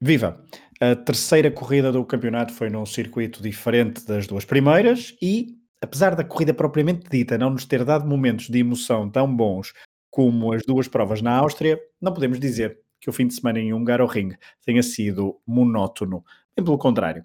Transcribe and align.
Viva! 0.00 0.44
A 0.78 0.94
terceira 0.94 1.50
corrida 1.50 1.90
do 1.90 2.04
campeonato 2.04 2.52
foi 2.52 2.68
num 2.68 2.84
circuito 2.84 3.42
diferente 3.42 4.04
das 4.04 4.26
duas 4.26 4.44
primeiras 4.44 5.16
e, 5.22 5.56
apesar 5.80 6.14
da 6.14 6.22
corrida 6.22 6.52
propriamente 6.52 7.08
dita 7.08 7.38
não 7.38 7.48
nos 7.48 7.64
ter 7.64 7.82
dado 7.82 8.06
momentos 8.06 8.50
de 8.50 8.58
emoção 8.58 9.08
tão 9.08 9.34
bons 9.34 9.72
como 10.10 10.52
as 10.52 10.62
duas 10.66 10.86
provas 10.86 11.22
na 11.22 11.34
Áustria, 11.38 11.80
não 11.98 12.12
podemos 12.12 12.38
dizer 12.38 12.78
que 13.00 13.08
o 13.08 13.12
fim 13.12 13.26
de 13.26 13.34
semana 13.34 13.58
em 13.58 13.72
Hungaroring 13.72 14.34
tenha 14.64 14.82
sido 14.82 15.40
monótono. 15.46 16.22
Bem 16.54 16.64
pelo 16.64 16.76
contrário. 16.76 17.24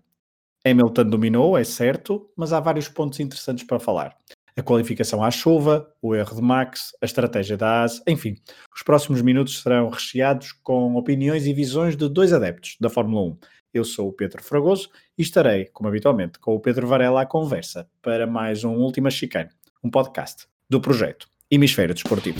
Hamilton 0.65 1.09
dominou, 1.09 1.57
é 1.57 1.63
certo, 1.65 2.29
mas 2.37 2.53
há 2.53 2.59
vários 2.61 2.87
pontos 2.87 3.19
interessantes 3.19 3.65
para 3.65 3.79
falar 3.79 4.15
a 4.55 4.61
qualificação 4.61 5.23
à 5.23 5.31
chuva, 5.31 5.87
o 6.01 6.15
erro 6.15 6.35
de 6.35 6.41
Max, 6.41 6.91
a 7.01 7.05
estratégia 7.05 7.57
da 7.57 7.83
AS, 7.83 8.01
enfim, 8.07 8.35
os 8.75 8.83
próximos 8.83 9.21
minutos 9.21 9.61
serão 9.61 9.89
recheados 9.89 10.51
com 10.63 10.95
opiniões 10.95 11.45
e 11.45 11.53
visões 11.53 11.95
de 11.95 12.07
dois 12.09 12.33
adeptos 12.33 12.77
da 12.79 12.89
Fórmula 12.89 13.29
1. 13.29 13.37
Eu 13.73 13.85
sou 13.85 14.09
o 14.09 14.13
Pedro 14.13 14.43
Fragoso 14.43 14.89
e 15.17 15.21
estarei, 15.21 15.65
como 15.65 15.87
habitualmente, 15.87 16.39
com 16.39 16.53
o 16.53 16.59
Pedro 16.59 16.87
Varela 16.87 17.21
à 17.21 17.25
conversa 17.25 17.89
para 18.01 18.27
mais 18.27 18.63
um 18.63 18.75
Última 18.75 19.09
Chicane, 19.09 19.49
um 19.83 19.89
podcast 19.89 20.45
do 20.69 20.81
projeto 20.81 21.27
Hemisfério 21.49 21.93
Desportivo. 21.93 22.39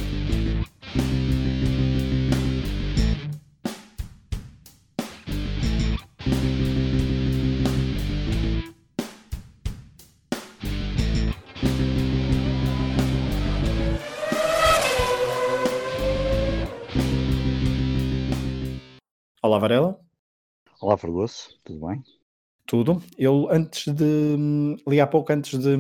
Olá, 19.52 19.60
Varela. 19.60 20.00
Olá, 20.80 20.96
Fragoso, 20.96 21.60
tudo 21.66 21.86
bem? 21.86 22.02
Tudo. 22.66 23.04
Eu, 23.18 23.50
antes 23.52 23.94
de. 23.94 24.38
li 24.88 25.02
há 25.02 25.06
pouco, 25.06 25.34
antes 25.34 25.60
de 25.60 25.76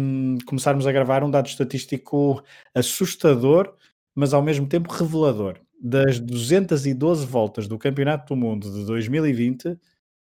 começarmos 0.45 0.85
a 0.85 0.91
gravar, 0.91 1.23
um 1.23 1.31
dado 1.31 1.47
estatístico 1.47 2.43
assustador, 2.75 3.73
mas 4.13 4.33
ao 4.33 4.41
mesmo 4.41 4.67
tempo 4.67 4.91
revelador. 4.91 5.57
Das 5.81 6.19
212 6.19 7.25
voltas 7.25 7.65
do 7.65 7.79
Campeonato 7.79 8.35
do 8.35 8.37
Mundo 8.37 8.69
de 8.69 8.85
2020, 8.85 9.79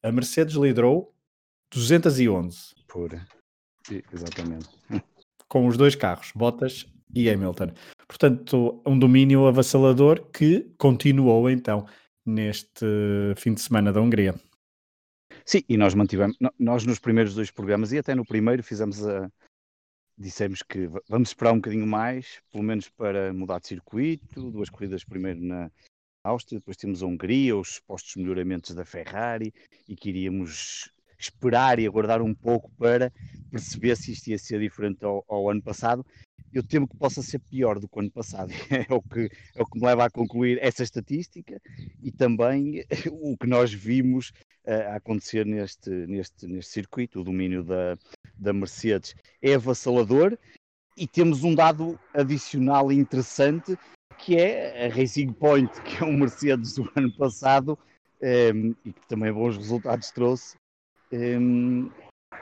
a 0.01 0.09
Mercedes 0.09 0.55
liderou 0.55 1.13
211. 1.69 2.73
Pura. 2.87 3.27
Exatamente. 4.13 4.69
Com 5.49 5.67
os 5.67 5.75
dois 5.75 5.95
carros, 5.95 6.31
Bottas 6.33 6.85
e 7.13 7.29
Hamilton. 7.29 7.73
Portanto, 8.07 8.81
um 8.85 8.97
domínio 8.97 9.47
avassalador 9.47 10.29
que 10.31 10.61
continuou 10.77 11.49
então 11.49 11.85
neste 12.25 12.85
fim 13.37 13.53
de 13.53 13.61
semana 13.61 13.91
da 13.91 14.01
Hungria. 14.01 14.35
Sim, 15.45 15.63
e 15.67 15.77
nós 15.77 15.93
mantivemos, 15.93 16.37
nós 16.57 16.85
nos 16.85 16.99
primeiros 16.99 17.35
dois 17.35 17.51
programas 17.51 17.91
e 17.91 17.97
até 17.97 18.15
no 18.15 18.25
primeiro 18.25 18.63
fizemos 18.63 19.05
a. 19.05 19.29
Dissemos 20.15 20.61
que 20.61 20.87
vamos 21.09 21.29
esperar 21.29 21.53
um 21.53 21.55
bocadinho 21.55 21.87
mais, 21.87 22.39
pelo 22.51 22.63
menos 22.63 22.87
para 22.87 23.33
mudar 23.33 23.59
de 23.59 23.67
circuito, 23.67 24.51
duas 24.51 24.69
corridas 24.69 25.03
primeiro 25.03 25.41
na 25.41 25.71
Áustria, 26.23 26.59
depois 26.59 26.77
temos 26.77 27.01
a 27.01 27.07
Hungria, 27.07 27.57
os 27.57 27.75
supostos 27.75 28.15
melhoramentos 28.15 28.75
da 28.75 28.85
Ferrari 28.85 29.51
e 29.89 29.95
que 29.95 30.09
iríamos 30.09 30.92
esperar 31.23 31.79
e 31.79 31.87
aguardar 31.87 32.21
um 32.21 32.33
pouco 32.33 32.71
para 32.77 33.11
perceber 33.51 33.95
se 33.95 34.11
isto 34.11 34.27
ia 34.27 34.37
ser 34.37 34.59
diferente 34.59 35.03
ao, 35.03 35.23
ao 35.27 35.49
ano 35.49 35.61
passado 35.61 36.05
eu 36.53 36.61
temo 36.61 36.87
que 36.87 36.95
possa 36.95 37.21
ser 37.21 37.39
pior 37.39 37.79
do 37.79 37.87
que 37.87 37.97
o 37.97 37.99
ano 37.99 38.11
passado. 38.11 38.49
É 38.89 38.93
o 38.93 39.01
que, 39.01 39.29
é 39.55 39.61
o 39.61 39.65
que 39.65 39.79
me 39.79 39.85
leva 39.85 40.05
a 40.05 40.09
concluir 40.09 40.59
essa 40.61 40.83
estatística 40.83 41.59
e 42.01 42.11
também 42.11 42.85
o 43.11 43.35
que 43.37 43.47
nós 43.47 43.73
vimos 43.73 44.31
uh, 44.65 44.95
acontecer 44.95 45.45
neste, 45.45 45.89
neste, 45.89 46.47
neste 46.47 46.71
circuito. 46.71 47.21
O 47.21 47.23
domínio 47.23 47.63
da, 47.63 47.97
da 48.37 48.53
Mercedes 48.53 49.15
é 49.41 49.55
avassalador 49.55 50.37
e 50.95 51.07
temos 51.07 51.43
um 51.43 51.55
dado 51.55 51.99
adicional 52.13 52.91
interessante 52.91 53.77
que 54.19 54.37
é 54.37 54.85
a 54.85 54.89
Racing 54.89 55.33
Point, 55.33 55.71
que 55.81 56.03
é 56.03 56.05
um 56.05 56.17
Mercedes 56.17 56.75
do 56.75 56.89
ano 56.95 57.11
passado 57.13 57.77
um, 58.21 58.25
ehm, 58.25 58.75
e 58.85 58.93
que 58.93 59.07
também 59.07 59.33
bons 59.33 59.57
resultados 59.57 60.11
trouxe. 60.11 60.55
Um, 61.13 61.91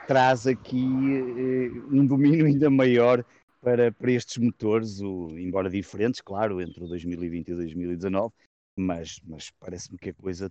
traz 0.06 0.46
aqui 0.46 0.82
uh, 0.82 1.94
um 1.94 2.06
domínio 2.06 2.46
ainda 2.46 2.70
maior 2.70 3.22
para, 3.60 3.92
para 3.92 4.10
estes 4.10 4.38
motores, 4.38 5.00
o, 5.00 5.28
embora 5.38 5.68
diferentes, 5.68 6.22
claro, 6.22 6.60
entre 6.60 6.82
o 6.82 6.88
2020 6.88 7.48
e 7.48 7.52
o 7.52 7.56
2019, 7.56 8.32
mas, 8.76 9.20
mas 9.24 9.50
parece-me 9.60 9.98
que 9.98 10.08
a 10.08 10.14
coisa 10.14 10.50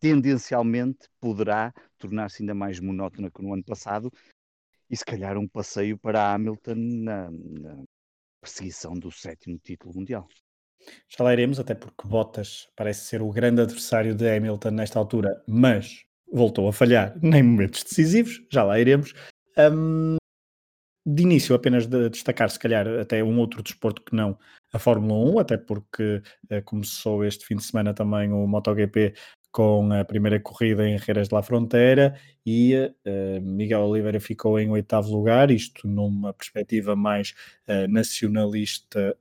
tendencialmente 0.00 1.06
poderá 1.20 1.72
tornar-se 1.98 2.42
ainda 2.42 2.54
mais 2.54 2.80
monótona 2.80 3.30
que 3.30 3.42
no 3.42 3.52
ano 3.52 3.62
passado 3.62 4.10
e 4.88 4.96
se 4.96 5.04
calhar 5.04 5.36
um 5.36 5.46
passeio 5.46 5.98
para 5.98 6.32
Hamilton 6.32 6.74
na, 6.74 7.30
na 7.30 7.84
perseguição 8.40 8.94
do 8.94 9.12
sétimo 9.12 9.58
título 9.58 9.94
mundial. 9.94 10.26
Já 11.08 11.24
lá 11.24 11.32
iremos, 11.32 11.60
até 11.60 11.74
porque 11.74 12.08
Bottas 12.08 12.68
parece 12.74 13.06
ser 13.06 13.20
o 13.20 13.30
grande 13.30 13.60
adversário 13.60 14.14
de 14.14 14.28
Hamilton 14.28 14.70
nesta 14.70 14.98
altura, 14.98 15.42
mas 15.46 16.07
voltou 16.32 16.68
a 16.68 16.72
falhar 16.72 17.14
em 17.22 17.42
momentos 17.42 17.82
decisivos, 17.82 18.40
já 18.50 18.62
lá 18.62 18.78
iremos. 18.78 19.14
Um, 19.56 20.16
de 21.06 21.22
início 21.22 21.54
apenas 21.54 21.86
de 21.86 22.10
destacar 22.10 22.50
se 22.50 22.58
calhar 22.58 22.86
até 22.86 23.24
um 23.24 23.38
outro 23.38 23.62
desporto 23.62 24.02
que 24.02 24.14
não 24.14 24.38
a 24.72 24.78
Fórmula 24.78 25.32
1, 25.32 25.38
até 25.38 25.56
porque 25.56 26.22
uh, 26.52 26.62
começou 26.64 27.24
este 27.24 27.46
fim 27.46 27.56
de 27.56 27.64
semana 27.64 27.94
também 27.94 28.30
o 28.30 28.46
MotoGP 28.46 29.14
com 29.50 29.90
a 29.90 30.04
primeira 30.04 30.38
corrida 30.38 30.86
em 30.86 30.98
Reiras 30.98 31.28
de 31.28 31.34
la 31.34 31.42
Fronteira 31.42 32.14
e 32.44 32.74
uh, 32.76 33.40
Miguel 33.40 33.80
Oliveira 33.80 34.20
ficou 34.20 34.60
em 34.60 34.68
oitavo 34.68 35.10
lugar, 35.10 35.50
isto 35.50 35.88
numa 35.88 36.34
perspectiva 36.34 36.94
mais 36.94 37.34
uh, 37.66 37.88
nacionalista 37.88 39.16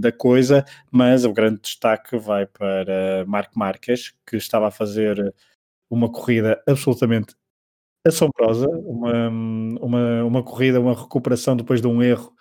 da 0.00 0.10
coisa, 0.10 0.64
mas 0.90 1.26
o 1.26 1.32
grande 1.32 1.60
destaque 1.60 2.16
vai 2.16 2.46
para 2.46 3.26
Marco 3.26 3.58
Marques, 3.58 4.14
que 4.26 4.36
estava 4.36 4.68
a 4.68 4.70
fazer 4.70 5.34
uma 5.90 6.10
corrida 6.10 6.62
absolutamente 6.66 7.34
assombrosa, 8.06 8.66
uma, 8.68 9.28
uma, 9.28 10.24
uma 10.24 10.42
corrida, 10.42 10.80
uma 10.80 10.94
recuperação 10.94 11.56
depois 11.56 11.80
de 11.82 11.86
um 11.86 12.02
erro 12.02 12.32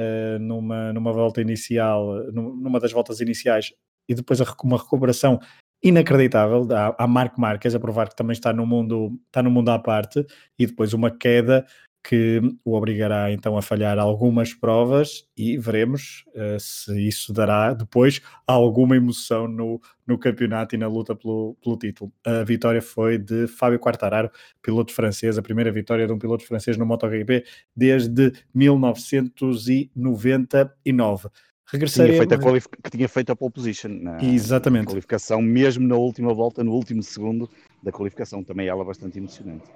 uh, 0.00 0.38
numa, 0.38 0.92
numa 0.92 1.12
volta 1.12 1.40
inicial, 1.40 2.14
numa 2.32 2.80
das 2.80 2.92
voltas 2.92 3.20
iniciais, 3.20 3.72
e 4.08 4.14
depois 4.14 4.40
uma 4.62 4.78
recuperação 4.78 5.38
inacreditável. 5.82 6.66
A, 6.74 7.04
a 7.04 7.06
Marco 7.06 7.40
Marques 7.40 7.74
a 7.74 7.80
provar 7.80 8.08
que 8.08 8.16
também 8.16 8.32
está 8.32 8.52
no 8.52 8.66
mundo 8.66 9.18
está 9.26 9.42
no 9.42 9.50
mundo 9.50 9.70
à 9.70 9.78
parte 9.78 10.24
e 10.58 10.66
depois 10.66 10.92
uma 10.92 11.10
queda 11.10 11.66
que 12.02 12.40
o 12.64 12.74
obrigará 12.74 13.30
então 13.30 13.56
a 13.56 13.62
falhar 13.62 13.96
algumas 13.98 14.52
provas 14.52 15.24
e 15.36 15.56
veremos 15.56 16.24
uh, 16.34 16.58
se 16.58 17.06
isso 17.06 17.32
dará 17.32 17.72
depois 17.72 18.20
alguma 18.46 18.96
emoção 18.96 19.46
no, 19.46 19.80
no 20.04 20.18
campeonato 20.18 20.74
e 20.74 20.78
na 20.78 20.88
luta 20.88 21.14
pelo, 21.14 21.56
pelo 21.62 21.78
título. 21.78 22.12
A 22.26 22.42
vitória 22.42 22.82
foi 22.82 23.18
de 23.18 23.46
Fábio 23.46 23.78
Quartararo, 23.78 24.32
piloto 24.60 24.92
francês, 24.92 25.38
a 25.38 25.42
primeira 25.42 25.70
vitória 25.70 26.04
de 26.06 26.12
um 26.12 26.18
piloto 26.18 26.44
francês 26.44 26.76
no 26.76 26.84
MotoGP 26.84 27.44
desde 27.74 28.32
1999. 28.52 31.28
Regressaremos... 31.66 32.16
Tinha 32.16 32.28
feito 32.28 32.34
a 32.34 32.38
que 32.82 32.90
tinha 32.90 33.08
feito 33.08 33.30
a 33.30 33.36
pole 33.36 33.52
position 33.52 33.90
na 33.90 34.20
Exatamente. 34.22 34.88
qualificação, 34.88 35.40
mesmo 35.40 35.86
na 35.86 35.94
última 35.96 36.34
volta, 36.34 36.64
no 36.64 36.72
último 36.72 37.00
segundo 37.02 37.48
da 37.82 37.90
qualificação, 37.92 38.42
também 38.42 38.66
ela 38.66 38.84
bastante 38.84 39.18
emocionante. 39.18 39.70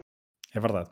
É 0.56 0.60
verdade. 0.60 0.88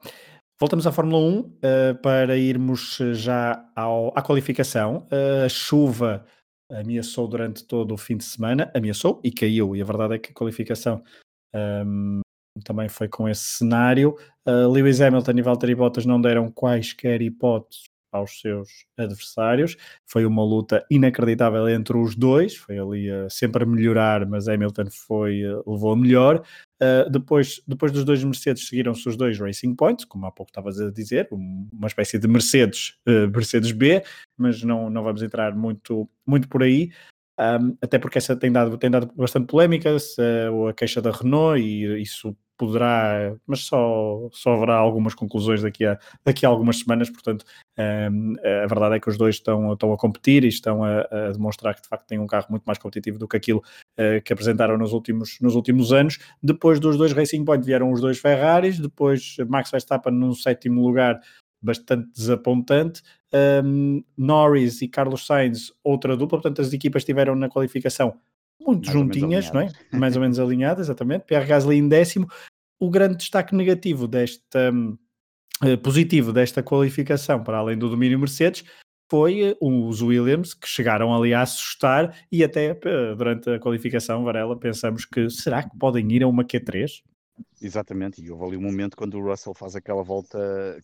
Voltamos 0.60 0.86
à 0.86 0.92
Fórmula 0.92 1.18
1 1.18 1.40
uh, 1.40 1.52
eh, 1.62 1.94
para 1.94 2.36
irmos 2.36 2.98
já 3.12 3.68
ao, 3.74 4.16
à 4.16 4.22
qualificação. 4.22 5.06
Uh, 5.10 5.44
a 5.44 5.48
chuva 5.48 6.24
ameaçou 6.70 7.26
durante 7.26 7.64
todo 7.64 7.92
o 7.92 7.96
fim 7.96 8.16
de 8.16 8.24
semana, 8.24 8.70
ameaçou 8.74 9.20
e 9.24 9.32
caiu, 9.32 9.74
e 9.74 9.82
a 9.82 9.84
verdade 9.84 10.14
é 10.14 10.18
que 10.18 10.30
a 10.30 10.34
qualificação 10.34 11.02
um, 11.54 11.58
ehm, 11.58 12.20
também 12.64 12.88
foi 12.88 13.08
com 13.08 13.28
esse 13.28 13.44
cenário. 13.44 14.16
Uh, 14.46 14.70
Lewis 14.70 15.00
Hamilton 15.00 15.32
e 15.32 15.42
Valtteri 15.42 15.74
Bottas 15.74 16.06
não 16.06 16.20
deram 16.20 16.50
quaisquer 16.50 17.20
hipóteses 17.20 17.84
aos 18.14 18.40
seus 18.40 18.68
adversários. 18.96 19.76
Foi 20.06 20.24
uma 20.24 20.44
luta 20.44 20.86
inacreditável 20.88 21.68
entre 21.68 21.96
os 21.96 22.14
dois, 22.14 22.54
foi 22.54 22.78
ali 22.78 23.10
uh, 23.10 23.28
sempre 23.28 23.64
a 23.64 23.66
melhorar, 23.66 24.24
mas 24.24 24.48
Hamilton 24.48 24.86
foi, 24.90 25.44
uh, 25.44 25.62
levou 25.66 25.92
a 25.92 25.96
melhor. 25.96 26.42
Uh, 26.80 27.10
depois, 27.10 27.60
depois 27.66 27.90
dos 27.90 28.04
dois 28.04 28.22
Mercedes 28.22 28.68
seguiram-se 28.68 29.08
os 29.08 29.16
dois 29.16 29.38
Racing 29.38 29.74
Points, 29.74 30.04
como 30.04 30.26
há 30.26 30.30
pouco 30.30 30.50
estavas 30.50 30.80
a 30.80 30.90
dizer, 30.90 31.28
uma 31.32 31.88
espécie 31.88 32.18
de 32.18 32.28
Mercedes, 32.28 32.96
Mercedes 33.06 33.72
B, 33.72 34.02
mas 34.38 34.62
não, 34.62 34.88
não 34.88 35.02
vamos 35.02 35.22
entrar 35.22 35.54
muito, 35.54 36.08
muito 36.26 36.48
por 36.48 36.62
aí. 36.62 36.90
Um, 37.38 37.76
até 37.82 37.98
porque 37.98 38.18
essa 38.18 38.36
tem 38.36 38.52
dado, 38.52 38.78
tem 38.78 38.90
dado 38.90 39.10
bastante 39.16 39.46
polémica, 39.46 39.90
uh, 39.96 40.68
a 40.68 40.72
queixa 40.72 41.02
da 41.02 41.10
Renault, 41.10 41.60
e 41.60 42.00
isso 42.00 42.36
poderá, 42.56 43.34
mas 43.46 43.60
só, 43.60 44.28
só 44.32 44.54
haverá 44.54 44.76
algumas 44.76 45.14
conclusões 45.14 45.62
daqui 45.62 45.84
a, 45.84 45.98
daqui 46.24 46.46
a 46.46 46.48
algumas 46.48 46.78
semanas, 46.78 47.10
portanto, 47.10 47.44
Um, 47.76 48.34
a 48.62 48.66
verdade 48.68 48.96
é 48.96 49.00
que 49.00 49.08
os 49.08 49.18
dois 49.18 49.34
estão, 49.34 49.72
estão 49.72 49.92
a 49.92 49.96
competir 49.96 50.44
e 50.44 50.48
estão 50.48 50.84
a, 50.84 51.00
a, 51.00 51.32
demonstrar 51.32 51.74
que 51.74 51.82
de 51.82 51.88
facto 51.88 52.06
têm 52.06 52.20
um 52.20 52.26
carro 52.26 52.46
muito 52.48 52.62
mais 52.62 52.78
competitivo 52.78 53.18
do 53.18 53.26
que 53.26 53.36
aquilo 53.36 53.58
uh, 53.98 54.22
que 54.22 54.32
apresentaram 54.32 54.78
nos 54.78 54.92
últimos, 54.92 55.38
nos 55.40 55.56
últimos 55.56 55.92
anos. 55.92 56.18
Depois 56.40 56.78
dos 56.78 56.96
dois 56.96 57.12
Racing 57.12 57.44
Point 57.44 57.66
vieram 57.66 57.90
os 57.90 58.00
dois 58.00 58.18
Ferraris, 58.18 58.78
depois 58.78 59.36
Max 59.48 59.72
Verstappen 59.72 60.12
no 60.12 60.34
sétimo 60.34 60.86
lugar, 60.86 61.20
bastante 61.60 62.08
desapontante. 62.14 63.02
Um, 63.64 64.04
Norris 64.16 64.80
e 64.80 64.86
Carlos 64.86 65.26
Sainz, 65.26 65.72
outra 65.82 66.16
dupla, 66.16 66.38
portanto 66.38 66.60
as 66.60 66.72
equipas 66.72 67.02
estiveram 67.02 67.34
na 67.34 67.48
qualificação 67.48 68.20
muito 68.60 68.86
mais 68.86 68.92
juntinhas, 68.92 69.52
não 69.52 69.60
é? 69.60 69.68
mais 69.92 70.16
ou 70.16 70.22
menos 70.22 70.38
alinhadas, 70.38 70.86
exatamente. 70.86 71.24
Pierre 71.24 71.46
Gasly 71.46 71.76
em 71.76 71.88
décimo. 71.88 72.28
O 72.80 72.90
grande 72.90 73.16
destaque 73.16 73.54
negativo 73.54 74.06
desta 74.06 74.72
uh, 75.62 75.78
positivo 75.78 76.32
desta 76.32 76.62
qualificação, 76.62 77.42
para 77.42 77.58
além 77.58 77.78
do 77.78 77.88
domínio 77.88 78.18
Mercedes, 78.18 78.64
foi 79.10 79.52
uh, 79.60 79.88
os 79.88 80.02
Williams 80.02 80.54
que 80.54 80.68
chegaram 80.68 81.14
ali 81.14 81.32
a 81.32 81.42
assustar 81.42 82.16
e 82.30 82.42
até 82.42 82.72
uh, 82.72 83.16
durante 83.16 83.50
a 83.50 83.58
qualificação, 83.58 84.24
Varela, 84.24 84.58
pensamos 84.58 85.04
que 85.04 85.28
será 85.30 85.62
que 85.62 85.76
podem 85.78 86.10
ir 86.12 86.22
a 86.22 86.28
uma 86.28 86.44
Q3? 86.44 87.02
Exatamente, 87.60 88.22
e 88.22 88.30
houve 88.30 88.44
ali 88.44 88.56
um 88.56 88.60
momento 88.60 88.96
quando 88.96 89.14
o 89.14 89.24
Russell 89.24 89.54
faz 89.54 89.74
aquela 89.74 90.02
volta 90.02 90.38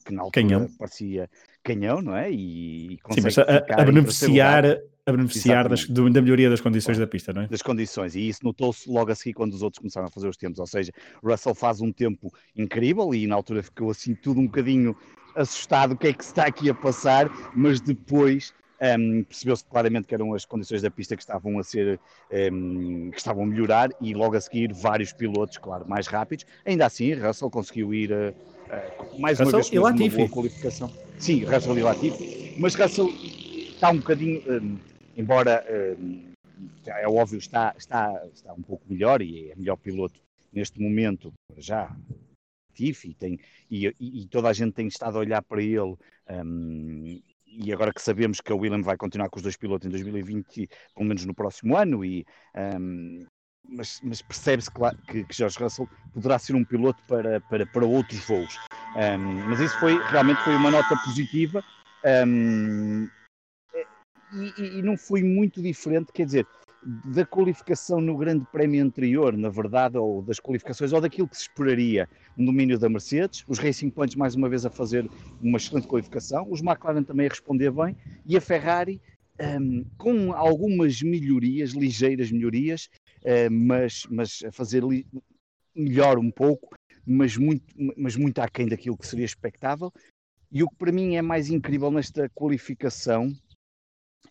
que 0.04 0.12
na 0.12 0.22
altura 0.22 0.46
canhão. 0.46 0.68
parecia 0.78 1.28
canhão, 1.62 2.00
não 2.00 2.16
é? 2.16 2.30
E, 2.30 2.94
e 2.94 2.98
consegue 2.98 3.30
Sim, 3.30 3.40
a, 3.42 3.82
a, 3.82 3.84
beneficiar, 3.84 4.64
a 5.04 5.12
beneficiar 5.12 5.68
das, 5.68 5.86
do, 5.86 6.08
da 6.08 6.22
melhoria 6.22 6.48
das 6.48 6.60
condições 6.60 6.96
da 6.98 7.06
pista, 7.06 7.32
não 7.32 7.42
é? 7.42 7.48
Das 7.48 7.62
condições, 7.62 8.14
e 8.14 8.26
isso 8.26 8.40
notou-se 8.42 8.90
logo 8.90 9.12
a 9.12 9.14
seguir 9.14 9.34
quando 9.34 9.52
os 9.52 9.62
outros 9.62 9.78
começaram 9.78 10.06
a 10.06 10.10
fazer 10.10 10.28
os 10.28 10.36
tempos, 10.36 10.58
ou 10.58 10.66
seja, 10.66 10.90
Russell 11.22 11.54
faz 11.54 11.80
um 11.80 11.92
tempo 11.92 12.32
incrível 12.56 13.14
e 13.14 13.26
na 13.26 13.34
altura 13.34 13.62
ficou 13.62 13.90
assim 13.90 14.14
tudo 14.14 14.40
um 14.40 14.46
bocadinho 14.46 14.96
assustado 15.36 15.92
o 15.92 15.96
que 15.96 16.08
é 16.08 16.12
que 16.12 16.24
está 16.24 16.46
aqui 16.46 16.70
a 16.70 16.74
passar, 16.74 17.30
mas 17.54 17.80
depois 17.80 18.52
um, 18.80 19.24
Percebeu-se 19.24 19.64
claramente 19.64 20.06
que 20.06 20.14
eram 20.14 20.34
as 20.34 20.44
condições 20.44 20.82
da 20.82 20.90
pista 20.90 21.16
que 21.16 21.22
estavam 21.22 21.58
a 21.58 21.62
ser 21.62 22.00
um, 22.52 23.10
que 23.10 23.18
estavam 23.18 23.44
a 23.44 23.46
melhorar 23.46 23.90
e 24.00 24.14
logo 24.14 24.36
a 24.36 24.40
seguir 24.40 24.72
vários 24.72 25.12
pilotos, 25.12 25.58
claro, 25.58 25.88
mais 25.88 26.06
rápidos. 26.06 26.46
Ainda 26.64 26.86
assim, 26.86 27.12
Russell 27.14 27.50
conseguiu 27.50 27.92
ir 27.92 28.10
uh, 28.12 28.30
uh, 28.30 29.20
mais 29.20 29.38
Russell 29.38 29.82
uma 29.82 29.92
vez 29.92 30.12
uma 30.12 30.18
boa 30.18 30.28
qualificação. 30.28 30.92
Sim, 31.18 31.44
Russell 31.44 31.78
e 31.78 31.82
Latifi, 31.82 32.56
mas 32.58 32.74
Russell 32.74 33.08
está 33.08 33.90
um 33.90 33.98
bocadinho, 33.98 34.42
um, 34.50 34.78
embora 35.16 35.64
é 36.86 37.08
óbvio, 37.08 37.38
está, 37.38 37.74
está, 37.76 38.26
está 38.32 38.52
um 38.52 38.62
pouco 38.62 38.84
melhor 38.88 39.22
e 39.22 39.50
é 39.50 39.56
melhor 39.56 39.76
piloto 39.76 40.20
neste 40.52 40.80
momento, 40.80 41.32
já 41.56 41.94
tem, 43.18 43.38
e, 43.70 43.86
e, 43.88 43.94
e, 44.00 44.26
toda 44.26 44.48
a 44.48 44.52
gente 44.54 44.72
tem 44.72 44.86
estado 44.86 45.16
a 45.16 45.20
olhar 45.20 45.42
para 45.42 45.62
ele 45.62 45.94
um, 46.30 47.20
e 47.50 47.72
agora 47.72 47.92
que 47.92 48.00
sabemos 48.00 48.40
que 48.40 48.52
a 48.52 48.54
William 48.54 48.82
vai 48.82 48.96
continuar 48.96 49.28
com 49.28 49.36
os 49.36 49.42
dois 49.42 49.56
pilotos 49.56 49.86
em 49.86 49.90
2020, 49.90 50.68
pelo 50.94 51.08
menos 51.08 51.24
no 51.24 51.34
próximo 51.34 51.76
ano, 51.76 52.04
e, 52.04 52.24
um, 52.78 53.26
mas, 53.68 54.00
mas 54.02 54.22
percebe-se 54.22 54.70
claro, 54.70 54.96
que, 55.08 55.24
que 55.24 55.34
George 55.34 55.58
Russell 55.58 55.88
poderá 56.12 56.38
ser 56.38 56.54
um 56.54 56.64
piloto 56.64 57.02
para, 57.06 57.40
para, 57.42 57.66
para 57.66 57.84
outros 57.84 58.20
voos. 58.26 58.58
Um, 58.96 59.48
mas 59.48 59.60
isso 59.60 59.78
foi 59.78 59.96
realmente 60.08 60.42
foi 60.42 60.54
uma 60.54 60.70
nota 60.70 60.96
positiva 61.04 61.62
um, 62.26 63.08
e, 64.32 64.78
e, 64.78 64.82
não 64.82 64.96
foi 64.96 65.22
muito 65.22 65.60
diferente, 65.62 66.12
quer 66.12 66.24
dizer, 66.24 66.46
da 66.82 67.26
qualificação 67.26 68.00
no 68.00 68.16
Grande 68.16 68.46
Prémio 68.50 68.82
anterior, 68.82 69.36
na 69.36 69.48
verdade, 69.48 69.98
ou 69.98 70.22
das 70.22 70.40
qualificações, 70.40 70.92
ou 70.92 71.00
daquilo 71.00 71.28
que 71.28 71.36
se 71.36 71.42
esperaria 71.42 72.08
no 72.36 72.46
domínio 72.46 72.78
da 72.78 72.88
Mercedes, 72.88 73.44
os 73.46 73.58
Racing 73.58 73.90
Points 73.90 74.16
mais 74.16 74.34
uma 74.34 74.48
vez 74.48 74.64
a 74.64 74.70
fazer 74.70 75.08
uma 75.42 75.58
excelente 75.58 75.86
qualificação, 75.86 76.46
os 76.50 76.60
McLaren 76.62 77.02
também 77.02 77.26
a 77.26 77.30
responder 77.30 77.70
bem, 77.70 77.96
e 78.24 78.36
a 78.36 78.40
Ferrari 78.40 79.00
um, 79.40 79.84
com 79.96 80.32
algumas 80.32 81.02
melhorias, 81.02 81.70
ligeiras 81.70 82.30
melhorias, 82.30 82.88
uh, 83.22 83.50
mas, 83.50 84.06
mas 84.10 84.42
a 84.44 84.52
fazer 84.52 84.82
melhor 85.74 86.18
um 86.18 86.30
pouco, 86.30 86.74
mas 87.06 87.36
muito, 87.36 87.64
mas 87.96 88.16
muito 88.16 88.38
aquém 88.40 88.68
daquilo 88.68 88.96
que 88.96 89.06
seria 89.06 89.24
expectável. 89.24 89.92
E 90.52 90.62
o 90.62 90.68
que 90.68 90.76
para 90.76 90.92
mim 90.92 91.16
é 91.16 91.22
mais 91.22 91.48
incrível 91.48 91.90
nesta 91.90 92.28
qualificação 92.30 93.32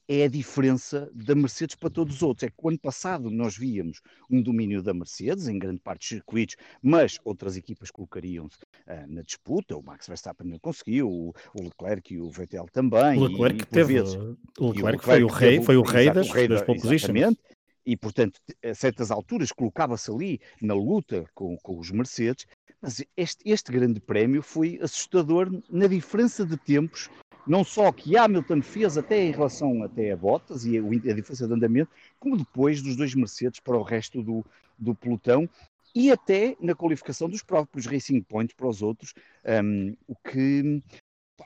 é 0.07 0.24
a 0.24 0.27
diferença 0.27 1.09
da 1.13 1.36
Mercedes 1.36 1.75
para 1.75 1.89
todos 1.89 2.15
os 2.15 2.24
outros. 2.24 2.44
É 2.44 2.50
que 2.50 2.56
o 2.57 2.69
ano 2.69 2.80
passado 2.80 3.30
nós 3.30 3.56
víamos 3.56 4.01
um 4.30 4.41
domínio 4.41 4.81
da 4.81 4.94
Mercedes, 4.94 5.47
em 5.47 5.59
grande 5.59 5.80
parte 5.80 6.00
dos 6.00 6.09
circuitos, 6.09 6.56
mas 6.81 7.19
outras 7.24 7.56
equipas 7.56 7.91
colocariam-se 7.91 8.57
uh, 8.88 9.07
na 9.07 9.21
disputa. 9.21 9.77
O 9.77 9.83
Max 9.83 10.07
Verstappen 10.07 10.47
não 10.47 10.57
conseguiu, 10.57 11.07
o, 11.07 11.33
o 11.53 11.63
Leclerc 11.63 12.13
e 12.13 12.19
o 12.19 12.30
Vettel 12.30 12.65
também. 12.71 13.19
O 13.19 13.27
Leclerc, 13.27 13.62
e, 13.62 13.65
teve, 13.65 13.94
vezes, 13.94 14.15
o 14.57 14.71
Leclerc, 14.71 15.06
foi, 15.06 15.24
o 15.24 15.27
rei, 15.27 15.51
teve, 15.53 15.65
foi 15.65 15.77
o 15.77 15.83
rei 15.83 16.12
das, 16.12 16.27
das 16.27 16.62
pole 16.63 16.81
positions. 16.81 17.36
E, 17.86 17.95
portanto, 17.95 18.39
a 18.63 18.74
certas 18.74 19.09
alturas 19.09 19.51
colocava-se 19.51 20.12
ali 20.12 20.39
na 20.62 20.74
luta 20.74 21.25
com, 21.33 21.57
com 21.57 21.80
os 21.80 21.89
Mercedes, 21.91 22.45
mas 22.81 23.03
este, 23.18 23.50
este 23.50 23.71
grande 23.71 24.00
prémio 24.00 24.41
foi 24.41 24.80
assustador 24.81 25.50
na 25.69 25.88
diferença 25.88 26.45
de 26.45 26.56
tempos 26.57 27.09
não 27.47 27.63
só 27.63 27.91
que 27.91 28.18
Hamilton 28.18 28.62
fez 28.62 28.97
até 28.97 29.24
em 29.24 29.31
relação 29.31 29.83
até 29.83 30.12
a 30.12 30.18
Bottas 30.18 30.65
e 30.65 30.77
a, 30.77 30.81
diferença 30.81 31.47
de 31.47 31.53
andamento, 31.53 31.91
como 32.19 32.38
depois 32.38 32.81
dos 32.81 32.95
dois 32.95 33.15
Mercedes 33.15 33.59
para 33.59 33.77
o 33.77 33.83
resto 33.83 34.21
do, 34.21 34.45
do 34.77 34.94
pelotão 34.94 35.50
e 35.94 36.12
até 36.12 36.56
na 36.59 36.75
qualificação 36.75 37.27
dos 37.27 37.41
próprios 37.41 37.86
Racing 37.86 38.21
Points 38.21 38.56
para 38.56 38.68
os 38.68 38.81
outros, 38.81 39.13
um, 39.63 39.95
o 40.07 40.15
que 40.15 40.83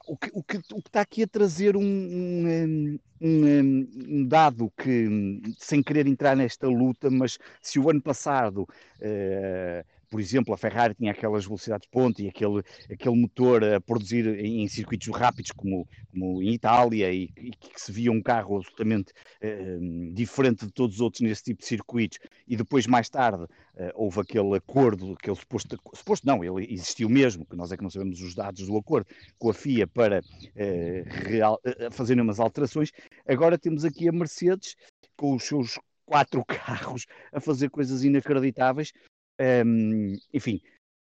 o 0.08 0.18
que, 0.18 0.32
o, 0.34 0.44
que, 0.44 0.58
o 0.58 0.82
que 0.82 0.90
está 0.90 1.02
aqui 1.02 1.24
a 1.24 1.28
trazer 1.28 1.78
um, 1.78 1.84
um, 1.84 3.00
um, 3.22 3.88
um, 4.10 4.28
dado 4.28 4.72
que, 4.76 5.40
sem 5.60 5.84
querer 5.84 6.08
entrar 6.08 6.36
nesta 6.36 6.68
luta, 6.68 7.10
mas 7.12 7.38
se 7.62 7.80
o 7.80 7.90
ano 7.90 8.02
passado 8.02 8.64
uh, 8.64 9.86
por 10.14 10.22
exemplo, 10.22 10.54
a 10.54 10.58
Ferrari 10.58 10.94
tinha 10.94 11.12
aquelas 11.12 11.44
velocidades 11.44 11.90
ponte 11.90 12.22
e 12.22 12.30
aquele, 12.30 12.62
aquele 12.88 13.16
motor 13.16 13.64
a 13.64 13.82
produzir 13.82 14.28
em, 14.40 14.62
em 14.62 14.68
circuitos 14.68 15.08
rápidos, 15.08 15.50
como, 15.50 15.88
como 16.12 16.40
em 16.40 16.54
Itália, 16.54 17.12
e, 17.12 17.32
e, 17.36 17.50
que 17.50 17.82
se 17.82 17.92
via 17.92 18.12
um 18.12 18.22
carro 18.22 18.58
absolutamente 18.58 19.12
uh, 19.12 20.14
diferente 20.14 20.68
de 20.68 20.72
todos 20.72 20.98
os 20.98 21.02
outros 21.02 21.22
nesse 21.22 21.46
tipo 21.46 21.62
de 21.62 21.66
circuitos. 21.66 22.20
E 22.48 22.56
depois, 22.56 22.86
mais 22.86 23.10
tarde, 23.10 23.46
uh, 23.46 23.50
houve 23.96 24.20
aquele 24.20 24.56
acordo, 24.56 25.14
aquele 25.14 25.36
suposto, 25.36 25.80
suposto 25.96 26.28
não, 26.28 26.44
ele 26.44 26.72
existiu 26.72 27.10
mesmo, 27.10 27.44
que 27.44 27.56
nós 27.56 27.72
é 27.72 27.78
que 27.78 27.82
não 27.82 27.90
sabemos 27.90 28.22
os 28.22 28.36
dados 28.36 28.68
do 28.68 28.78
acordo, 28.78 29.08
com 29.40 29.50
a 29.50 29.54
FIA 29.56 29.88
para 29.88 30.20
uh, 30.20 31.28
real, 31.28 31.60
fazer 31.90 32.22
umas 32.22 32.40
alterações. 32.40 32.92
Agora 33.28 33.58
temos 33.58 33.84
aqui 33.84 34.08
a 34.08 34.12
Mercedes 34.12 34.76
com 35.18 35.34
os 35.34 35.44
seus 35.44 35.80
quatro 36.06 36.46
carros 36.46 37.08
a 37.32 37.40
fazer 37.40 37.72
coisas 37.72 38.04
inacreditáveis 38.04 38.94
um, 39.40 40.16
enfim, 40.34 40.62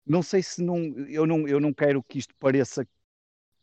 não 0.06 0.22
sei 0.22 0.42
se 0.42 0.62
não 0.62 0.78
eu, 1.09 1.26
não. 1.26 1.47
eu 1.47 1.61
não 1.61 1.73
quero 1.73 2.02
que 2.02 2.18
isto 2.18 2.35
pareça 2.38 2.85
que 2.85 2.90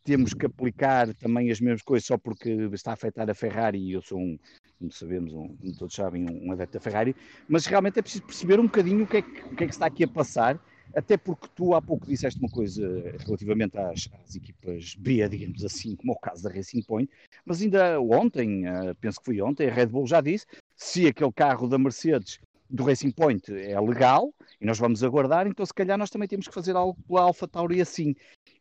temos 0.04 0.32
que 0.32 0.46
aplicar 0.46 1.14
também 1.14 1.50
as 1.50 1.60
mesmas 1.60 1.82
coisas 1.82 2.06
só 2.06 2.16
porque 2.16 2.50
está 2.72 2.92
a 2.92 2.94
afetar 2.94 3.28
a 3.28 3.34
Ferrari 3.34 3.78
e 3.78 3.92
eu 3.92 4.00
sou 4.00 4.18
um, 4.18 4.38
como 4.78 4.90
sabemos, 4.90 5.34
um, 5.34 5.54
como 5.56 5.76
todos 5.76 5.94
sabem, 5.94 6.24
um, 6.24 6.46
um 6.46 6.52
adepto 6.52 6.78
da 6.78 6.80
Ferrari, 6.80 7.14
mas 7.46 7.66
realmente 7.66 7.98
é 7.98 8.02
preciso 8.02 8.24
perceber 8.24 8.58
um 8.58 8.64
bocadinho 8.64 9.04
o 9.04 9.06
que, 9.06 9.18
é 9.18 9.22
que, 9.22 9.40
o 9.42 9.56
que 9.56 9.64
é 9.64 9.66
que 9.66 9.72
está 9.74 9.86
aqui 9.86 10.04
a 10.04 10.08
passar, 10.08 10.58
até 10.94 11.16
porque 11.18 11.48
tu 11.54 11.74
há 11.74 11.82
pouco 11.82 12.06
disseste 12.06 12.40
uma 12.40 12.48
coisa 12.48 12.88
relativamente 13.18 13.76
às, 13.76 14.08
às, 14.24 14.34
equipas 14.34 14.94
B, 14.94 15.28
digamos 15.28 15.62
assim, 15.62 15.94
como 15.94 16.12
é 16.12 16.16
o 16.16 16.18
caso 16.18 16.42
da 16.42 16.50
Racing 16.50 16.82
Point, 16.82 17.12
mas 17.44 17.60
ainda 17.60 18.00
ontem, 18.00 18.66
uh, 18.66 18.94
penso 19.00 19.18
que 19.18 19.26
foi 19.26 19.42
ontem, 19.42 19.68
a 19.68 19.72
Red 19.74 19.86
Bull 19.86 20.06
já 20.06 20.22
disse, 20.22 20.46
se 20.74 21.06
aquele 21.06 21.32
carro 21.32 21.68
da 21.68 21.76
Mercedes 21.76 22.40
do 22.70 22.84
Racing 22.84 23.10
Point 23.10 23.52
é 23.52 23.80
legal 23.80 24.34
e 24.60 24.66
nós 24.66 24.78
vamos 24.78 25.02
aguardar, 25.02 25.46
então 25.46 25.64
se 25.64 25.72
calhar 25.72 25.96
nós 25.96 26.10
também 26.10 26.28
temos 26.28 26.46
que 26.46 26.54
fazer 26.54 26.76
algo 26.76 26.98
pela 27.06 27.22
Alpha 27.22 27.48
Tauri 27.48 27.80
assim. 27.80 28.14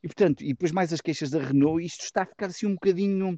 E 0.04 0.08
portanto, 0.08 0.44
e 0.44 0.50
depois 0.50 0.72
mais 0.72 0.94
as 0.94 1.02
queixas 1.02 1.30
da 1.30 1.40
Renault, 1.40 1.84
isto 1.84 2.04
está 2.04 2.24
a 2.24 2.26
ficar 2.26 2.48
assim 2.48 2.66
um 2.66 2.74
bocadinho, 2.74 3.38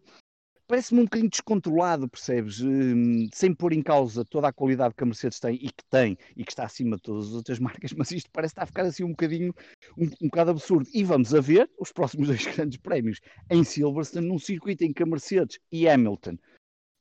parece-me 0.67 1.01
um 1.01 1.05
bocadinho 1.05 1.29
descontrolado, 1.29 2.07
percebes? 2.07 2.61
Hum, 2.61 3.27
sem 3.33 3.53
pôr 3.53 3.73
em 3.73 3.81
causa 3.81 4.23
toda 4.23 4.47
a 4.47 4.53
qualidade 4.53 4.93
que 4.93 5.03
a 5.03 5.05
Mercedes 5.05 5.39
tem 5.39 5.55
e 5.55 5.71
que 5.71 5.83
tem 5.89 6.17
e 6.37 6.43
que 6.43 6.51
está 6.51 6.65
acima 6.65 6.97
de 6.97 7.01
todas 7.01 7.29
as 7.29 7.33
outras 7.33 7.57
marcas, 7.59 7.91
mas 7.93 8.11
isto 8.11 8.29
parece 8.31 8.51
estar 8.51 8.63
a 8.63 8.67
ficar 8.67 8.85
assim 8.85 9.03
um 9.03 9.11
bocadinho, 9.11 9.53
um, 9.97 10.05
um 10.21 10.27
bocado 10.27 10.51
absurdo. 10.51 10.87
E 10.93 11.03
vamos 11.03 11.33
a 11.33 11.41
ver 11.41 11.69
os 11.79 11.91
próximos 11.91 12.27
dois 12.29 12.45
grandes 12.45 12.77
prémios 12.77 13.19
em 13.49 13.63
Silverstone, 13.63 14.27
num 14.27 14.37
circuito 14.37 14.83
em 14.83 14.93
que 14.93 15.01
a 15.01 15.05
Mercedes 15.07 15.59
e 15.71 15.89
Hamilton, 15.89 16.37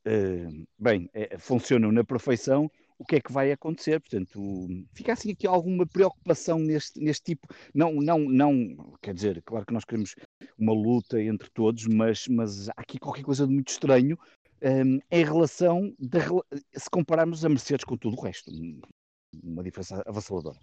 uh, 0.07 0.67
bem, 0.79 1.09
é, 1.13 1.37
funcionam 1.37 1.91
na 1.91 2.03
perfeição 2.03 2.71
o 2.99 3.05
que 3.05 3.15
é 3.15 3.21
que 3.21 3.31
vai 3.31 3.51
acontecer. 3.51 3.99
Portanto, 4.01 4.67
fica 4.93 5.13
assim 5.13 5.31
aqui 5.31 5.47
alguma 5.47 5.87
preocupação 5.87 6.59
neste, 6.59 6.99
neste 6.99 7.23
tipo. 7.23 7.47
Não, 7.73 7.93
não, 7.93 8.19
não, 8.19 8.93
quer 9.01 9.13
dizer, 9.13 9.41
claro 9.43 9.65
que 9.65 9.73
nós 9.73 9.85
queremos 9.85 10.13
uma 10.57 10.73
luta 10.73 11.21
entre 11.21 11.49
todos, 11.49 11.87
mas, 11.87 12.27
mas 12.27 12.69
há 12.69 12.73
aqui 12.77 12.99
qualquer 12.99 13.23
coisa 13.23 13.47
de 13.47 13.53
muito 13.53 13.69
estranho 13.69 14.17
um, 14.61 14.99
em 15.09 15.23
relação, 15.23 15.93
de, 15.97 16.19
se 16.75 16.89
compararmos 16.91 17.45
a 17.45 17.49
Mercedes 17.49 17.85
com 17.85 17.97
tudo 17.97 18.17
o 18.17 18.21
resto. 18.21 18.51
Uma 19.41 19.63
diferença 19.63 20.03
avassaladora. 20.05 20.59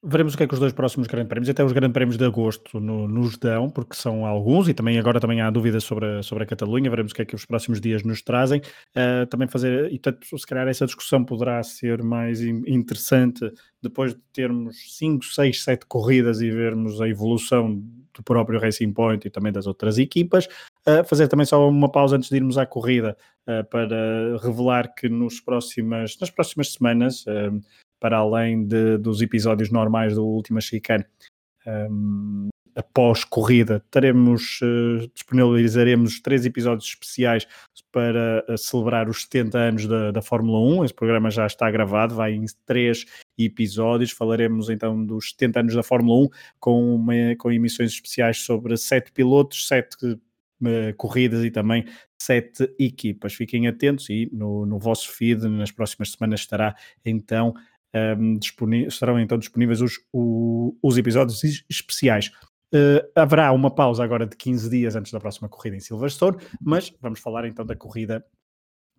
Veremos 0.00 0.34
o 0.34 0.36
que 0.36 0.44
é 0.44 0.46
que 0.46 0.54
os 0.54 0.60
dois 0.60 0.72
próximos 0.72 1.08
grandes 1.08 1.28
prémios, 1.28 1.48
até 1.48 1.64
os 1.64 1.72
grandes 1.72 1.92
prémios 1.92 2.16
de 2.16 2.24
agosto, 2.24 2.78
no, 2.78 3.08
nos 3.08 3.36
dão, 3.36 3.68
porque 3.68 3.96
são 3.96 4.24
alguns, 4.24 4.68
e 4.68 4.74
também 4.74 4.96
agora 4.96 5.18
também 5.18 5.40
há 5.40 5.50
dúvidas 5.50 5.82
sobre 5.82 6.06
a, 6.06 6.22
sobre 6.22 6.44
a 6.44 6.46
Catalunha, 6.46 6.88
veremos 6.88 7.10
o 7.10 7.14
que 7.16 7.22
é 7.22 7.24
que 7.24 7.34
os 7.34 7.44
próximos 7.44 7.80
dias 7.80 8.04
nos 8.04 8.22
trazem. 8.22 8.60
Uh, 8.94 9.26
também 9.26 9.48
fazer, 9.48 9.92
e 9.92 9.98
tanto, 9.98 10.38
se 10.38 10.46
calhar 10.46 10.68
essa 10.68 10.86
discussão 10.86 11.24
poderá 11.24 11.60
ser 11.64 12.00
mais 12.04 12.40
interessante 12.40 13.52
depois 13.82 14.14
de 14.14 14.20
termos 14.32 14.96
5, 14.98 15.24
6, 15.24 15.64
7 15.64 15.86
corridas 15.86 16.40
e 16.40 16.48
vermos 16.48 17.00
a 17.00 17.08
evolução 17.08 17.82
do 18.14 18.22
próprio 18.22 18.60
Racing 18.60 18.92
Point 18.92 19.26
e 19.26 19.30
também 19.30 19.52
das 19.52 19.66
outras 19.66 19.98
equipas. 19.98 20.46
Uh, 20.86 21.02
fazer 21.08 21.26
também 21.26 21.44
só 21.44 21.68
uma 21.68 21.90
pausa 21.90 22.16
antes 22.16 22.30
de 22.30 22.36
irmos 22.36 22.56
à 22.56 22.64
corrida 22.64 23.16
uh, 23.48 23.68
para 23.68 24.38
revelar 24.40 24.94
que 24.94 25.08
nos 25.08 25.40
próximas, 25.40 26.16
nas 26.20 26.30
próximas 26.30 26.72
semanas 26.72 27.24
para 28.00 28.18
além 28.18 28.64
de, 28.66 28.98
dos 28.98 29.20
episódios 29.20 29.70
normais 29.70 30.14
do 30.14 30.26
Última 30.26 30.60
Chicane. 30.60 31.04
Um, 31.66 32.48
após 32.78 33.24
corrida, 33.24 33.84
teremos, 33.90 34.60
uh, 34.62 35.10
disponibilizaremos 35.12 36.20
três 36.20 36.46
episódios 36.46 36.88
especiais 36.88 37.44
para 37.90 38.44
uh, 38.48 38.56
celebrar 38.56 39.08
os 39.08 39.22
70 39.22 39.58
anos 39.58 39.86
da, 39.88 40.12
da 40.12 40.22
Fórmula 40.22 40.60
1. 40.80 40.84
Esse 40.84 40.94
programa 40.94 41.28
já 41.28 41.44
está 41.44 41.68
gravado, 41.72 42.14
vai 42.14 42.34
em 42.34 42.44
três 42.64 43.04
episódios. 43.36 44.12
Falaremos 44.12 44.70
então 44.70 45.04
dos 45.04 45.30
70 45.30 45.60
anos 45.60 45.74
da 45.74 45.82
Fórmula 45.82 46.26
1 46.26 46.28
com, 46.60 46.94
uma, 46.94 47.14
com 47.36 47.50
emissões 47.50 47.90
especiais 47.90 48.38
sobre 48.38 48.76
sete 48.76 49.10
pilotos, 49.10 49.66
sete 49.66 49.96
uh, 50.06 50.96
corridas 50.96 51.44
e 51.44 51.50
também 51.50 51.84
sete 52.16 52.72
equipas. 52.78 53.34
Fiquem 53.34 53.66
atentos 53.66 54.08
e 54.08 54.28
no, 54.32 54.64
no 54.64 54.78
vosso 54.78 55.10
feed 55.10 55.48
nas 55.48 55.72
próximas 55.72 56.12
semanas 56.12 56.40
estará 56.40 56.76
então 57.04 57.54
um, 57.94 58.38
estarão 58.86 59.18
então 59.18 59.38
disponíveis 59.38 59.80
os, 59.80 59.98
os 60.12 60.98
episódios 60.98 61.42
especiais. 61.68 62.30
Uh, 62.74 63.00
haverá 63.14 63.50
uma 63.52 63.70
pausa 63.70 64.04
agora 64.04 64.26
de 64.26 64.36
15 64.36 64.68
dias 64.68 64.94
antes 64.94 65.10
da 65.10 65.18
próxima 65.18 65.48
corrida 65.48 65.76
em 65.76 65.80
Silverstone, 65.80 66.36
mas 66.60 66.92
vamos 67.00 67.18
falar 67.18 67.46
então 67.46 67.64
da 67.64 67.74
corrida 67.74 68.24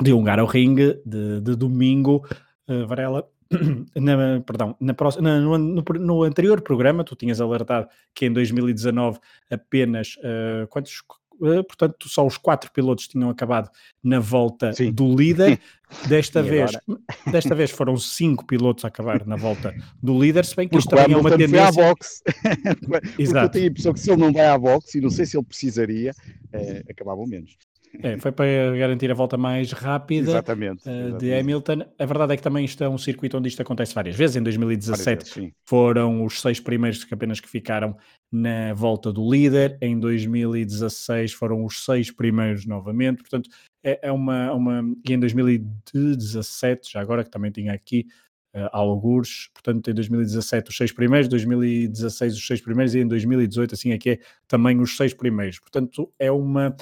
de 0.01 0.11
Hungaroring 0.11 0.75
de, 1.05 1.41
de 1.41 1.55
domingo. 1.55 2.25
Uh, 2.67 2.87
Varela, 2.87 3.29
na, 3.95 4.41
perdão, 4.41 4.75
na 4.79 4.93
próxima, 4.93 5.39
na, 5.39 5.39
no, 5.39 5.57
no, 5.81 6.23
anterior 6.23 6.61
programa 6.61 7.03
tu 7.03 7.15
tinhas 7.15 7.41
alertado 7.41 7.87
que 8.13 8.25
em 8.25 8.33
2019 8.33 9.19
apenas 9.51 10.15
uh, 10.17 10.67
quantos 10.67 11.01
portanto, 11.67 12.07
só 12.07 12.25
os 12.25 12.37
quatro 12.37 12.71
pilotos 12.71 13.07
tinham 13.07 13.29
acabado 13.29 13.69
na 14.03 14.19
volta 14.19 14.73
Sim. 14.73 14.91
do 14.91 15.15
líder. 15.15 15.59
Desta 16.07 16.41
vez, 16.43 16.71
desta 17.31 17.55
vez 17.55 17.71
foram 17.71 17.97
cinco 17.97 18.45
pilotos 18.45 18.85
a 18.85 18.89
acabar 18.89 19.25
na 19.25 19.35
volta 19.35 19.73
do 20.01 20.19
líder, 20.19 20.45
se 20.45 20.55
bem 20.55 20.67
que 20.67 20.77
isto 20.77 20.89
também 20.89 21.15
é 21.15 21.17
uma 21.17 21.31
tendência. 21.31 21.67
à 21.67 21.71
boxe. 21.71 22.21
Exato. 23.17 23.45
eu 23.45 23.49
tenho 23.49 23.65
a 23.65 23.67
impressão 23.69 23.93
que 23.93 23.99
se 23.99 24.11
ele 24.11 24.21
não 24.21 24.31
vai 24.31 24.45
à 24.45 24.57
boxe, 24.57 24.97
e 24.97 25.01
não 25.01 25.09
sei 25.09 25.25
se 25.25 25.35
ele 25.35 25.45
precisaria, 25.45 26.11
é, 26.53 26.83
acabavam 26.89 27.25
menos. 27.25 27.57
É, 28.01 28.17
foi 28.17 28.31
para 28.31 28.77
garantir 28.77 29.09
a 29.09 29.13
volta 29.13 29.35
mais 29.37 29.71
rápida 29.71 30.29
exatamente, 30.29 30.87
uh, 30.87 30.91
exatamente. 30.91 31.17
de 31.17 31.33
Hamilton. 31.33 31.85
A 31.97 32.05
verdade 32.05 32.33
é 32.33 32.37
que 32.37 32.43
também 32.43 32.63
isto 32.63 32.83
é 32.83 32.89
um 32.89 32.97
circuito 32.97 33.37
onde 33.37 33.49
isto 33.49 33.61
acontece 33.61 33.95
várias 33.95 34.15
vezes. 34.15 34.35
Em 34.35 34.43
2017 34.43 35.39
vezes, 35.39 35.53
foram 35.65 36.23
os 36.23 36.39
seis 36.39 36.59
primeiros 36.59 37.03
que 37.03 37.13
apenas 37.13 37.39
que 37.39 37.49
ficaram 37.49 37.97
na 38.31 38.73
volta 38.73 39.11
do 39.11 39.27
líder. 39.29 39.77
Em 39.81 39.99
2016 39.99 41.33
foram 41.33 41.65
os 41.65 41.83
seis 41.83 42.11
primeiros 42.11 42.65
novamente. 42.65 43.17
Portanto, 43.17 43.49
é, 43.83 43.99
é 44.03 44.11
uma, 44.11 44.53
uma. 44.53 44.83
E 45.07 45.13
em 45.13 45.19
2017, 45.19 46.91
já 46.91 47.01
agora 47.01 47.23
que 47.23 47.31
também 47.31 47.51
tinha 47.51 47.73
aqui 47.73 48.05
uh, 48.55 48.69
algures, 48.71 49.49
portanto, 49.53 49.89
em 49.89 49.93
2017 49.93 50.69
os 50.69 50.77
seis 50.77 50.91
primeiros, 50.91 51.27
2016 51.27 52.35
os 52.35 52.45
seis 52.45 52.61
primeiros 52.61 52.93
e 52.93 52.99
em 52.99 53.07
2018, 53.07 53.73
assim 53.73 53.91
é 53.91 53.97
que 53.97 54.09
é 54.11 54.19
também 54.47 54.79
os 54.79 54.95
seis 54.95 55.13
primeiros. 55.13 55.59
Portanto, 55.59 56.11
é 56.19 56.31
uma 56.31 56.75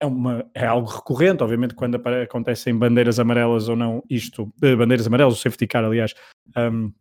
é, 0.00 0.06
uma, 0.06 0.48
é 0.54 0.66
algo 0.66 0.88
recorrente, 0.88 1.42
obviamente, 1.42 1.74
quando 1.74 1.96
acontecem 1.96 2.76
bandeiras 2.76 3.18
amarelas 3.18 3.68
ou 3.68 3.76
não, 3.76 4.02
isto, 4.10 4.52
eh, 4.62 4.76
bandeiras 4.76 5.06
amarelas, 5.06 5.34
o 5.34 5.40
safety 5.40 5.66
car, 5.66 5.84
aliás, 5.84 6.14
um, 6.56 6.92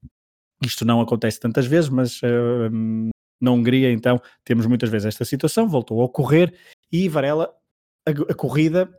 isto 0.64 0.86
não 0.86 1.02
acontece 1.02 1.40
tantas 1.40 1.66
vezes, 1.66 1.90
mas 1.90 2.22
um, 2.24 3.10
na 3.42 3.52
Hungria, 3.52 3.92
então, 3.92 4.22
temos 4.44 4.66
muitas 4.66 4.90
vezes 4.90 5.08
esta 5.08 5.25
situação, 5.25 5.68
voltou 5.68 6.02
a 6.02 6.06
ocorrer 6.06 6.54
e 6.92 7.10
Varela, 7.10 7.54
a, 8.08 8.12
a 8.12 8.36
corrida 8.36 8.90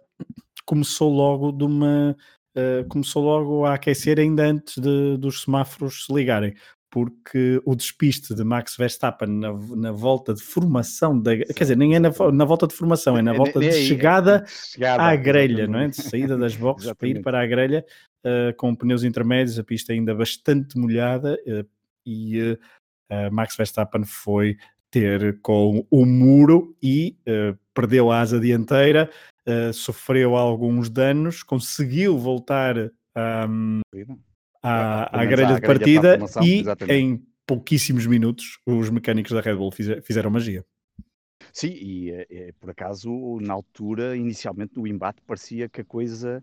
começou 0.65 1.12
logo 1.12 1.53
de 1.53 1.65
uma. 1.65 2.17
Uh, 2.57 2.88
começou 2.88 3.23
logo 3.23 3.67
a 3.67 3.75
aquecer 3.75 4.19
ainda 4.19 4.47
antes 4.47 4.79
de, 4.79 5.19
dos 5.19 5.43
semáforos 5.43 6.07
se 6.07 6.12
ligarem 6.12 6.55
porque 6.97 7.61
o 7.67 7.76
despiste 7.76 8.35
de 8.35 8.43
Max 8.43 8.75
Verstappen 8.75 9.29
na, 9.29 9.53
na 9.53 9.93
volta 9.93 10.33
de 10.33 10.41
formação, 10.41 11.21
da, 11.21 11.37
quer 11.37 11.65
dizer, 11.65 11.76
nem 11.76 11.95
é 11.95 11.99
na, 11.99 12.09
na, 12.33 12.45
volta 12.47 12.67
de 12.67 12.73
formação, 12.73 13.19
é 13.19 13.21
na 13.21 13.35
volta 13.35 13.61
de 13.61 13.71
chegada, 13.71 14.47
chegada 14.47 15.03
à 15.03 15.15
grelha, 15.15 15.67
não 15.67 15.81
é? 15.81 15.88
De 15.88 15.97
saída 15.97 16.38
das 16.38 16.57
boxes 16.57 16.91
para 16.95 17.07
ir 17.07 17.21
para 17.21 17.43
a 17.43 17.47
grelha, 17.47 17.85
uh, 18.25 18.57
com 18.57 18.75
pneus 18.75 19.05
intermédios, 19.05 19.59
a 19.59 19.62
pista 19.62 19.93
ainda 19.93 20.15
bastante 20.15 20.79
molhada, 20.79 21.38
uh, 21.47 21.69
e 22.07 22.53
uh, 22.53 23.31
Max 23.31 23.55
Verstappen 23.55 24.07
foi 24.07 24.57
ter 24.91 25.38
com 25.43 25.87
o 25.91 26.07
muro 26.07 26.75
e 26.83 27.15
perdeu 27.75 28.11
a 28.11 28.21
asa 28.21 28.41
dianteira, 28.41 29.11
sofreu 29.75 30.35
alguns 30.35 30.88
danos, 30.88 31.43
conseguiu 31.43 32.17
voltar 32.17 32.91
um, 33.50 33.81
à, 34.66 35.20
à 35.20 35.25
grelha 35.25 35.54
de 35.54 35.61
partida 35.61 36.18
e 36.42 36.61
exatamente. 36.61 36.99
em 36.99 37.23
pouquíssimos 37.46 38.06
minutos 38.06 38.58
os 38.66 38.90
mecânicos 38.90 39.32
da 39.32 39.40
Red 39.40 39.54
Bull 39.54 39.70
fizeram 39.70 40.30
magia. 40.30 40.64
Sim, 41.52 41.68
e 41.68 42.11
é, 42.11 42.52
por 42.58 42.70
acaso, 42.70 43.38
na 43.40 43.54
altura, 43.54 44.16
inicialmente 44.16 44.76
no 44.76 44.87
embate, 44.87 45.23
parecia 45.26 45.68
que 45.68 45.80
a 45.80 45.85
coisa 45.85 46.42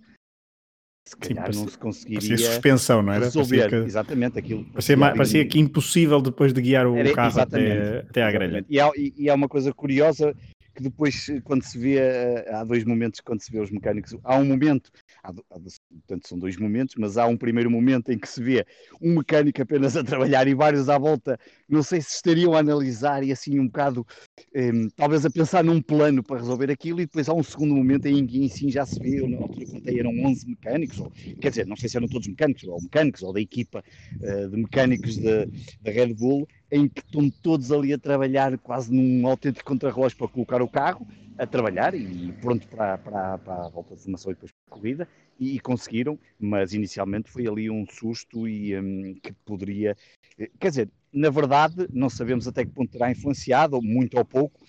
se 1.05 1.17
calhar 1.17 1.35
Sim, 1.35 1.41
parecia, 1.41 1.61
não 1.61 1.69
se 1.69 1.77
conseguiria 1.77 2.29
parecia 2.29 2.51
suspensão, 2.51 3.01
não 3.01 3.13
era? 3.13 3.25
Resolver, 3.25 3.57
parecia 3.57 3.81
que, 3.81 3.87
exatamente 3.87 4.39
aquilo. 4.39 4.65
Parecia, 4.65 4.97
parecia 4.97 5.45
que 5.45 5.59
impossível 5.59 6.21
depois 6.21 6.53
de 6.53 6.61
guiar 6.61 6.87
o 6.87 6.95
era, 6.95 7.13
carro 7.13 7.41
até, 7.41 7.99
até 7.99 8.23
à 8.23 8.31
grelha. 8.31 8.65
E 8.69 8.79
há, 8.79 8.89
e 8.95 9.29
há 9.29 9.33
uma 9.33 9.49
coisa 9.49 9.73
curiosa 9.73 10.33
que 10.73 10.81
depois, 10.81 11.27
quando 11.43 11.63
se 11.63 11.77
vê, 11.77 11.97
eh, 11.97 12.49
há 12.51 12.63
dois 12.63 12.83
momentos 12.83 13.19
quando 13.19 13.41
se 13.41 13.51
vê 13.51 13.59
os 13.59 13.69
mecânicos, 13.69 14.15
há 14.23 14.37
um 14.37 14.45
momento, 14.45 14.89
há, 15.23 15.29
há, 15.29 15.59
portanto 15.59 16.27
são 16.27 16.37
dois 16.37 16.57
momentos, 16.57 16.95
mas 16.97 17.17
há 17.17 17.25
um 17.25 17.37
primeiro 17.37 17.71
momento 17.71 18.11
em 18.11 18.19
que 18.19 18.27
se 18.27 18.43
vê 18.43 18.65
um 19.01 19.15
mecânico 19.15 19.61
apenas 19.61 19.95
a 19.95 20.03
trabalhar 20.03 20.47
e 20.47 20.53
vários 20.53 20.89
à 20.89 20.97
volta, 20.97 21.39
não 21.67 21.81
sei 21.81 22.01
se 22.01 22.15
estariam 22.15 22.53
a 22.53 22.59
analisar 22.59 23.23
e 23.23 23.31
assim 23.31 23.59
um 23.59 23.67
bocado, 23.67 24.05
um, 24.55 24.89
talvez 24.95 25.25
a 25.25 25.29
pensar 25.29 25.63
num 25.63 25.81
plano 25.81 26.21
para 26.21 26.39
resolver 26.39 26.69
aquilo, 26.69 26.99
e 26.99 27.05
depois 27.05 27.29
há 27.29 27.33
um 27.33 27.43
segundo 27.43 27.73
momento 27.73 28.05
em 28.07 28.25
que 28.27 28.49
sim 28.49 28.69
já 28.69 28.85
se 28.85 28.99
vê, 28.99 29.25
na 29.27 29.37
altura 29.37 29.65
contei 29.65 29.99
eram 29.99 30.11
11 30.25 30.47
mecânicos, 30.47 30.99
ou, 30.99 31.11
quer 31.39 31.49
dizer, 31.49 31.65
não 31.65 31.77
sei 31.77 31.87
se 31.87 31.97
eram 31.97 32.07
todos 32.07 32.27
mecânicos, 32.27 32.63
ou 32.65 32.81
mecânicos, 32.81 33.23
ou 33.23 33.31
da 33.31 33.39
equipa 33.39 33.83
uh, 34.19 34.49
de 34.49 34.57
mecânicos 34.57 35.17
da 35.17 35.45
Red 35.85 36.13
Bull, 36.13 36.47
em 36.71 36.87
que 36.87 37.01
estão 37.01 37.29
todos 37.41 37.71
ali 37.71 37.93
a 37.93 37.99
trabalhar 37.99 38.57
quase 38.57 38.91
num 38.91 39.27
autêntico 39.27 39.65
contrarrelógio 39.65 40.17
para 40.17 40.27
colocar 40.27 40.61
o 40.61 40.67
carro, 40.67 41.07
a 41.37 41.45
trabalhar 41.45 41.93
e 41.95 42.31
pronto 42.41 42.67
para, 42.67 42.97
para, 42.97 43.37
para 43.37 43.65
a 43.65 43.69
volta 43.69 43.95
de 43.95 44.01
formação 44.01 44.31
e 44.31 44.35
depois 44.35 44.51
para 44.51 44.75
a 44.75 44.79
corrida, 44.79 45.07
e, 45.39 45.59
conseguiram, 45.59 46.17
mas 46.39 46.73
inicialmente 46.73 47.29
foi 47.29 47.47
ali 47.47 47.69
um 47.69 47.85
susto 47.87 48.47
e 48.47 48.77
um, 48.77 49.15
que 49.21 49.33
poderia, 49.45 49.97
eh, 50.37 50.49
quer 50.59 50.69
dizer, 50.69 50.89
na 51.11 51.29
verdade 51.29 51.87
não 51.91 52.09
sabemos 52.09 52.47
até 52.47 52.63
que 52.63 52.71
ponto 52.71 52.91
terá 52.91 53.11
influenciado, 53.11 53.81
muito 53.81 54.17
ou 54.17 54.23
pouco, 54.23 54.61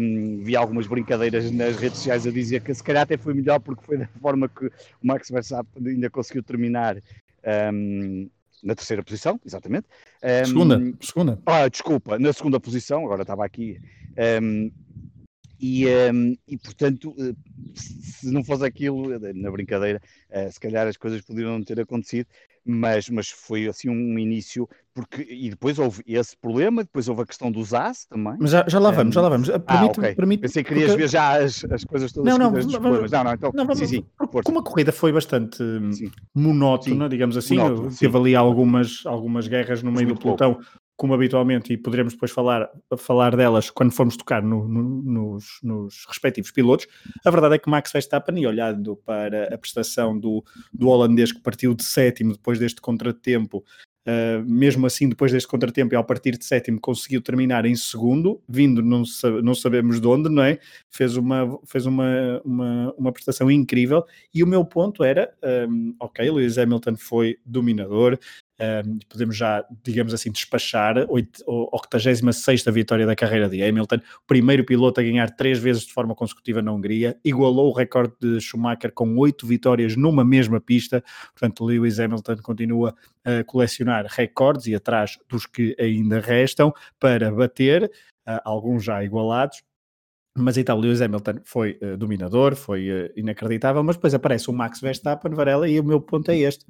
um, 0.00 0.42
vi 0.42 0.56
algumas 0.56 0.86
brincadeiras 0.86 1.50
nas 1.50 1.76
redes 1.76 1.98
sociais 1.98 2.26
a 2.26 2.30
dizer 2.30 2.62
que 2.62 2.72
se 2.72 2.82
calhar 2.82 3.02
até 3.02 3.16
foi 3.16 3.34
melhor 3.34 3.60
porque 3.60 3.84
foi 3.84 3.98
da 3.98 4.08
forma 4.20 4.48
que 4.48 4.66
o 4.66 4.70
Max 5.02 5.28
Verstappen 5.28 5.86
ainda 5.86 6.08
conseguiu 6.08 6.42
terminar 6.42 6.96
um, 7.72 8.28
na 8.62 8.74
terceira 8.74 9.02
posição, 9.02 9.38
exatamente. 9.44 9.86
Um, 10.22 10.44
segunda, 10.46 10.94
segunda. 11.00 11.38
Ah, 11.44 11.68
desculpa, 11.68 12.18
na 12.18 12.32
segunda 12.32 12.58
posição, 12.58 13.04
agora 13.04 13.22
estava 13.22 13.44
aqui. 13.44 13.78
E, 15.58 15.86
um, 16.12 16.36
e, 16.46 16.56
portanto, 16.58 17.14
eh, 17.18 17.34
se 17.74 18.30
não 18.30 18.44
fosse 18.44 18.64
aquilo, 18.64 19.12
eh, 19.12 19.32
na 19.32 19.50
brincadeira, 19.50 20.00
uh, 20.30 20.52
se 20.52 20.60
calhar 20.60 20.86
as 20.86 20.96
coisas 20.96 21.22
poderiam 21.22 21.52
não 21.52 21.64
ter 21.64 21.80
acontecido, 21.80 22.26
mas, 22.64 23.08
mas 23.08 23.30
foi 23.30 23.66
assim 23.68 23.88
um 23.88 24.18
início, 24.18 24.68
porque 24.92 25.22
e 25.22 25.48
depois 25.48 25.78
houve 25.78 26.02
esse 26.06 26.36
problema, 26.36 26.82
depois 26.82 27.08
houve 27.08 27.22
a 27.22 27.26
questão 27.26 27.50
dos 27.50 27.72
AS 27.72 28.06
também. 28.06 28.36
Mas 28.40 28.50
já, 28.50 28.64
já 28.68 28.78
lá 28.78 28.90
vamos, 28.90 29.12
um, 29.12 29.14
já 29.14 29.20
lá 29.22 29.28
vamos. 29.28 29.48
Permite, 29.48 29.68
ah, 29.68 29.84
okay. 29.86 30.14
permite, 30.14 30.40
Pensei 30.40 30.62
que 30.62 30.68
querias 30.68 30.90
porque... 30.90 31.02
ver 31.04 31.08
já 31.08 31.42
as, 31.42 31.64
as 31.70 31.84
coisas 31.84 32.12
todas 32.12 32.30
não, 32.30 32.38
não, 32.38 32.52
dos 32.52 32.76
problemas. 32.76 33.10
Não, 33.10 33.24
não, 33.24 33.32
então, 33.32 33.52
não, 33.54 33.64
vamos, 33.64 33.78
sim, 33.78 33.86
sim. 33.86 34.04
Como 34.44 34.58
a 34.58 34.62
corrida 34.62 34.92
foi 34.92 35.12
bastante 35.12 35.58
sim. 35.92 36.10
monótona, 36.34 37.08
digamos 37.08 37.36
assim, 37.36 37.56
monótono, 37.56 37.96
teve 37.96 38.16
ali 38.16 38.34
algumas, 38.34 39.06
algumas 39.06 39.46
guerras 39.46 39.82
no 39.82 39.92
meio 39.92 40.08
do 40.08 40.16
pelotão, 40.16 40.58
como 40.96 41.14
habitualmente, 41.14 41.72
e 41.72 41.76
poderemos 41.76 42.14
depois 42.14 42.30
falar, 42.30 42.70
falar 42.96 43.36
delas 43.36 43.70
quando 43.70 43.92
formos 43.92 44.16
tocar 44.16 44.42
no, 44.42 44.66
no, 44.66 45.02
nos, 45.02 45.58
nos, 45.62 46.06
respectivos 46.06 46.50
pilotos. 46.50 46.86
A 47.24 47.30
verdade 47.30 47.56
é 47.56 47.58
que 47.58 47.68
Max 47.68 47.92
Verstappen, 47.92 48.40
e 48.40 48.46
olhando 48.46 48.96
para 48.96 49.54
a 49.54 49.58
prestação 49.58 50.18
do, 50.18 50.44
do 50.72 50.88
holandês 50.88 51.32
que 51.32 51.40
partiu 51.40 51.74
de 51.74 51.84
sétimo 51.84 52.32
depois 52.32 52.58
deste 52.58 52.80
contratempo, 52.80 53.64
Uh, 54.06 54.40
mesmo 54.48 54.86
assim, 54.86 55.08
depois 55.08 55.32
deste 55.32 55.48
contratempo 55.48 55.92
e 55.92 55.96
ao 55.96 56.04
partir 56.04 56.38
de 56.38 56.44
sétimo, 56.44 56.80
conseguiu 56.80 57.20
terminar 57.20 57.66
em 57.66 57.74
segundo, 57.74 58.40
vindo 58.48 58.80
não, 58.80 59.02
não 59.42 59.52
sabemos 59.52 60.00
de 60.00 60.06
onde, 60.06 60.28
não 60.28 60.44
é? 60.44 60.60
Fez 60.88 61.16
uma, 61.16 61.58
fez 61.66 61.86
uma, 61.86 62.40
uma, 62.44 62.94
uma 62.96 63.12
prestação 63.12 63.50
incrível. 63.50 64.04
E 64.32 64.44
o 64.44 64.46
meu 64.46 64.64
ponto 64.64 65.02
era: 65.02 65.34
um, 65.68 65.96
ok, 65.98 66.30
Lewis 66.30 66.56
Hamilton 66.56 66.94
foi 66.96 67.36
dominador, 67.44 68.16
um, 68.58 68.98
podemos 69.08 69.36
já, 69.36 69.64
digamos 69.82 70.14
assim, 70.14 70.30
despachar 70.30 70.98
a 70.98 71.06
86 71.08 72.64
vitória 72.72 73.06
da 73.06 73.14
carreira 73.14 73.48
de 73.48 73.62
Hamilton, 73.62 73.98
primeiro 74.26 74.64
piloto 74.64 75.00
a 75.00 75.02
ganhar 75.02 75.30
três 75.30 75.58
vezes 75.58 75.84
de 75.84 75.92
forma 75.92 76.14
consecutiva 76.14 76.62
na 76.62 76.72
Hungria, 76.72 77.18
igualou 77.24 77.70
o 77.70 77.72
recorde 77.72 78.14
de 78.20 78.40
Schumacher 78.40 78.92
com 78.92 79.16
oito 79.18 79.46
vitórias 79.46 79.96
numa 79.96 80.24
mesma 80.24 80.60
pista, 80.60 81.02
portanto 81.32 81.64
Lewis 81.64 82.00
Hamilton 82.00 82.36
continua 82.42 82.94
a 83.24 83.44
colecionar 83.44 84.06
recordes 84.08 84.66
e 84.66 84.74
atrás 84.74 85.18
dos 85.28 85.46
que 85.46 85.76
ainda 85.78 86.20
restam 86.20 86.72
para 86.98 87.30
bater, 87.30 87.84
uh, 87.84 88.40
alguns 88.44 88.84
já 88.84 89.04
igualados, 89.04 89.62
mas 90.38 90.58
então, 90.58 90.78
Lewis 90.78 91.00
Hamilton 91.00 91.40
foi 91.44 91.78
uh, 91.82 91.96
dominador, 91.96 92.54
foi 92.54 92.90
uh, 92.90 93.10
inacreditável, 93.16 93.82
mas 93.82 93.96
depois 93.96 94.12
aparece 94.12 94.50
o 94.50 94.52
Max 94.52 94.80
Verstappen, 94.80 95.32
Varela, 95.32 95.66
e 95.66 95.80
o 95.80 95.84
meu 95.84 95.98
ponto 95.98 96.30
é 96.30 96.36
este 96.36 96.66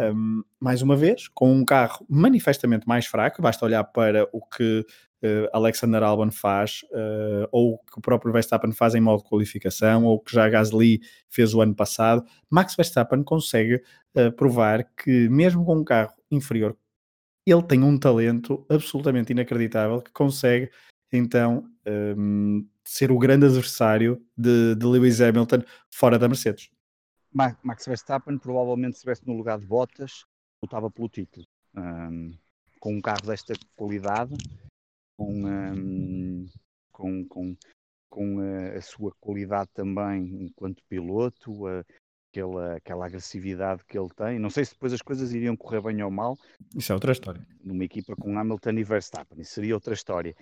um, 0.00 0.42
mais 0.60 0.82
uma 0.82 0.96
vez, 0.96 1.28
com 1.28 1.52
um 1.52 1.64
carro 1.64 2.04
manifestamente 2.08 2.86
mais 2.86 3.06
fraco, 3.06 3.42
basta 3.42 3.64
olhar 3.64 3.84
para 3.84 4.28
o 4.32 4.40
que 4.40 4.80
uh, 4.80 5.48
Alexander 5.52 6.02
Albon 6.02 6.30
faz, 6.30 6.82
uh, 6.92 7.48
ou 7.50 7.74
o 7.74 7.78
que 7.78 7.98
o 7.98 8.00
próprio 8.00 8.32
Verstappen 8.32 8.72
faz 8.72 8.94
em 8.94 9.00
modo 9.00 9.22
de 9.22 9.28
qualificação, 9.28 10.04
ou 10.04 10.16
o 10.16 10.20
que 10.20 10.32
já 10.32 10.48
Gasly 10.48 11.00
fez 11.28 11.54
o 11.54 11.60
ano 11.60 11.74
passado. 11.74 12.24
Max 12.50 12.74
Verstappen 12.74 13.22
consegue 13.22 13.82
uh, 14.16 14.32
provar 14.36 14.84
que, 14.96 15.28
mesmo 15.28 15.64
com 15.64 15.76
um 15.76 15.84
carro 15.84 16.14
inferior, 16.30 16.76
ele 17.46 17.62
tem 17.62 17.82
um 17.82 17.98
talento 17.98 18.64
absolutamente 18.68 19.32
inacreditável 19.32 20.02
que 20.02 20.12
consegue 20.12 20.70
então 21.10 21.64
um, 21.86 22.66
ser 22.84 23.10
o 23.10 23.18
grande 23.18 23.46
adversário 23.46 24.22
de, 24.36 24.74
de 24.74 24.86
Lewis 24.86 25.20
Hamilton 25.20 25.62
fora 25.90 26.18
da 26.18 26.28
Mercedes. 26.28 26.70
Max 27.62 27.86
Verstappen 27.86 28.38
provavelmente 28.38 28.94
se 28.94 28.98
estivesse 28.98 29.26
no 29.26 29.36
lugar 29.36 29.58
de 29.58 29.66
Bottas 29.66 30.24
lutava 30.62 30.90
pelo 30.90 31.08
título. 31.08 31.46
Um, 31.76 32.32
com 32.80 32.94
um 32.94 33.00
carro 33.00 33.26
desta 33.26 33.54
qualidade 33.76 34.34
com, 35.16 35.44
um, 35.44 36.48
com, 36.92 37.24
com, 37.26 37.56
com 38.08 38.40
a, 38.40 38.78
a, 38.78 38.80
sua 38.80 39.12
qualidade 39.20 39.68
também 39.74 40.44
enquanto 40.44 40.82
piloto 40.88 41.66
a, 41.66 41.84
aquela, 42.30 42.76
aquela 42.76 43.06
agressividade 43.06 43.84
que 43.84 43.98
ele 43.98 44.08
tem. 44.16 44.38
Não 44.38 44.50
sei 44.50 44.64
se 44.64 44.72
depois 44.72 44.92
as 44.92 45.02
coisas 45.02 45.32
iriam 45.32 45.56
correr 45.56 45.82
bem 45.82 46.02
ou 46.02 46.10
mal. 46.10 46.36
Isso 46.74 46.92
é 46.92 46.94
outra 46.94 47.12
história. 47.12 47.44
Numa 47.62 47.84
equipa 47.84 48.14
com 48.16 48.38
Hamilton 48.38 48.70
e 48.70 48.84
Verstappen 48.84 49.40
isso 49.40 49.54
seria 49.54 49.74
outra 49.74 49.94
história 49.94 50.34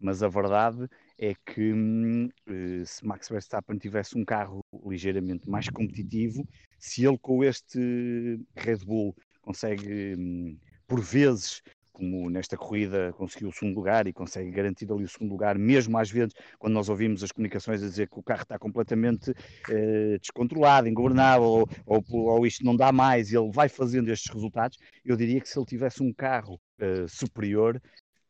mas 0.00 0.22
a 0.22 0.28
verdade 0.28 0.88
é 1.18 1.34
que 1.34 1.72
hum, 1.72 2.28
eh, 2.46 2.82
se 2.84 3.06
Max 3.06 3.28
Verstappen 3.28 3.76
tivesse 3.78 4.16
um 4.16 4.24
carro 4.24 4.64
ligeiramente 4.86 5.48
mais 5.48 5.68
competitivo, 5.68 6.48
se 6.78 7.06
ele 7.06 7.18
com 7.18 7.44
este 7.44 8.40
Red 8.56 8.78
Bull 8.78 9.14
consegue, 9.42 10.16
hum, 10.16 10.58
por 10.86 11.00
vezes, 11.00 11.62
como 12.00 12.30
nesta 12.30 12.56
corrida 12.56 13.12
conseguiu 13.12 13.50
o 13.50 13.52
segundo 13.52 13.76
lugar 13.76 14.06
e 14.06 14.12
consegue 14.12 14.50
garantir 14.50 14.90
ali 14.90 15.04
o 15.04 15.08
segundo 15.08 15.32
lugar, 15.32 15.58
mesmo 15.58 15.98
às 15.98 16.10
vezes 16.10 16.32
quando 16.58 16.72
nós 16.72 16.88
ouvimos 16.88 17.22
as 17.22 17.30
comunicações 17.30 17.82
a 17.82 17.86
dizer 17.86 18.08
que 18.08 18.18
o 18.18 18.22
carro 18.22 18.42
está 18.42 18.58
completamente 18.58 19.34
eh, 19.68 20.16
descontrolado, 20.18 20.88
ingovernável, 20.88 21.46
ou, 21.46 21.68
ou, 21.84 22.02
ou, 22.10 22.46
isto 22.46 22.64
não 22.64 22.74
dá 22.74 22.90
mais, 22.90 23.30
e 23.30 23.36
ele 23.36 23.50
vai 23.52 23.68
fazendo 23.68 24.10
estes 24.10 24.32
resultados, 24.32 24.78
eu 25.04 25.14
diria 25.14 25.40
que 25.40 25.48
se 25.48 25.58
ele 25.58 25.66
tivesse 25.66 26.02
um 26.02 26.12
carro 26.12 26.58
eh, 26.78 27.04
superior, 27.06 27.80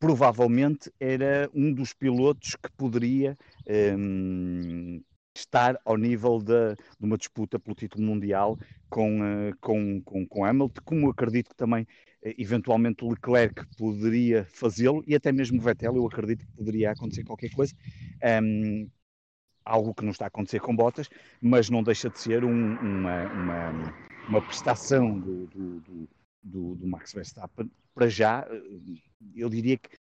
provavelmente 0.00 0.90
era 0.98 1.48
um 1.54 1.72
dos 1.72 1.92
pilotos 1.92 2.56
que 2.56 2.72
poderia 2.72 3.36
um, 3.98 5.00
estar 5.36 5.78
ao 5.84 5.96
nível 5.98 6.38
de, 6.38 6.74
de, 6.74 7.06
uma 7.06 7.18
disputa 7.18 7.60
pelo 7.60 7.76
título 7.76 8.02
mundial 8.02 8.58
com, 8.88 9.20
uh, 9.20 9.56
com, 9.60 10.00
com, 10.02 10.26
com 10.26 10.44
Hamilton, 10.44 10.80
como 10.84 11.10
acredito 11.10 11.50
que 11.50 11.56
também 11.56 11.82
uh, 11.82 12.34
eventualmente 12.38 13.04
Leclerc 13.04 13.62
poderia 13.76 14.46
fazê-lo 14.46 15.04
e 15.06 15.14
até 15.14 15.30
mesmo 15.30 15.60
Vettel, 15.60 15.94
eu 15.94 16.06
acredito 16.06 16.46
que 16.46 16.52
poderia 16.56 16.92
acontecer 16.92 17.22
qualquer 17.22 17.50
coisa. 17.50 17.74
Um, 18.42 18.88
algo 19.62 19.94
que 19.94 20.02
não 20.02 20.10
está 20.10 20.24
a 20.24 20.28
acontecer 20.28 20.60
com 20.60 20.74
Bottas, 20.74 21.08
mas 21.40 21.68
não 21.68 21.82
deixa 21.82 22.08
de 22.08 22.18
ser 22.18 22.42
um, 22.42 22.74
uma, 22.78 23.24
uma, 23.26 23.94
uma 24.28 24.42
prestação 24.42 25.20
do, 25.20 25.46
do, 25.46 25.80
do, 25.80 26.08
do, 26.42 26.74
do 26.76 26.88
Max 26.88 27.12
Verstappen 27.12 27.70
para 27.94 28.08
já 28.08 28.46
eh, 28.50 29.09
eu 29.34 29.48
diria 29.48 29.76
que 29.76 29.96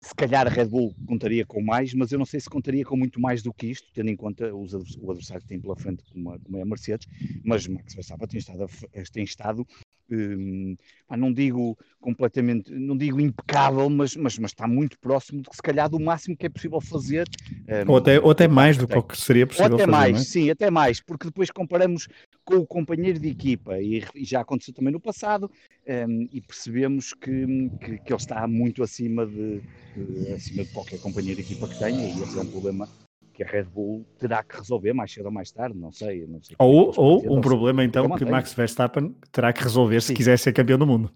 se 0.00 0.14
calhar 0.14 0.46
a 0.46 0.50
Red 0.50 0.66
Bull 0.66 0.94
contaria 1.06 1.44
com 1.44 1.60
mais, 1.60 1.92
mas 1.92 2.12
eu 2.12 2.18
não 2.18 2.26
sei 2.26 2.38
se 2.38 2.48
contaria 2.48 2.84
com 2.84 2.96
muito 2.96 3.20
mais 3.20 3.42
do 3.42 3.52
que 3.52 3.66
isto, 3.66 3.90
tendo 3.92 4.10
em 4.10 4.16
conta 4.16 4.54
os, 4.54 4.72
o 4.72 5.10
adversário 5.10 5.42
que 5.42 5.48
tem 5.48 5.60
pela 5.60 5.76
frente, 5.76 6.04
a, 6.04 6.38
como 6.38 6.56
é 6.56 6.62
a 6.62 6.64
Mercedes, 6.64 7.08
mas 7.44 7.66
Max 7.66 7.94
Verstappen 7.94 8.28
tem 8.28 8.38
estado, 8.38 8.66
tem 9.12 9.24
estado 9.24 9.66
hum, 10.10 10.76
não 11.16 11.32
digo 11.32 11.76
completamente, 12.00 12.72
não 12.72 12.96
digo 12.96 13.20
impecável, 13.20 13.88
mas, 13.90 14.14
mas, 14.16 14.38
mas 14.38 14.50
está 14.50 14.66
muito 14.66 14.98
próximo 14.98 15.42
de 15.42 15.48
que 15.48 15.56
se 15.56 15.62
calhar 15.62 15.88
do 15.88 15.98
máximo 15.98 16.36
que 16.36 16.46
é 16.46 16.48
possível 16.48 16.80
fazer. 16.80 17.26
Hum, 17.50 17.90
ou, 17.90 17.96
até, 17.96 18.20
ou 18.20 18.30
até 18.30 18.48
mais 18.48 18.76
do 18.76 18.86
que, 18.86 19.02
que 19.02 19.16
seria 19.16 19.46
possível 19.46 19.72
ou 19.72 19.76
até 19.76 19.84
fazer, 19.84 19.96
mais, 19.96 20.20
é? 20.20 20.24
sim, 20.24 20.50
até 20.50 20.70
mais, 20.70 21.00
porque 21.00 21.26
depois 21.26 21.50
comparamos 21.50 22.08
com 22.44 22.56
o 22.56 22.66
companheiro 22.66 23.18
de 23.18 23.28
equipa, 23.28 23.78
e, 23.78 24.02
e 24.14 24.24
já 24.24 24.40
aconteceu 24.40 24.72
também 24.72 24.92
no 24.92 25.00
passado, 25.00 25.50
um, 26.08 26.28
e 26.32 26.40
percebemos 26.40 27.12
que, 27.12 27.70
que, 27.80 27.98
que, 27.98 28.12
ele 28.12 28.20
está 28.20 28.46
muito 28.46 28.82
acima 28.82 29.26
de, 29.26 29.60
de, 29.96 30.32
acima 30.32 30.64
de 30.64 30.72
qualquer 30.72 31.00
companheiro 31.00 31.42
de 31.42 31.46
equipa 31.46 31.68
que 31.68 31.78
tenha, 31.78 32.06
e 32.06 32.22
esse 32.22 32.38
é 32.38 32.40
um 32.40 32.46
problema 32.46 32.88
que 33.38 33.44
a 33.44 33.46
Red 33.46 33.64
Bull 33.64 34.04
terá 34.18 34.42
que 34.42 34.56
resolver 34.56 34.92
mais 34.92 35.12
cedo 35.12 35.26
ou 35.26 35.30
mais 35.30 35.52
tarde, 35.52 35.78
não 35.78 35.92
sei. 35.92 36.26
Não 36.26 36.42
sei 36.42 36.56
ou 36.58 36.92
ou 36.96 37.38
um 37.38 37.40
problema 37.40 37.84
então 37.84 38.10
que 38.16 38.24
Max 38.24 38.52
Verstappen 38.52 39.14
terá 39.30 39.52
que 39.52 39.62
resolver 39.62 40.00
se 40.00 40.08
Sim. 40.08 40.14
quiser 40.14 40.36
ser 40.36 40.52
campeão 40.52 40.76
do 40.76 40.86
mundo. 40.86 41.12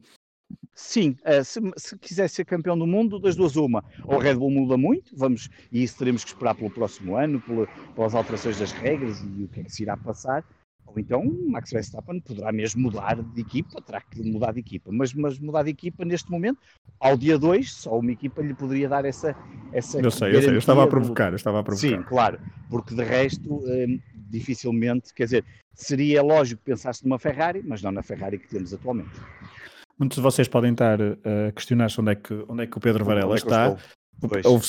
Sim, 0.72 1.16
uh, 1.26 1.44
se, 1.44 1.60
se, 1.76 1.98
quiser 1.98 2.28
ser 2.28 2.44
campeão 2.44 2.78
do 2.78 2.86
mundo, 2.86 3.18
das 3.18 3.34
duas 3.34 3.56
uma, 3.56 3.84
ou 4.04 4.20
a 4.20 4.22
Red 4.22 4.36
Bull 4.36 4.50
muda 4.50 4.76
muito, 4.76 5.16
vamos, 5.16 5.48
e 5.70 5.82
isso 5.82 5.98
teremos 5.98 6.22
que 6.22 6.30
esperar 6.30 6.54
pelo 6.54 6.70
próximo 6.70 7.16
ano, 7.16 7.40
pela, 7.40 7.66
pelas 7.94 8.14
alterações 8.14 8.58
das 8.58 8.72
regras 8.72 9.20
e 9.20 9.44
o 9.44 9.48
que 9.48 9.60
é 9.60 9.64
que 9.64 9.72
se 9.72 9.82
irá 9.82 9.96
passar, 9.96 10.44
ou 10.86 10.98
então 10.98 11.24
Max 11.48 11.70
Verstappen 11.70 12.20
poderá 12.20 12.52
mesmo 12.52 12.82
mudar 12.82 13.22
de 13.22 13.40
equipa, 13.40 13.80
terá 13.80 14.00
que 14.00 14.22
mudar 14.22 14.52
de 14.52 14.60
equipa, 14.60 14.90
mas, 14.92 15.12
mas 15.14 15.38
mudar 15.38 15.62
de 15.62 15.70
equipa 15.70 16.04
neste 16.04 16.30
momento, 16.30 16.58
ao 17.00 17.16
dia 17.16 17.38
2, 17.38 17.72
só 17.72 17.98
uma 17.98 18.12
equipa 18.12 18.42
lhe 18.42 18.54
poderia 18.54 18.88
dar 18.88 19.04
essa. 19.04 19.34
essa 19.72 20.00
eu 20.00 20.10
sei, 20.10 20.34
eu 20.34 20.42
sei, 20.42 20.50
eu 20.50 20.58
estava 20.58 20.84
a 20.84 20.86
provocar, 20.86 21.32
eu 21.32 21.36
estava 21.36 21.60
a 21.60 21.62
provocar. 21.62 21.88
Sim, 21.88 22.02
claro, 22.02 22.38
porque 22.68 22.94
de 22.94 23.02
resto, 23.02 23.54
hum, 23.54 23.98
dificilmente, 24.14 25.14
quer 25.14 25.24
dizer, 25.24 25.44
seria 25.74 26.22
lógico 26.22 26.62
pensar-se 26.62 27.04
numa 27.04 27.18
Ferrari, 27.18 27.62
mas 27.64 27.82
não 27.82 27.92
na 27.92 28.02
Ferrari 28.02 28.38
que 28.38 28.48
temos 28.48 28.72
atualmente. 28.72 29.10
Muitos 29.98 30.16
de 30.16 30.22
vocês 30.22 30.48
podem 30.48 30.72
estar 30.72 31.00
a 31.00 31.52
questionar-se 31.54 32.00
onde, 32.00 32.12
é 32.12 32.14
que, 32.14 32.44
onde 32.48 32.64
é 32.64 32.66
que 32.66 32.76
o 32.76 32.80
Pedro 32.80 33.04
Varela 33.04 33.34
é 33.34 33.36
está. 33.36 33.76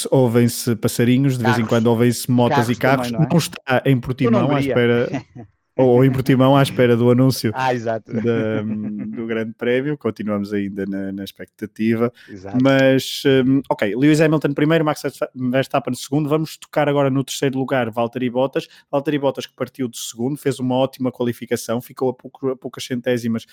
Ouvem-se 0.10 0.76
passarinhos, 0.76 1.38
de 1.38 1.44
Carros. 1.44 1.58
vez 1.58 1.66
em 1.66 1.70
quando 1.70 1.88
ouvem-se 1.88 2.30
motas 2.32 2.58
carros 2.58 2.70
e 2.70 2.76
carros. 2.76 3.12
Também, 3.12 3.20
não, 3.20 3.28
é? 3.28 3.32
não, 3.32 3.38
está 3.38 3.84
em 3.86 4.00
Portimão 4.00 4.56
à 4.56 4.60
espera 4.60 5.10
ou 5.76 6.06
em 6.06 6.12
Portimão 6.12 6.56
à 6.56 6.62
espera 6.62 6.96
do 6.96 7.10
anúncio 7.10 7.52
ah, 7.56 7.74
da, 7.74 8.62
do 8.62 9.26
Grande 9.26 9.54
Prémio, 9.54 9.98
continuamos 9.98 10.54
ainda 10.54 10.86
na, 10.86 11.12
na 11.12 11.24
expectativa. 11.24 12.12
Exato. 12.30 12.58
Mas, 12.62 13.24
um, 13.26 13.62
ok, 13.70 13.96
Lewis 13.96 14.22
Hamilton 14.22 14.54
primeiro, 14.54 14.86
Max 14.86 15.02
Verstappen 15.34 15.94
segundo. 15.96 16.30
Vamos 16.30 16.58
tocar 16.58 16.88
agora 16.88 17.10
no 17.10 17.24
terceiro 17.24 17.58
lugar, 17.58 17.90
Valtteri 17.90 18.30
Bottas. 18.30 18.68
Valtteri 18.92 19.18
Bottas 19.18 19.48
que 19.48 19.56
partiu 19.56 19.88
de 19.88 19.98
segundo, 19.98 20.38
fez 20.38 20.60
uma 20.60 20.76
ótima 20.76 21.12
qualificação, 21.12 21.82
ficou 21.82 22.10
a, 22.10 22.14
pouco, 22.14 22.50
a 22.50 22.56
poucas 22.56 22.84
centésimas 22.84 23.46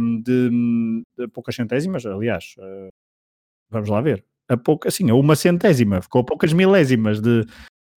um, 0.00 0.20
de, 0.20 0.50
de, 1.18 1.28
poucas 1.28 1.54
centésimas, 1.54 2.06
aliás, 2.06 2.54
uh, 2.58 2.88
vamos 3.70 3.88
lá 3.88 4.00
ver. 4.00 4.24
A 4.48 4.56
pouca, 4.56 4.88
assim, 4.88 5.10
a 5.10 5.14
uma 5.14 5.34
centésima, 5.34 6.00
ficou 6.00 6.20
a 6.20 6.24
poucas 6.24 6.52
milésimas 6.52 7.20
de, 7.20 7.44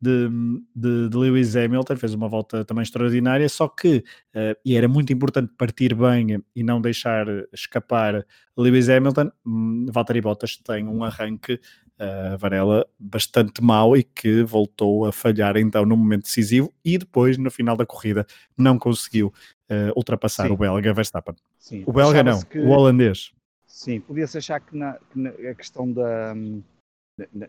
de, 0.01 0.29
de, 0.75 1.09
de, 1.09 1.17
Lewis 1.17 1.55
Hamilton, 1.55 1.97
fez 1.97 2.13
uma 2.13 2.29
volta 2.29 2.63
também 2.63 2.83
extraordinária, 2.83 3.47
só 3.49 3.67
que, 3.67 3.97
uh, 4.35 4.55
e 4.63 4.75
era 4.75 4.87
muito 4.87 5.11
importante 5.11 5.51
partir 5.57 5.93
bem 5.93 6.41
e 6.55 6.63
não 6.63 6.81
deixar 6.81 7.27
escapar 7.53 8.25
Lewis 8.57 8.89
Hamilton, 8.89 9.31
um, 9.45 9.85
Valtteri 9.89 10.21
Bottas 10.21 10.57
tem 10.57 10.87
um 10.87 11.03
arranque 11.03 11.53
uh, 11.53 12.37
Varela 12.37 12.87
bastante 12.97 13.61
mau 13.61 13.95
e 13.95 14.03
que 14.03 14.43
voltou 14.43 15.05
a 15.05 15.11
falhar 15.11 15.57
então 15.57 15.85
no 15.85 15.97
momento 15.97 16.23
decisivo 16.23 16.73
e 16.83 16.97
depois 16.97 17.37
no 17.37 17.51
final 17.51 17.75
da 17.75 17.85
corrida 17.85 18.25
não 18.57 18.79
conseguiu 18.79 19.33
uh, 19.69 19.91
ultrapassar 19.95 20.47
Sim. 20.47 20.53
o 20.53 20.57
belga 20.57 20.93
Verstappen. 20.93 21.35
Sim. 21.57 21.83
O 21.85 21.91
belga 21.91 22.23
não, 22.23 22.41
que... 22.41 22.57
o 22.57 22.69
holandês. 22.69 23.31
Sim, 23.67 23.99
podia-se 23.99 24.37
achar 24.37 24.59
que, 24.59 24.75
na, 24.75 24.93
que 24.93 25.19
na, 25.19 25.29
a 25.29 25.55
questão 25.55 25.91
da... 25.91 26.33
Um 26.33 26.63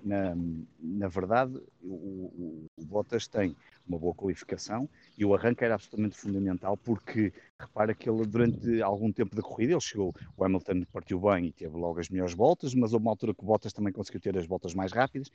na, 0.03 0.35
na, 0.81 1.09
verdade, 1.09 1.61
o, 1.83 1.89
o, 1.89 2.67
o, 2.77 2.85
Bottas 2.85 3.27
tem 3.27 3.57
uma 3.87 3.99
boa 3.99 4.15
qualificação 4.15 4.89
e 5.17 5.25
o 5.25 5.35
arranque 5.35 5.65
era 5.65 5.75
absolutamente 5.75 6.17
fundamental 6.17 6.77
porque, 6.77 7.33
repara 7.59 7.95
que 7.95 8.09
ele 8.09 8.27
durante 8.27 8.83
algum 8.83 9.13
tempo 9.13 9.35
da 9.37 9.43
corrida, 9.43 9.73
ele 9.73 9.81
chegou, 9.81 10.15
o 10.37 10.45
Hamilton 10.45 10.85
partiu 10.93 11.21
bem 11.21 11.47
e 11.47 11.53
teve 11.53 11.77
logo 11.77 12.01
as 12.01 12.09
melhores 12.09 12.35
voltas, 12.35 12.75
mas 12.75 12.93
houve 12.93 13.05
uma 13.05 13.13
altura 13.13 13.35
que 13.35 13.43
o 13.43 13.47
Bottas 13.47 13.73
também 13.73 13.93
conseguiu 13.93 14.21
ter 14.21 14.37
as 14.37 14.47
voltas 14.47 14.75
mais 14.75 14.93
rápidas 14.93 15.31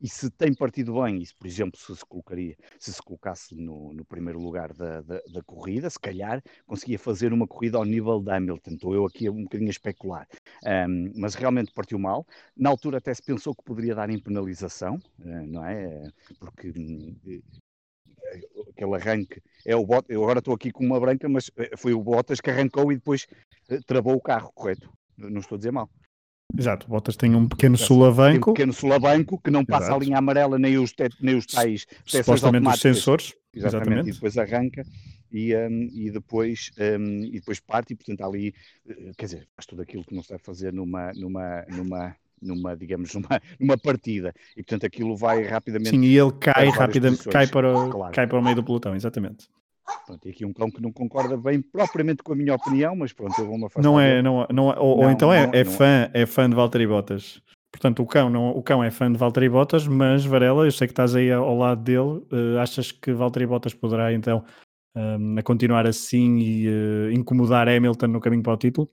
e 0.00 0.08
se 0.08 0.30
tem 0.30 0.54
partido 0.54 1.00
bem, 1.02 1.24
se, 1.24 1.34
por 1.34 1.46
exemplo, 1.46 1.78
se 1.78 1.94
se, 1.94 2.04
colocaria, 2.06 2.56
se 2.78 2.92
se 2.92 3.02
colocasse 3.02 3.54
no, 3.54 3.92
no 3.92 4.04
primeiro 4.04 4.40
lugar 4.40 4.72
da, 4.72 5.00
da, 5.02 5.20
da, 5.32 5.42
corrida, 5.42 5.88
se 5.90 5.98
calhar 5.98 6.42
conseguia 6.66 6.98
fazer 6.98 7.32
uma 7.32 7.46
corrida 7.46 7.78
ao 7.78 7.84
nível 7.84 8.20
da 8.20 8.36
Hamilton. 8.36 8.72
Estou 8.72 8.94
eu 8.94 9.06
aqui 9.06 9.28
um 9.28 9.44
bocadinho 9.44 9.68
a 9.68 9.72
especular. 9.72 10.28
Um, 10.64 11.12
mas 11.16 11.34
realmente 11.34 11.72
partiu 11.72 11.98
mal. 11.98 12.26
Na 12.56 12.70
altura 12.70 12.98
até 12.98 13.12
se 13.12 13.22
pensou 13.22 13.54
que 13.54 13.64
poderia 13.64 13.94
dar 13.94 14.10
em 14.10 14.18
penalização, 14.18 14.96
uh, 14.96 15.46
não 15.46 15.64
é? 15.64 16.08
Porque 16.38 16.70
uh, 16.70 17.42
aquele 18.70 18.94
arranque 18.94 19.42
é 19.66 19.76
o 19.76 19.84
Bottas. 19.84 20.10
Eu 20.10 20.22
agora 20.22 20.38
estou 20.38 20.54
aqui 20.54 20.70
com 20.70 20.84
uma 20.84 21.00
branca, 21.00 21.28
mas 21.28 21.50
eh, 21.56 21.76
foi 21.76 21.92
o 21.92 22.02
Bottas 22.02 22.40
que 22.40 22.50
arrancou 22.50 22.90
e 22.92 22.96
depois 22.96 23.26
travou 23.86 24.14
o 24.14 24.20
carro, 24.20 24.50
correto? 24.54 24.92
Não 25.16 25.40
estou 25.40 25.56
a 25.56 25.58
dizer 25.58 25.72
mal. 25.72 25.88
Exato, 26.56 26.86
Bottas 26.88 27.16
tem 27.16 27.34
um 27.34 27.48
pequeno 27.48 27.76
sulavanco. 27.76 28.46
Tem 28.46 28.52
um 28.52 28.54
pequeno 28.54 28.72
sulavanco 28.72 29.40
que 29.42 29.50
não 29.50 29.64
passa 29.64 29.86
Exato. 29.86 30.00
a 30.00 30.04
linha 30.04 30.18
amarela 30.18 30.58
nem 30.58 30.78
os, 30.78 30.92
te, 30.92 31.08
nem 31.20 31.34
os 31.36 31.46
tais 31.46 31.86
Supostamente 32.04 32.68
os 32.68 32.80
sensores. 32.80 33.34
Exatamente, 33.54 33.90
Exatamente, 33.90 34.10
e 34.10 34.12
depois 34.12 34.38
arranca 34.38 34.84
e, 35.32 35.54
um, 35.56 35.88
e, 35.92 36.10
depois, 36.10 36.70
um, 36.78 37.24
e 37.24 37.32
depois 37.32 37.60
parte 37.60 37.92
e 37.92 37.96
portanto 37.96 38.22
ali, 38.22 38.54
eh, 38.86 39.12
quer 39.16 39.26
dizer, 39.26 39.48
faz 39.56 39.66
tudo 39.66 39.82
aquilo 39.82 40.04
que 40.04 40.14
não 40.14 40.22
se 40.22 40.30
deve 40.30 40.42
fazer 40.42 40.72
numa, 40.72 41.12
numa, 41.14 41.64
numa, 41.68 42.16
numa 42.40 42.76
digamos, 42.76 43.14
numa, 43.14 43.40
numa 43.58 43.78
partida 43.78 44.34
e 44.56 44.62
portanto 44.62 44.86
aquilo 44.86 45.16
vai 45.16 45.42
rapidamente... 45.44 45.90
Sim, 45.90 46.02
e 46.02 46.16
ele 46.16 46.32
cai 46.32 46.68
rapidamente, 46.68 47.28
cai 47.28 47.46
para, 47.46 47.76
o, 47.76 47.90
claro. 47.90 48.14
cai 48.14 48.26
para 48.26 48.38
o 48.38 48.42
meio 48.42 48.56
do 48.56 48.64
pelotão, 48.64 48.94
exatamente. 48.94 49.48
Pronto, 50.06 50.26
e 50.26 50.30
aqui 50.30 50.44
um 50.44 50.52
cão 50.52 50.70
que 50.70 50.80
não 50.80 50.92
concorda 50.92 51.36
bem 51.36 51.60
propriamente 51.60 52.22
com 52.22 52.32
a 52.32 52.36
minha 52.36 52.54
opinião, 52.54 52.96
mas 52.96 53.12
pronto, 53.12 53.38
eu 53.38 53.46
vou-me 53.46 53.66
afastar. 53.66 53.82
Não 53.82 54.00
é, 54.00 54.20
não, 54.22 54.46
não, 54.52 54.66
ou, 54.66 54.74
não, 54.74 55.04
ou 55.04 55.10
então 55.10 55.32
é, 55.32 55.46
não, 55.46 55.54
é, 55.54 55.64
fã, 55.64 56.10
é. 56.12 56.22
é 56.22 56.26
fã 56.26 56.48
de 56.48 56.56
Valtteri 56.56 56.86
Bottas. 56.86 57.40
Portanto, 57.70 58.02
o 58.02 58.06
cão, 58.06 58.28
não, 58.28 58.50
o 58.50 58.62
cão 58.62 58.84
é 58.84 58.90
fã 58.90 59.10
de 59.10 59.16
Valtteri 59.16 59.48
Bottas, 59.48 59.86
mas 59.86 60.24
Varela, 60.24 60.64
eu 60.64 60.72
sei 60.72 60.86
que 60.86 60.92
estás 60.92 61.16
aí 61.16 61.32
ao 61.32 61.56
lado 61.56 61.82
dele, 61.82 62.22
uh, 62.32 62.58
achas 62.60 62.92
que 62.92 63.12
Valtteri 63.12 63.46
Bottas 63.46 63.72
poderá 63.72 64.12
então 64.12 64.44
um, 64.94 65.38
a 65.38 65.42
continuar 65.42 65.86
assim 65.86 66.38
e 66.38 66.68
uh, 66.68 67.10
incomodar 67.12 67.68
Hamilton 67.68 68.08
no 68.08 68.20
caminho 68.20 68.42
para 68.42 68.52
o 68.52 68.56
título? 68.58 68.90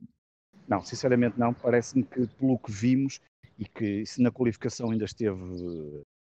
Não, 0.67 0.81
sinceramente 0.81 1.37
não. 1.37 1.53
Parece-me 1.53 2.03
que 2.03 2.27
pelo 2.27 2.57
que 2.57 2.71
vimos 2.71 3.19
e 3.57 3.65
que 3.65 4.05
se 4.05 4.21
na 4.21 4.31
qualificação 4.31 4.91
ainda 4.91 5.05
esteve 5.05 5.41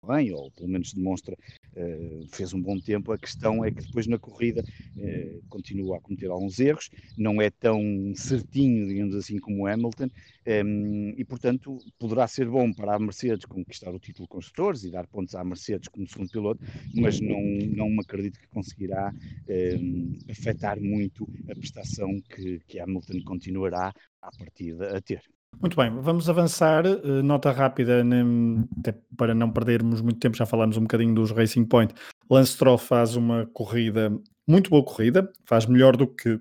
bem, 0.08 0.32
ou 0.32 0.52
pelo 0.52 0.70
menos 0.70 0.94
demonstra, 0.94 1.36
uh, 1.76 2.28
fez 2.32 2.54
um 2.54 2.62
bom 2.62 2.80
tempo. 2.80 3.12
A 3.12 3.18
questão 3.18 3.64
é 3.64 3.72
que 3.72 3.82
depois 3.84 4.08
na 4.08 4.18
corrida 4.18 4.64
uh, 4.96 5.44
continua 5.50 5.98
a 5.98 6.02
cometer 6.02 6.30
alguns 6.30 6.60
erros, 6.60 6.90
não 7.16 7.42
é 7.42 7.50
tão 7.50 7.82
certinho, 8.16 8.88
digamos 8.88 9.16
assim, 9.16 9.38
como 9.40 9.68
Hamilton, 9.68 10.10
ehm, 10.46 11.14
e 11.18 11.26
portanto 11.26 11.78
poderá 12.00 12.28
ser 12.28 12.48
bom 12.50 12.72
para 12.74 12.96
a 12.96 13.00
Mercedes 13.00 13.46
conquistar 13.46 13.94
o 13.94 14.00
título 14.00 14.26
de 14.26 14.30
construtores 14.30 14.84
e 14.84 14.92
dar 14.92 15.08
pontos 15.08 15.36
à 15.36 15.44
Mercedes 15.44 15.88
como 15.90 16.08
segundo 16.08 16.30
piloto, 16.30 16.62
mas 16.94 17.20
não, 17.20 17.42
não 17.76 17.90
me 17.90 18.00
acredito 18.02 18.40
que 18.40 18.48
conseguirá 18.50 19.14
ehm, 19.48 20.18
afetar 20.30 20.80
muito 20.80 21.30
a 21.50 21.56
prestação 21.56 22.10
que, 22.30 22.60
que 22.68 22.80
Hamilton 22.80 23.22
continuará 23.24 23.94
à 24.22 24.32
partida 24.32 24.96
a 24.98 25.02
ter. 25.02 25.22
Muito 25.60 25.76
bem, 25.76 25.90
vamos 26.02 26.30
avançar. 26.30 26.86
Uh, 26.86 27.24
nota 27.24 27.52
rápida, 27.52 28.04
até 28.80 28.94
para 29.16 29.34
não 29.34 29.52
perdermos 29.52 30.02
muito 30.02 30.20
tempo, 30.20 30.38
já 30.38 30.46
falámos 30.46 30.78
um 30.78 30.82
bocadinho 30.82 31.16
dos 31.16 31.32
Racing 31.32 31.66
Point. 31.66 31.94
Lance 32.30 32.52
Stroll 32.52 32.78
faz 32.78 33.16
uma 33.16 33.46
corrida, 33.48 34.16
muito 34.48 34.70
boa 34.70 34.84
corrida, 34.84 35.32
faz 35.46 35.66
melhor 35.66 35.98
do 35.98 36.08
que 36.08 36.40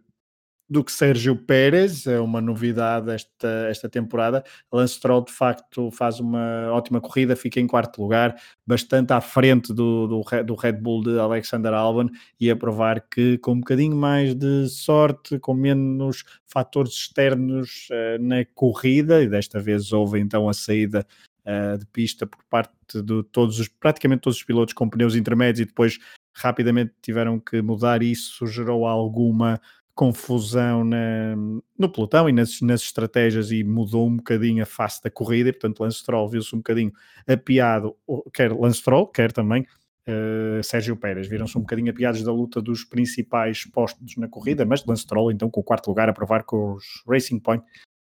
do 0.69 0.83
que 0.83 0.91
Sérgio 0.91 1.37
Pérez, 1.37 2.07
é 2.07 2.19
uma 2.19 2.41
novidade 2.41 3.11
esta, 3.11 3.49
esta 3.69 3.89
temporada. 3.89 4.45
Lance 4.73 4.95
Stroll, 4.95 5.25
de 5.25 5.33
facto, 5.33 5.91
faz 5.93 6.19
uma 6.19 6.73
ótima 6.73 7.01
corrida, 7.01 7.37
fica 7.37 7.61
em 7.61 7.67
quarto 7.67 8.03
lugar, 8.03 8.35
bastante 8.67 9.13
à 9.13 9.21
frente 9.21 9.73
do, 9.73 10.09
do, 10.09 10.43
do 10.45 10.55
Red 10.55 10.73
Bull 10.73 11.05
de 11.05 11.19
Alexander 11.19 11.73
Albon 11.73 12.09
e 12.41 12.51
a 12.51 12.57
provar 12.57 13.01
que 13.09 13.39
com 13.39 13.53
um 13.53 13.61
bocadinho 13.61 13.97
mais 13.97 14.35
de 14.35 14.69
sorte, 14.69 15.39
com 15.39 15.55
menos 15.55 16.25
fatores 16.47 16.93
externos 16.93 17.89
uh, 17.91 18.23
na 18.23 18.45
corrida, 18.55 19.23
e 19.23 19.29
desta 19.29 19.61
vez 19.61 19.93
houve 19.93 20.19
então 20.19 20.49
a 20.49 20.53
saída 20.53 21.07
uh, 21.45 21.79
de 21.79 21.87
pista 21.87 22.27
por 22.27 22.43
parte 22.51 22.73
de 23.03 23.23
todos 23.31 23.61
os, 23.61 23.69
praticamente 23.69 24.23
todos 24.23 24.39
os 24.39 24.45
pilotos 24.45 24.75
com 24.75 24.91
pneus 24.91 25.15
intermédios 25.15 25.61
e 25.61 25.65
depois 25.65 25.99
rapidamente 26.35 26.93
tiveram 27.01 27.41
que 27.41 27.63
mudar 27.63 28.03
isso, 28.03 28.47
gerou 28.47 28.87
alguma 28.87 29.61
confusão 29.97 30.85
na, 30.85 31.35
no 31.77 31.89
pelotão 31.89 32.29
e 32.29 32.33
nas, 32.33 32.61
nas, 32.61 32.83
estratégias 32.83 33.51
e 33.51 33.65
mudou 33.65 34.07
um 34.07 34.19
bocadinho 34.19 34.63
a 34.63 34.67
face 34.67 35.03
da 35.03 35.11
corrida 35.11 35.49
e 35.49 35.53
portanto 35.53 35.81
Lance 35.81 35.99
Stroll 35.99 36.29
viu-se 36.29 36.55
um 36.55 36.59
bocadinho 36.59 36.93
apiado, 37.27 37.97
quer 38.33 38.53
Lance 38.53 38.81
Stroll, 38.81 39.07
quer 39.07 39.33
também 39.33 39.67
uh, 40.07 40.63
Sérgio 40.63 40.97
Pérez, 40.97 41.27
viram-se 41.27 41.57
um 41.57 41.63
bocadinho 41.63 41.91
apiados 41.91 42.23
da 42.23 42.31
luta 42.31 42.61
dos 42.61 42.85
principais 42.85 43.65
postos 43.65 44.17
na 44.19 44.29
corrida, 44.29 44.67
mas 44.67 44.85
Lance 44.85 45.03
Stroll 45.03 45.33
então 45.33 45.49
com 45.49 45.61
o 45.61 45.65
quarto 45.65 45.89
lugar 45.89 46.11
a 46.11 46.13
provar 46.13 46.45
que 46.45 46.55
os 46.55 46.85
Racing 47.09 47.41
Point 47.41 47.65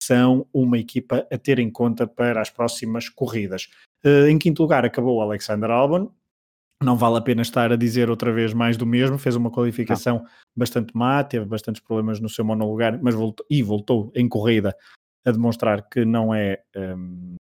são 0.03 0.45
uma 0.53 0.77
equipa 0.77 1.25
a 1.31 1.37
ter 1.37 1.59
em 1.59 1.71
conta 1.71 2.05
para 2.05 2.41
as 2.41 2.49
próximas 2.49 3.07
corridas. 3.07 3.69
Uh, 4.03 4.27
em 4.27 4.37
quinto 4.37 4.61
lugar 4.61 4.83
acabou 4.83 5.21
Alexander 5.21 5.71
Albon, 5.71 6.11
não 6.81 6.95
vale 6.95 7.17
a 7.17 7.21
pena 7.21 7.41
estar 7.41 7.71
a 7.71 7.75
dizer 7.75 8.09
outra 8.09 8.31
vez 8.31 8.53
mais 8.53 8.77
do 8.77 8.85
mesmo. 8.85 9.17
Fez 9.17 9.35
uma 9.35 9.51
qualificação 9.51 10.19
não. 10.19 10.25
bastante 10.55 10.95
má, 10.95 11.23
teve 11.23 11.45
bastantes 11.45 11.81
problemas 11.81 12.19
no 12.19 12.29
seu 12.29 12.45
monolugar, 12.45 12.97
mas 13.01 13.13
voltou 13.13 13.45
e 13.49 13.61
voltou 13.61 14.11
em 14.15 14.27
corrida 14.27 14.75
a 15.25 15.31
demonstrar 15.31 15.87
que 15.89 16.05
não 16.05 16.33
é 16.33 16.61
um, 16.75 17.35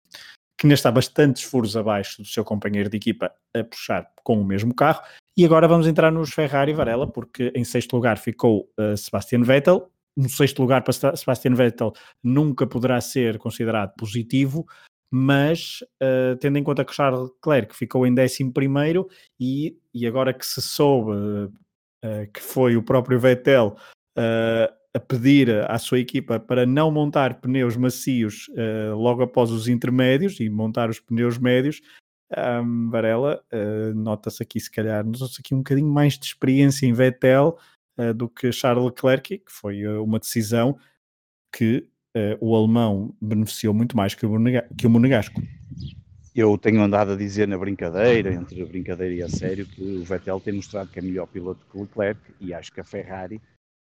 que 0.58 0.66
ainda 0.66 0.74
está 0.74 0.90
bastantes 0.90 1.44
furos 1.44 1.76
abaixo 1.76 2.22
do 2.22 2.28
seu 2.28 2.44
companheiro 2.44 2.90
de 2.90 2.98
equipa 2.98 3.32
a 3.54 3.64
puxar 3.64 4.10
com 4.24 4.40
o 4.40 4.46
mesmo 4.46 4.74
carro. 4.74 5.02
E 5.38 5.44
agora 5.44 5.68
vamos 5.68 5.86
entrar 5.86 6.12
nos 6.12 6.34
Ferrari 6.34 6.74
Varela, 6.74 7.06
porque 7.06 7.52
em 7.54 7.66
sexto 7.66 7.94
lugar 7.94 8.18
ficou 8.18 8.70
uh, 8.80 8.96
Sebastian 8.96 9.42
Vettel. 9.42 9.92
No 10.16 10.30
sexto 10.30 10.62
lugar 10.62 10.82
para 10.82 11.16
Sebastian 11.18 11.56
Vettel 11.56 11.92
nunca 12.24 12.66
poderá 12.66 13.02
ser 13.02 13.38
considerado 13.38 13.94
positivo, 13.98 14.66
mas 15.18 15.82
uh, 16.04 16.36
tendo 16.42 16.58
em 16.58 16.64
conta 16.64 16.84
que 16.84 16.94
Charles 16.94 17.30
Leclerc 17.30 17.74
ficou 17.74 18.06
em 18.06 18.14
11 18.14 18.52
primeiro 18.52 19.08
e, 19.40 19.80
e 19.94 20.06
agora 20.06 20.34
que 20.34 20.46
se 20.46 20.62
soube 20.62 21.12
uh, 21.14 21.52
que 22.34 22.42
foi 22.42 22.76
o 22.76 22.84
próprio 22.84 23.18
Vettel 23.18 23.78
uh, 24.18 24.76
a 24.94 25.00
pedir 25.00 25.50
à 25.72 25.80
sua 25.80 26.00
equipa 26.00 26.38
para 26.38 26.66
não 26.66 26.92
montar 26.92 27.40
pneus 27.40 27.78
macios 27.78 28.50
logo 28.96 29.24
após 29.24 29.52
os 29.52 29.68
intermédios 29.68 30.40
e 30.40 30.50
montar 30.50 30.90
os 30.90 31.02
pneus 31.02 31.38
médios, 31.38 31.82
um, 32.64 32.90
Varela, 32.90 33.44
nota-se 33.94 34.42
aqui 34.42 34.58
se 34.58 34.72
calhar, 34.72 35.06
nota-se 35.06 35.42
aqui 35.42 35.54
um 35.54 35.58
bocadinho 35.58 35.90
mais 35.90 36.18
de 36.18 36.26
experiência 36.26 36.86
em 36.86 36.94
Vettel 36.94 37.58
do 38.16 38.30
que 38.30 38.54
Charles 38.54 38.86
Leclerc, 38.86 39.40
que 39.40 39.52
foi 39.52 39.86
uma 39.86 40.18
decisão 40.18 40.80
que 41.52 41.86
uh, 42.16 42.38
o 42.40 42.56
alemão 42.56 43.14
beneficiou 43.22 43.74
muito 43.74 43.96
mais 43.96 44.16
que 44.16 44.26
o, 44.26 44.32
que 44.78 44.88
o 44.88 44.90
monegasco. 44.90 45.42
Eu 46.34 46.58
tenho 46.58 46.82
andado 46.82 47.14
a 47.14 47.16
dizer 47.16 47.48
na 47.48 47.58
brincadeira, 47.58 48.34
entre 48.34 48.62
a 48.62 48.66
brincadeira 48.66 49.14
e 49.14 49.22
a 49.22 49.30
sério, 49.30 49.66
que 49.66 49.82
o 49.82 50.04
Vettel 50.04 50.40
tem 50.40 50.54
mostrado 50.54 50.90
que 50.90 51.00
é 51.00 51.02
melhor 51.02 51.28
piloto 51.28 51.66
que 51.70 51.78
o 51.78 51.82
Leclerc 51.82 52.20
e 52.42 52.54
acho 52.54 52.74
que 52.74 52.82
a 52.82 52.84
Ferrari, 52.84 53.42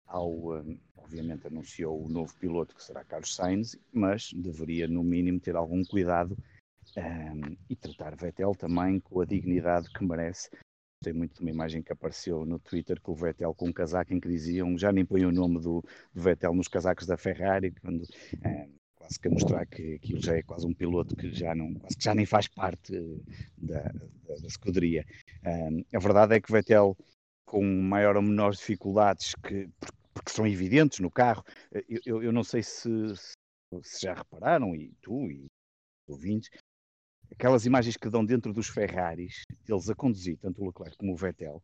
ao, 0.06 0.30
um, 0.30 0.78
obviamente 0.96 1.46
anunciou 1.46 2.04
o 2.04 2.08
novo 2.08 2.32
piloto 2.38 2.74
que 2.74 2.84
será 2.84 3.02
Carlos 3.02 3.34
Sainz, 3.34 3.76
mas 3.92 4.32
deveria 4.32 4.86
no 4.86 5.02
mínimo 5.02 5.40
ter 5.40 5.56
algum 5.56 5.84
cuidado 5.84 6.36
um, 6.96 7.56
e 7.68 7.74
tratar 7.74 8.14
Vettel 8.14 8.54
também 8.54 9.00
com 9.00 9.20
a 9.20 9.24
dignidade 9.24 9.90
que 9.90 10.04
merece 10.04 10.48
Gostei 11.00 11.12
muito 11.12 11.34
de 11.34 11.40
uma 11.42 11.50
imagem 11.50 11.82
que 11.82 11.92
apareceu 11.92 12.46
no 12.46 12.58
Twitter 12.58 13.00
com 13.00 13.12
o 13.12 13.14
Vettel 13.14 13.54
com 13.54 13.68
um 13.68 13.72
casaco 13.72 14.14
em 14.14 14.20
que 14.20 14.28
diziam 14.28 14.78
já 14.78 14.90
nem 14.90 15.04
põe 15.04 15.24
o 15.26 15.32
nome 15.32 15.60
do, 15.60 15.84
do 16.12 16.22
Vettel 16.22 16.54
nos 16.54 16.68
casacos 16.68 17.06
da 17.06 17.16
Ferrari, 17.16 17.70
quando 17.72 18.02
é, 18.42 18.68
quase 18.94 19.20
que 19.20 19.28
a 19.28 19.30
mostrar 19.30 19.66
que 19.66 19.94
aquilo 19.94 20.20
já 20.20 20.36
é 20.36 20.42
quase 20.42 20.66
um 20.66 20.74
piloto 20.74 21.14
que 21.14 21.30
já 21.30 21.54
não, 21.54 21.74
quase 21.74 21.96
que 21.96 22.04
já 22.04 22.14
nem 22.14 22.26
faz 22.26 22.48
parte 22.48 22.92
da, 23.58 23.82
da, 23.82 24.34
da 24.40 24.46
escuderia. 24.46 25.06
Um, 25.44 25.84
a 25.94 25.98
verdade 25.98 26.34
é 26.34 26.40
que 26.40 26.50
o 26.50 26.52
Vettel, 26.52 26.96
com 27.44 27.62
maior 27.62 28.16
ou 28.16 28.22
menor 28.22 28.52
dificuldades, 28.52 29.34
que, 29.34 29.68
porque 30.14 30.30
são 30.30 30.46
evidentes 30.46 30.98
no 30.98 31.10
carro, 31.10 31.44
eu, 31.70 32.00
eu, 32.06 32.22
eu 32.24 32.32
não 32.32 32.42
sei 32.42 32.62
se, 32.62 32.88
se 33.82 34.00
já 34.02 34.14
repararam, 34.14 34.74
e 34.74 34.92
tu 35.02 35.30
e 35.30 35.46
ouvintes, 36.08 36.50
aquelas 37.38 37.66
imagens 37.66 37.96
que 37.96 38.08
dão 38.08 38.24
dentro 38.24 38.52
dos 38.52 38.68
Ferraris, 38.68 39.42
eles 39.68 39.90
a 39.90 39.94
conduzir, 39.94 40.38
tanto 40.38 40.62
o 40.62 40.66
Leclerc 40.66 40.96
como 40.96 41.12
o 41.12 41.16
Vettel, 41.16 41.62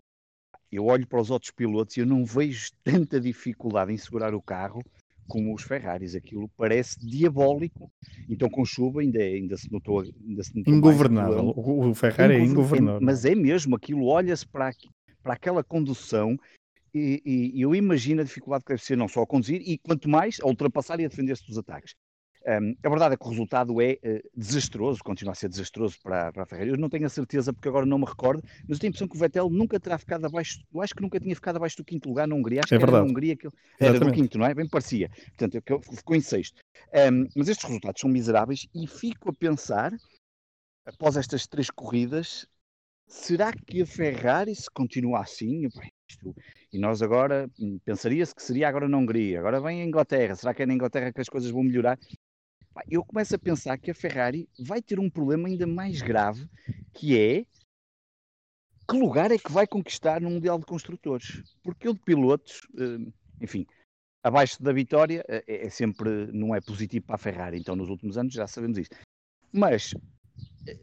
eu 0.71 0.87
olho 0.87 1.07
para 1.07 1.21
os 1.21 1.31
outros 1.31 1.51
pilotos 1.51 1.97
e 1.97 2.01
eu 2.01 2.07
não 2.07 2.25
vejo 2.25 2.71
tanta 2.85 3.21
dificuldade 3.21 3.93
em 3.93 3.97
segurar 3.97 4.35
o 4.35 4.41
carro 4.41 4.83
como 5.29 5.55
os 5.55 5.63
Ferraris. 5.63 6.15
Aquilo 6.15 6.49
parece 6.57 6.99
diabólico. 7.07 7.91
Então, 8.29 8.49
com 8.49 8.65
chuva, 8.65 9.01
ainda, 9.01 9.19
ainda 9.19 9.57
se 9.57 9.71
notou. 9.71 10.01
Ainda 10.01 10.43
se 10.43 10.57
notou 10.57 10.75
ingovernável. 10.75 11.53
O, 11.57 11.91
o 11.91 11.95
Ferrari 11.95 12.35
é 12.35 12.41
ingovernável. 12.41 13.01
Mas 13.03 13.25
é 13.25 13.35
mesmo, 13.35 13.77
aquilo 13.77 14.07
olha-se 14.07 14.47
para, 14.47 14.71
para 15.23 15.35
aquela 15.35 15.63
condução 15.63 16.39
e, 16.95 17.53
e, 17.55 17.61
eu 17.61 17.75
imagino 17.75 18.21
a 18.21 18.25
dificuldade 18.25 18.65
que 18.65 18.73
deve 18.73 18.83
ser 18.83 18.97
não 18.97 19.09
só 19.09 19.23
a 19.23 19.27
conduzir 19.27 19.63
e 19.65 19.79
quanto 19.79 20.09
mais 20.09 20.39
a 20.41 20.47
ultrapassar 20.47 21.01
e 21.01 21.07
a 21.07 21.09
defender-se 21.09 21.47
dos 21.47 21.57
ataques. 21.57 21.95
Um, 22.47 22.75
a 22.83 22.89
verdade 22.89 23.15
é 23.15 23.17
que 23.17 23.25
o 23.25 23.31
resultado 23.31 23.81
é 23.81 23.93
uh, 23.93 24.31
desastroso, 24.37 25.03
continua 25.05 25.33
a 25.33 25.35
ser 25.35 25.49
desastroso 25.49 25.97
para, 26.03 26.33
para 26.33 26.43
a 26.43 26.47
Ferrari. 26.47 26.71
Eu 26.71 26.77
não 26.77 26.89
tenho 26.89 27.07
a 27.07 27.09
certeza, 27.09 27.53
porque 27.53 27.69
agora 27.69 27.87
não 27.87 27.99
me 27.99 28.05
recordo, 28.05 28.43
mas 28.69 28.77
eu 28.77 28.79
tenho 28.79 28.89
a 28.89 28.91
impressão 28.91 29.09
que 29.09 29.17
o 29.17 29.19
Vettel 29.19 29.49
nunca 29.49 29.79
terá 29.79 29.97
ficado 29.97 30.25
abaixo, 30.25 30.61
eu 30.75 30.83
acho 30.83 30.95
que 30.95 31.03
nunca 31.03 31.21
tinha 31.21 31.35
ficado 31.35 31.57
abaixo 31.57 31.77
do 31.77 31.85
quinto 31.85 32.09
lugar 32.09 32.27
na 32.27 32.35
Hungria. 32.35 32.63
Acho 32.65 32.75
é 32.75 32.79
que 32.79 32.85
verdade. 32.85 32.97
era 32.97 33.05
na 33.05 33.11
Hungria 33.11 33.37
que 33.37 33.47
ele 33.47 33.55
era 33.81 34.01
do 34.01 34.13
quinto, 34.13 34.39
não 34.39 34.47
é? 34.47 34.55
Bem 34.55 34.69
parecia. 34.69 35.09
Portanto, 35.37 35.63
ficou 35.95 36.17
em 36.17 36.21
sexto. 36.21 36.61
Um, 36.93 37.29
mas 37.37 37.49
estes 37.49 37.65
resultados 37.65 38.01
são 38.01 38.11
miseráveis 38.11 38.67
e 38.75 38.87
fico 38.87 39.31
a 39.31 39.33
pensar, 39.33 39.93
após 40.85 41.17
estas 41.17 41.47
três 41.47 41.71
corridas, 41.71 42.47
será 43.07 43.53
que 43.53 43.83
a 43.83 43.87
Ferrari, 43.87 44.55
se 44.55 44.71
continua 44.71 45.21
assim, 45.21 45.69
bem, 45.77 45.93
e 46.73 46.79
nós 46.79 47.03
agora 47.03 47.51
hum, 47.59 47.79
pensaria-se 47.85 48.35
que 48.35 48.43
seria 48.43 48.69
agora 48.69 48.89
na 48.89 48.97
Hungria, 48.97 49.39
agora 49.39 49.61
vem 49.61 49.83
a 49.83 49.85
Inglaterra, 49.85 50.35
será 50.35 50.55
que 50.55 50.63
é 50.63 50.67
na 50.67 50.75
Inglaterra 50.75 51.13
que 51.13 51.21
as 51.21 51.29
coisas 51.29 51.51
vão 51.51 51.63
melhorar? 51.63 51.99
Eu 52.89 53.05
começo 53.05 53.35
a 53.35 53.39
pensar 53.39 53.79
que 53.79 53.91
a 53.91 53.95
Ferrari 53.95 54.49
vai 54.59 54.81
ter 54.81 54.99
um 54.99 55.11
problema 55.11 55.49
ainda 55.49 55.67
mais 55.67 56.01
grave, 56.01 56.49
que 56.93 57.19
é 57.19 57.47
que 58.89 58.97
lugar 58.99 59.31
é 59.31 59.39
que 59.39 59.51
vai 59.51 59.67
conquistar 59.67 60.21
no 60.21 60.31
Mundial 60.31 60.59
de 60.59 60.67
Construtores? 60.67 61.43
Porque 61.63 61.89
o 61.89 61.95
de 61.95 62.01
pilotos, 62.01 62.61
hum, 62.75 63.13
enfim, 63.41 63.67
abaixo 64.23 64.63
da 64.63 64.73
vitória 64.73 65.25
é, 65.29 65.67
é 65.67 65.71
sempre, 65.71 66.27
não 66.33 66.55
é 66.55 66.61
positivo 66.61 67.07
para 67.07 67.15
a 67.15 67.19
Ferrari, 67.19 67.59
então 67.59 67.77
nos 67.77 67.89
últimos 67.89 68.19
anos 68.19 68.35
já 68.35 68.47
sabemos 68.47 68.79
isso. 68.79 68.91
Mas 69.53 69.95
eh, 70.67 70.79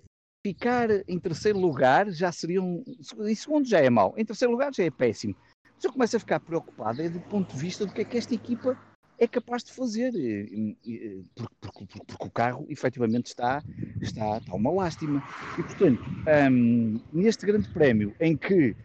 ficar 0.45 0.89
em 1.07 1.19
terceiro 1.19 1.59
lugar 1.59 2.09
já 2.11 2.31
seria 2.31 2.61
um. 2.61 2.83
Em 3.19 3.35
segundo 3.35 3.67
já 3.67 3.79
é 3.79 3.89
mau, 3.89 4.13
em 4.17 4.25
terceiro 4.25 4.51
lugar 4.51 4.73
já 4.73 4.83
é 4.83 4.91
péssimo. 4.91 5.35
Mas 5.75 5.83
eu 5.83 5.93
começo 5.93 6.17
a 6.17 6.19
ficar 6.19 6.39
preocupado 6.39 7.01
é 7.01 7.09
do 7.09 7.19
ponto 7.21 7.53
de 7.53 7.59
vista 7.59 7.85
do 7.85 7.93
que 7.93 8.01
é 8.01 8.05
que 8.05 8.17
esta 8.17 8.33
equipa 8.33 8.77
é 9.19 9.27
capaz 9.27 9.63
de 9.63 9.73
fazer, 9.73 10.11
porque, 11.35 11.49
porque, 11.59 11.85
porque, 12.07 12.27
o 12.27 12.31
carro 12.31 12.65
efetivamente 12.69 13.27
está, 13.27 13.61
está, 14.01 14.37
está 14.37 14.55
uma 14.55 14.71
lástima. 14.71 15.21
E 15.57 15.63
portanto, 15.63 16.01
um, 16.51 16.99
neste 17.11 17.45
grande 17.45 17.67
prémio 17.69 18.15
em 18.19 18.37
que 18.37 18.75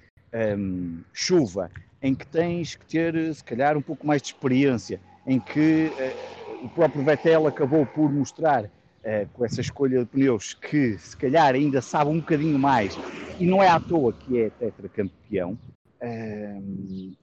um, 0.59 1.03
chuva, 1.13 1.71
em 2.03 2.15
que 2.15 2.27
tens 2.27 2.75
que 2.75 2.85
ter 2.85 3.35
se 3.35 3.45
calhar 3.45 3.77
um 3.77 3.83
pouco 3.83 4.07
mais 4.07 4.21
de 4.21 4.29
experiência, 4.29 5.01
em 5.27 5.39
que 5.39 5.87
uh, 5.87 6.65
o 6.65 6.69
próprio 6.69 7.05
Vettel 7.05 7.47
acabou 7.47 7.87
por 7.87 8.13
mostrar 8.13 8.65
uh, 8.65 9.29
com 9.33 9.45
essa 9.45 9.61
escolha 9.61 10.01
de 10.01 10.07
pneus 10.07 10.53
que 10.53 10.99
se 10.99 11.17
calhar 11.17 11.55
ainda 11.55 11.81
sabe 11.81 12.11
um 12.11 12.19
bocadinho 12.19 12.59
mais 12.59 12.99
e 13.39 13.47
não 13.47 13.63
é 13.63 13.69
à 13.69 13.79
toa 13.79 14.13
que 14.13 14.41
é 14.41 14.51
tetracampeão. 14.51 15.57
Um, 16.03 17.15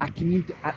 há 0.00 0.04
aqui 0.04 0.24
muito. 0.24 0.54
Há, 0.62 0.74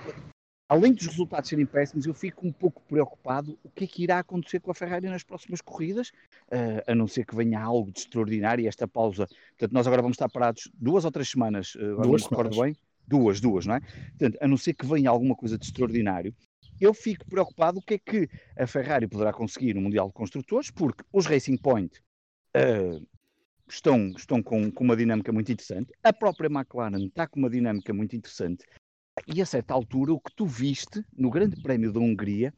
além 0.71 0.93
dos 0.93 1.05
resultados 1.05 1.49
serem 1.49 1.65
péssimos, 1.65 2.05
eu 2.05 2.13
fico 2.13 2.47
um 2.47 2.51
pouco 2.51 2.81
preocupado 2.88 3.60
o 3.62 3.69
que 3.69 3.84
é 3.84 3.88
que 3.88 4.03
irá 4.03 4.19
acontecer 4.19 4.62
com 4.62 4.71
a 4.71 4.73
Ferrari 4.73 5.10
nas 5.10 5.21
próximas 5.21 5.60
corridas, 5.60 6.13
uh, 6.47 6.81
a 6.88 6.95
não 6.95 7.10
ser 7.10 7.25
que 7.25 7.36
venha 7.36 7.60
algo 7.60 7.91
de 7.91 7.99
extraordinário 7.99 8.65
esta 8.65 8.88
pausa. 8.88 9.27
Portanto, 9.49 9.73
nós 9.73 9.86
agora 9.86 10.01
vamos 10.01 10.15
estar 10.15 10.29
parados 10.29 10.71
duas 10.73 11.03
ou 11.03 11.12
três 11.12 11.29
semanas, 11.29 11.75
uh, 11.75 11.79
duas 11.79 12.05
não 12.05 12.12
me 12.12 12.19
recordo 12.21 12.62
bem. 12.62 12.77
Duas, 13.05 13.41
duas, 13.41 13.65
não 13.65 13.75
é? 13.75 13.81
Portanto, 13.81 14.38
a 14.39 14.47
não 14.47 14.55
ser 14.55 14.73
que 14.73 14.86
venha 14.86 15.10
alguma 15.10 15.36
coisa 15.36 15.57
de 15.57 15.65
extraordinário, 15.65 16.34
eu 16.79 16.93
fico 16.93 17.25
preocupado 17.25 17.79
o 17.79 17.81
que 17.81 17.95
é 17.95 17.99
que 17.99 18.29
a 18.57 18.65
Ferrari 18.65 19.10
poderá 19.10 19.34
conseguir 19.34 19.73
no 19.73 19.81
Mundial 19.81 20.07
de 20.07 20.13
Construtores, 20.13 20.71
porque 20.71 21.03
os 21.12 21.25
Racing 21.25 21.57
Point 21.57 21.99
uh, 22.55 23.05
estão, 23.67 24.07
estão 24.12 24.41
com, 24.41 24.71
com 24.71 24.86
uma 24.86 24.95
dinâmica 24.95 25.34
muito 25.34 25.51
interessante, 25.51 25.91
a 26.01 26.13
própria 26.13 26.47
McLaren 26.47 27.07
está 27.07 27.27
com 27.27 27.39
uma 27.39 27.49
dinâmica 27.49 27.93
muito 27.93 28.15
interessante, 28.15 28.65
e 29.28 29.41
a 29.41 29.45
certa 29.45 29.74
altura, 29.74 30.13
o 30.13 30.19
que 30.19 30.34
tu 30.36 30.45
viste 30.45 31.04
no 31.15 31.30
Grande 31.30 31.56
Prémio 31.62 31.91
da 31.91 32.00
Hungria 32.00 32.54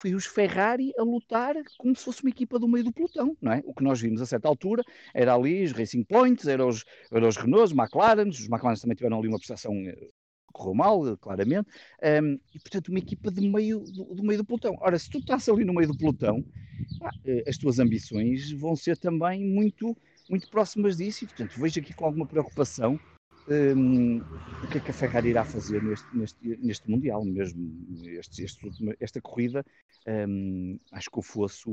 foi 0.00 0.14
os 0.14 0.26
Ferrari 0.26 0.92
a 0.98 1.02
lutar 1.02 1.54
como 1.78 1.96
se 1.96 2.04
fosse 2.04 2.22
uma 2.22 2.30
equipa 2.30 2.58
do 2.58 2.68
meio 2.68 2.84
do 2.84 2.92
pelotão, 2.92 3.36
não 3.40 3.52
é? 3.52 3.62
O 3.64 3.74
que 3.74 3.82
nós 3.82 4.00
vimos 4.00 4.20
a 4.20 4.26
certa 4.26 4.46
altura 4.46 4.82
era 5.14 5.34
ali 5.34 5.64
os 5.64 5.72
Racing 5.72 6.04
Points, 6.04 6.46
eram 6.46 6.68
os, 6.68 6.84
eram 7.10 7.28
os 7.28 7.36
Renaults, 7.36 7.72
os 7.72 7.78
McLarens, 7.78 8.38
os 8.38 8.48
McLarens 8.48 8.80
também 8.80 8.96
tiveram 8.96 9.18
ali 9.18 9.28
uma 9.28 9.38
prestação 9.38 9.72
eh, 9.86 10.10
correu 10.52 10.74
mal, 10.74 11.16
claramente, 11.18 11.68
um, 12.02 12.38
e 12.54 12.58
portanto 12.58 12.88
uma 12.88 12.98
equipa 12.98 13.30
do 13.30 13.42
meio 13.42 13.80
do, 13.80 14.14
do, 14.14 14.22
meio 14.22 14.38
do 14.38 14.44
pelotão. 14.44 14.76
Ora, 14.80 14.98
se 14.98 15.10
tu 15.10 15.18
estás 15.18 15.48
ali 15.48 15.64
no 15.64 15.74
meio 15.74 15.88
do 15.88 15.96
pelotão, 15.96 16.44
ah, 17.02 17.10
as 17.46 17.56
tuas 17.58 17.78
ambições 17.78 18.52
vão 18.52 18.76
ser 18.76 18.96
também 18.96 19.44
muito, 19.44 19.96
muito 20.28 20.48
próximas 20.50 20.96
disso, 20.96 21.24
e 21.24 21.26
portanto 21.26 21.58
vejo 21.58 21.80
aqui 21.80 21.94
com 21.94 22.04
alguma 22.04 22.26
preocupação 22.26 22.98
um, 23.48 24.18
o 24.62 24.66
que 24.70 24.78
é 24.78 24.80
que 24.80 24.90
a 24.90 24.94
Ferrari 24.94 25.30
irá 25.30 25.44
fazer 25.44 25.82
neste, 25.82 26.06
neste, 26.16 26.58
neste 26.62 26.90
Mundial 26.90 27.24
mesmo. 27.24 27.70
Este, 28.18 28.44
este, 28.44 28.70
esta 29.00 29.20
corrida, 29.20 29.64
um, 30.28 30.78
acho 30.92 31.10
que 31.10 31.18
o 31.18 31.22
fosso 31.22 31.70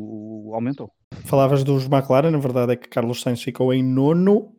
aumentou. 0.54 0.92
Falavas 1.26 1.64
dos 1.64 1.86
McLaren, 1.86 2.32
na 2.32 2.38
verdade 2.38 2.74
é 2.74 2.76
que 2.76 2.90
Carlos 2.90 3.22
Sainz 3.22 3.42
ficou 3.42 3.74
em 3.74 3.84
nono, 3.84 4.54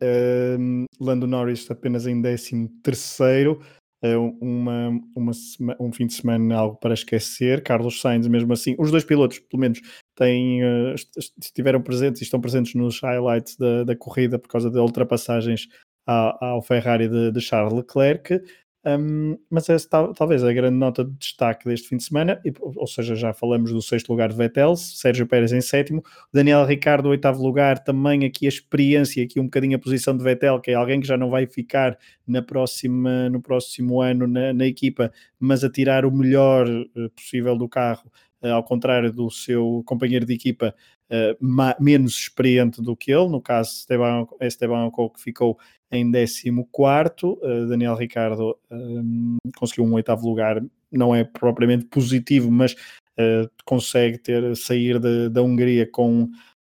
um, 0.59 0.85
Lando 0.99 1.27
Norris 1.27 1.69
apenas 1.69 2.07
em 2.07 2.21
décimo 2.21 2.69
terceiro, 2.81 3.59
é 4.05 4.17
uma, 4.17 4.89
uma, 5.15 5.31
um 5.79 5.91
fim 5.91 6.05
de 6.05 6.13
semana 6.13 6.55
algo 6.55 6.77
para 6.77 6.93
esquecer. 6.93 7.63
Carlos 7.63 8.01
Sainz, 8.01 8.27
mesmo 8.27 8.53
assim, 8.53 8.75
os 8.77 8.91
dois 8.91 9.03
pilotos, 9.03 9.39
pelo 9.39 9.61
menos, 9.61 9.81
têm, 10.15 10.63
uh, 10.63 10.93
estiveram 11.41 11.81
presentes 11.81 12.21
e 12.21 12.23
estão 12.23 12.39
presentes 12.39 12.75
nos 12.75 12.99
highlights 13.01 13.57
da, 13.57 13.83
da 13.83 13.95
corrida 13.95 14.37
por 14.37 14.47
causa 14.47 14.69
de 14.69 14.77
ultrapassagens 14.77 15.67
ao, 16.05 16.61
Ferrari 16.61 17.07
de, 17.07 17.31
de, 17.31 17.41
Charles 17.41 17.73
Leclerc. 17.73 18.41
Um, 18.87 19.35
mas 19.49 19.67
essa 19.67 19.89
tal, 19.89 20.13
talvez 20.13 20.43
a 20.43 20.53
grande 20.53 20.77
nota 20.77 21.03
de 21.03 21.11
destaque 21.13 21.65
deste 21.65 21.89
fim 21.89 21.97
de 21.97 22.03
semana, 22.03 22.39
ou 22.61 22.85
seja, 22.85 23.15
já 23.15 23.33
falamos 23.33 23.71
do 23.71 23.81
sexto 23.81 24.09
lugar 24.09 24.29
de 24.29 24.35
Vettel, 24.35 24.75
Sérgio 24.75 25.25
Pérez 25.25 25.51
em 25.51 25.59
sétimo, 25.59 26.03
Daniel 26.31 26.63
Ricardo 26.65 27.09
oitavo 27.09 27.41
lugar, 27.41 27.83
também 27.83 28.23
aqui 28.25 28.45
a 28.45 28.49
experiência, 28.49 29.23
aqui 29.23 29.39
um 29.39 29.45
bocadinho 29.45 29.75
a 29.75 29.79
posição 29.79 30.15
de 30.15 30.23
Vettel, 30.23 30.61
que 30.61 30.69
é 30.69 30.75
alguém 30.75 31.01
que 31.01 31.07
já 31.07 31.17
não 31.17 31.31
vai 31.31 31.47
ficar 31.47 31.97
na 32.27 32.43
próxima, 32.43 33.27
no 33.27 33.41
próximo 33.41 34.01
ano 34.01 34.27
na, 34.27 34.53
na 34.53 34.67
equipa, 34.67 35.11
mas 35.39 35.63
a 35.63 35.69
tirar 35.69 36.05
o 36.05 36.11
melhor 36.11 36.69
uh, 36.69 37.09
possível 37.15 37.57
do 37.57 37.67
carro, 37.67 38.11
uh, 38.43 38.49
ao 38.49 38.63
contrário 38.63 39.11
do 39.11 39.31
seu 39.31 39.81
companheiro 39.87 40.27
de 40.27 40.33
equipa, 40.35 40.75
uh, 41.09 41.75
menos 41.79 42.13
experiente 42.17 42.81
do 42.81 42.95
que 42.95 43.11
ele, 43.11 43.29
no 43.29 43.41
caso 43.41 43.71
Esteban, 43.71 44.27
Esteban 44.41 44.85
Ocon, 44.85 45.09
que 45.09 45.21
ficou 45.21 45.57
em 45.91 46.11
14, 46.11 46.59
uh, 47.23 47.67
Daniel 47.67 47.95
Ricardo 47.95 48.57
um, 48.71 49.37
conseguiu 49.57 49.85
um 49.85 49.93
oitavo 49.93 50.27
lugar, 50.27 50.63
não 50.91 51.15
é 51.15 51.23
propriamente 51.23 51.85
positivo, 51.85 52.51
mas 52.51 52.73
uh, 52.73 53.49
consegue 53.65 54.17
ter 54.17 54.55
sair 54.55 54.99
da 55.29 55.41
Hungria 55.41 55.89
com, 55.89 56.29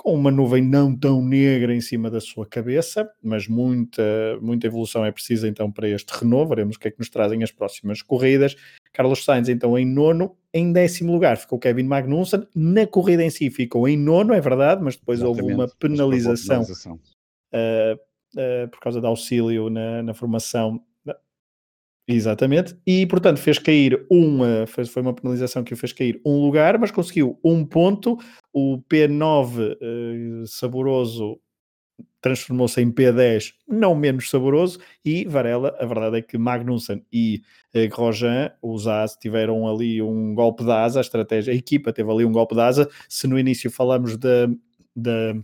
com 0.07 0.15
uma 0.15 0.31
nuvem 0.31 0.63
não 0.63 0.97
tão 0.97 1.21
negra 1.21 1.75
em 1.75 1.81
cima 1.81 2.09
da 2.09 2.21
sua 2.21 2.47
cabeça, 2.47 3.11
mas 3.21 3.49
muita, 3.49 4.05
muita 4.41 4.69
evolução 4.69 5.05
é 5.05 5.11
precisa 5.11 5.49
então 5.49 5.69
para 5.73 5.89
este 5.89 6.09
Renault, 6.17 6.49
veremos 6.49 6.77
o 6.77 6.79
que 6.79 6.87
é 6.87 6.91
que 6.93 7.01
nos 7.01 7.11
trazem 7.11 7.43
as 7.43 7.51
próximas 7.51 8.03
corridas. 8.03 8.55
Carlos 8.93 9.25
Sainz 9.25 9.49
então 9.49 9.77
em 9.77 9.85
nono, 9.85 10.37
em 10.55 10.73
décimo 10.73 11.13
lugar 11.13 11.37
ficou 11.37 11.59
Kevin 11.59 11.83
Magnussen, 11.83 12.47
na 12.55 12.87
corrida 12.87 13.25
em 13.25 13.31
si 13.31 13.51
ficou 13.51 13.89
em 13.89 13.97
nono, 13.97 14.33
é 14.33 14.41
verdade, 14.41 14.81
mas 14.81 14.95
depois 14.95 15.19
Exatamente. 15.19 15.43
houve 15.43 15.55
uma 15.55 15.69
penalização, 15.77 16.63
penalização. 16.63 17.01
Uh, 17.53 17.99
uh, 18.37 18.69
por 18.69 18.79
causa 18.79 19.01
de 19.01 19.07
auxílio 19.09 19.69
na, 19.69 20.05
na 20.05 20.15
formação. 20.15 20.81
Exatamente, 22.09 22.77
e 22.87 23.05
portanto 23.05 23.39
fez 23.39 23.59
cair 23.59 24.07
uma, 24.09 24.65
foi 24.67 25.03
uma 25.03 25.13
penalização 25.13 25.65
que 25.65 25.75
o 25.75 25.77
fez 25.77 25.93
cair 25.93 26.21
um 26.25 26.41
lugar, 26.41 26.79
mas 26.79 26.93
conseguiu 26.93 27.37
um 27.43 27.65
ponto. 27.65 28.17
O 28.53 28.81
P9 28.89 29.73
uh, 29.73 29.77
eh, 29.81 30.45
saboroso 30.47 31.41
transformou-se 32.21 32.81
em 32.81 32.93
P10 32.93 33.53
não 33.69 33.95
menos 33.95 34.31
saboroso. 34.31 34.79
E 35.05 35.25
Varela, 35.25 35.77
a 35.81 35.87
verdade 35.87 36.19
é 36.19 36.23
que 36.23 36.39
Magnussen 36.39 37.05
e 37.13 37.43
uh, 37.75 37.89
Grosjean, 37.89 38.53
os 38.63 38.87
AS 38.87 39.17
tiveram 39.17 39.69
ali 39.69 40.01
um 40.01 40.33
golpe 40.33 40.65
de 40.65 40.71
asa, 40.71 41.01
a 41.01 41.03
estratégia, 41.03 41.53
a 41.53 41.57
equipa 41.57 41.93
teve 41.93 42.11
ali 42.11 42.25
um 42.25 42.33
golpe 42.33 42.55
de 42.55 42.61
asa, 42.61 42.89
se 43.09 43.27
no 43.27 43.37
início 43.37 43.69
falamos 43.69 44.17
da, 44.17 44.47
da 44.95 45.35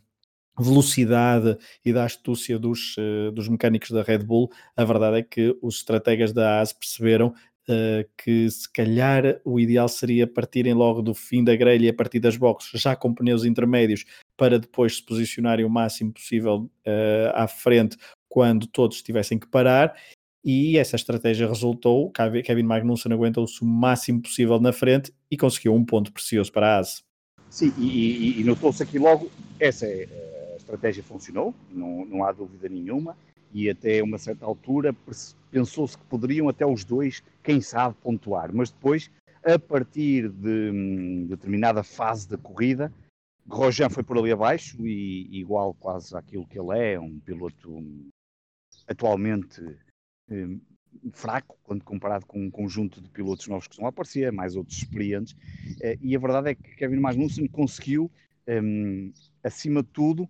velocidade 0.58 1.56
e 1.84 1.92
da 1.92 2.04
astúcia 2.04 2.58
dos, 2.58 2.96
uh, 2.96 3.32
dos 3.32 3.48
mecânicos 3.48 3.90
da 3.90 4.02
Red 4.02 4.18
Bull, 4.18 4.50
a 4.76 4.84
verdade 4.84 5.18
é 5.18 5.22
que 5.22 5.56
os 5.62 5.76
estrategas 5.76 6.32
da 6.32 6.60
AS 6.60 6.72
perceberam 6.72 7.28
uh, 7.28 8.08
que 8.16 8.50
se 8.50 8.70
calhar 8.70 9.40
o 9.44 9.58
ideal 9.58 9.88
seria 9.88 10.26
partirem 10.26 10.74
logo 10.74 11.02
do 11.02 11.14
fim 11.14 11.42
da 11.42 11.56
grelha 11.56 11.90
a 11.90 11.94
partir 11.94 12.20
das 12.20 12.36
boxes, 12.36 12.80
já 12.80 12.94
com 12.94 13.14
pneus 13.14 13.44
intermédios, 13.44 14.04
para 14.36 14.58
depois 14.58 14.96
se 14.96 15.02
posicionarem 15.04 15.64
o 15.64 15.70
máximo 15.70 16.12
possível 16.12 16.70
uh, 16.86 17.32
à 17.34 17.46
frente 17.48 17.96
quando 18.28 18.66
todos 18.66 19.02
tivessem 19.02 19.38
que 19.38 19.46
parar 19.46 19.94
e 20.44 20.76
essa 20.76 20.96
estratégia 20.96 21.46
resultou, 21.46 22.10
Kevin 22.10 22.64
Magnussen 22.64 23.12
aguentou-se 23.12 23.62
o 23.62 23.64
máximo 23.64 24.22
possível 24.22 24.58
na 24.58 24.72
frente 24.72 25.12
e 25.30 25.36
conseguiu 25.36 25.72
um 25.74 25.84
ponto 25.84 26.12
precioso 26.12 26.50
para 26.50 26.76
a 26.76 26.78
ASE. 26.80 27.02
Sim, 27.48 27.72
e, 27.78 27.84
e, 27.84 28.40
e 28.40 28.44
notou-se 28.44 28.82
aqui 28.82 28.98
logo, 28.98 29.30
essa 29.60 29.86
é, 29.86 30.08
estratégia 30.74 31.02
funcionou, 31.02 31.54
não, 31.70 32.04
não 32.06 32.24
há 32.24 32.32
dúvida 32.32 32.68
nenhuma, 32.68 33.16
e 33.52 33.68
até 33.68 34.02
uma 34.02 34.16
certa 34.16 34.46
altura 34.46 34.94
pensou-se 35.50 35.98
que 35.98 36.04
poderiam 36.04 36.48
até 36.48 36.64
os 36.64 36.84
dois, 36.84 37.22
quem 37.42 37.60
sabe, 37.60 37.94
pontuar, 38.02 38.50
mas 38.54 38.70
depois, 38.70 39.10
a 39.44 39.58
partir 39.58 40.30
de 40.30 40.70
hum, 40.70 41.26
determinada 41.28 41.82
fase 41.82 42.28
da 42.28 42.38
corrida, 42.38 42.92
Grosjean 43.46 43.90
foi 43.90 44.02
por 44.02 44.16
ali 44.16 44.32
abaixo 44.32 44.86
e 44.86 45.38
igual 45.38 45.74
quase 45.74 46.16
àquilo 46.16 46.46
que 46.46 46.58
ele 46.58 46.78
é, 46.78 46.98
um 46.98 47.18
piloto 47.18 47.70
hum, 47.70 48.08
atualmente 48.88 49.60
hum, 50.30 50.60
fraco 51.12 51.58
quando 51.64 51.84
comparado 51.84 52.24
com 52.24 52.42
um 52.42 52.50
conjunto 52.50 53.00
de 53.00 53.10
pilotos 53.10 53.48
novos 53.48 53.66
que 53.66 53.74
estão 53.74 53.86
a 53.86 53.90
aparecer, 53.90 54.32
mais 54.32 54.56
outros 54.56 54.78
experientes. 54.78 55.34
Eh, 55.80 55.98
e 56.00 56.14
a 56.14 56.18
verdade 56.18 56.50
é 56.50 56.54
que 56.54 56.76
Kevin 56.76 57.00
Magnussen 57.00 57.46
conseguiu, 57.48 58.10
acima 59.42 59.82
de 59.82 59.88
tudo, 59.88 60.28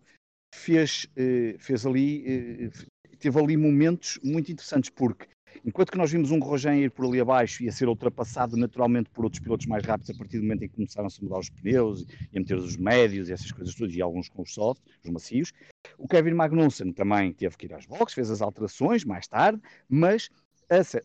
fez, 0.52 1.06
eh, 1.16 1.56
fez 1.58 1.86
ali, 1.86 2.24
eh, 2.26 2.70
teve 3.18 3.38
ali 3.40 3.56
momentos 3.56 4.18
muito 4.22 4.52
interessantes, 4.52 4.90
porque 4.90 5.26
enquanto 5.64 5.90
que 5.90 5.98
nós 5.98 6.10
vimos 6.10 6.30
um 6.30 6.38
Grosjean 6.38 6.76
ir 6.76 6.90
por 6.90 7.06
ali 7.06 7.20
abaixo 7.20 7.62
e 7.62 7.68
a 7.68 7.72
ser 7.72 7.88
ultrapassado 7.88 8.56
naturalmente 8.56 9.10
por 9.10 9.24
outros 9.24 9.40
pilotos 9.40 9.66
mais 9.66 9.84
rápidos 9.84 10.10
a 10.10 10.18
partir 10.18 10.38
do 10.38 10.44
momento 10.44 10.64
em 10.64 10.68
que 10.68 10.74
começaram 10.74 11.08
-se 11.08 11.20
a 11.20 11.24
mudar 11.24 11.38
os 11.38 11.50
pneus 11.50 12.04
e 12.32 12.36
a 12.36 12.40
meter 12.40 12.56
os 12.56 12.76
médios 12.76 13.28
e 13.28 13.32
essas 13.32 13.50
coisas 13.50 13.74
todas, 13.74 13.94
e 13.94 14.02
alguns 14.02 14.28
com 14.28 14.42
os 14.42 14.52
soft, 14.52 14.82
os 15.04 15.10
macios, 15.10 15.52
o 15.98 16.06
Kevin 16.06 16.34
Magnussen 16.34 16.92
também 16.92 17.32
teve 17.32 17.56
que 17.56 17.66
ir 17.66 17.74
às 17.74 17.86
boxes, 17.86 18.14
fez 18.14 18.30
as 18.30 18.42
alterações 18.42 19.04
mais 19.04 19.26
tarde, 19.26 19.60
mas 19.88 20.30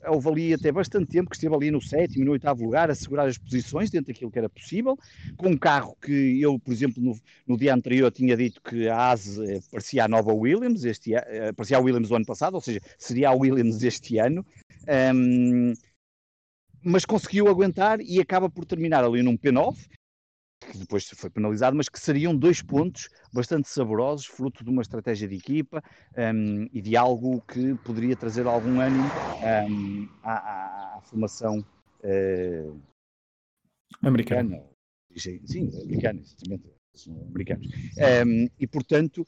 houve 0.08 0.30
ali 0.30 0.54
até 0.54 0.72
bastante 0.72 1.08
tempo 1.08 1.30
que 1.30 1.36
esteve 1.36 1.54
ali 1.56 1.72
no 1.72 1.82
sétimo 1.82 2.24
e 2.24 2.26
no 2.26 2.32
oitavo 2.32 2.64
lugar 2.64 2.90
a 2.90 2.96
segurar 2.96 3.28
as 3.28 3.38
posições 3.38 3.90
dentro 3.90 4.14
daquilo 4.14 4.32
que 4.32 4.40
era 4.40 4.50
possível, 4.50 4.98
com 5.36 5.50
um 5.50 5.58
carro 5.58 5.98
que 6.02 6.42
eu, 6.42 6.60
por 6.60 6.72
exemplo, 6.72 7.02
no, 7.02 7.18
no 7.46 7.58
dia 7.58 7.74
anterior 7.74 8.12
tinha 8.12 8.36
dito 8.38 8.62
que 8.62 8.88
a 8.88 9.12
ASE 9.12 9.44
eh, 9.44 9.60
parecia 9.72 10.06
a 10.06 10.08
nova 10.08 10.34
Williams, 10.34 10.84
este, 10.84 11.16
eh, 11.16 11.52
parecia 11.54 11.78
a 11.78 11.82
Williams 11.82 12.10
do 12.10 12.16
ano 12.16 12.26
passado, 12.26 12.56
ou 12.56 12.62
seja, 12.62 12.80
seria 12.98 13.30
a 13.30 13.34
Williams 13.34 13.84
este 13.84 14.18
ano, 14.20 14.46
um, 15.14 15.74
mas 16.82 17.06
conseguiu 17.06 17.48
aguentar 17.48 18.00
e 18.00 18.22
acaba 18.22 18.50
por 18.50 18.66
terminar 18.66 19.04
ali 19.04 19.22
num 19.22 19.38
P9, 19.38 19.76
que 20.72 20.78
depois 20.78 21.08
foi 21.10 21.30
penalizado, 21.30 21.76
mas 21.76 21.90
que 21.90 22.00
seriam 22.00 22.36
dois 22.36 22.62
pontos 22.62 23.10
bastante 23.34 23.68
saborosos, 23.70 24.26
fruto 24.26 24.64
de 24.64 24.70
uma 24.70 24.82
estratégia 24.82 25.28
de 25.28 25.36
equipa 25.36 25.84
um, 26.18 26.68
e 26.74 26.82
de 26.82 26.96
algo 26.96 27.42
que 27.42 27.76
poderia 27.76 28.16
trazer 28.16 28.46
algum 28.46 28.80
ânimo 28.80 29.04
um, 29.04 30.08
à, 30.24 30.34
à, 30.34 30.98
à, 30.98 31.02
formação 31.02 31.60
uh, 32.04 32.82
americana. 34.02 34.62
Sim, 35.16 35.40
americana, 35.82 36.22
exatamente, 36.22 36.64
americanos. 37.30 37.68
Um, 38.26 38.48
e, 38.60 38.68
portanto, 38.68 39.26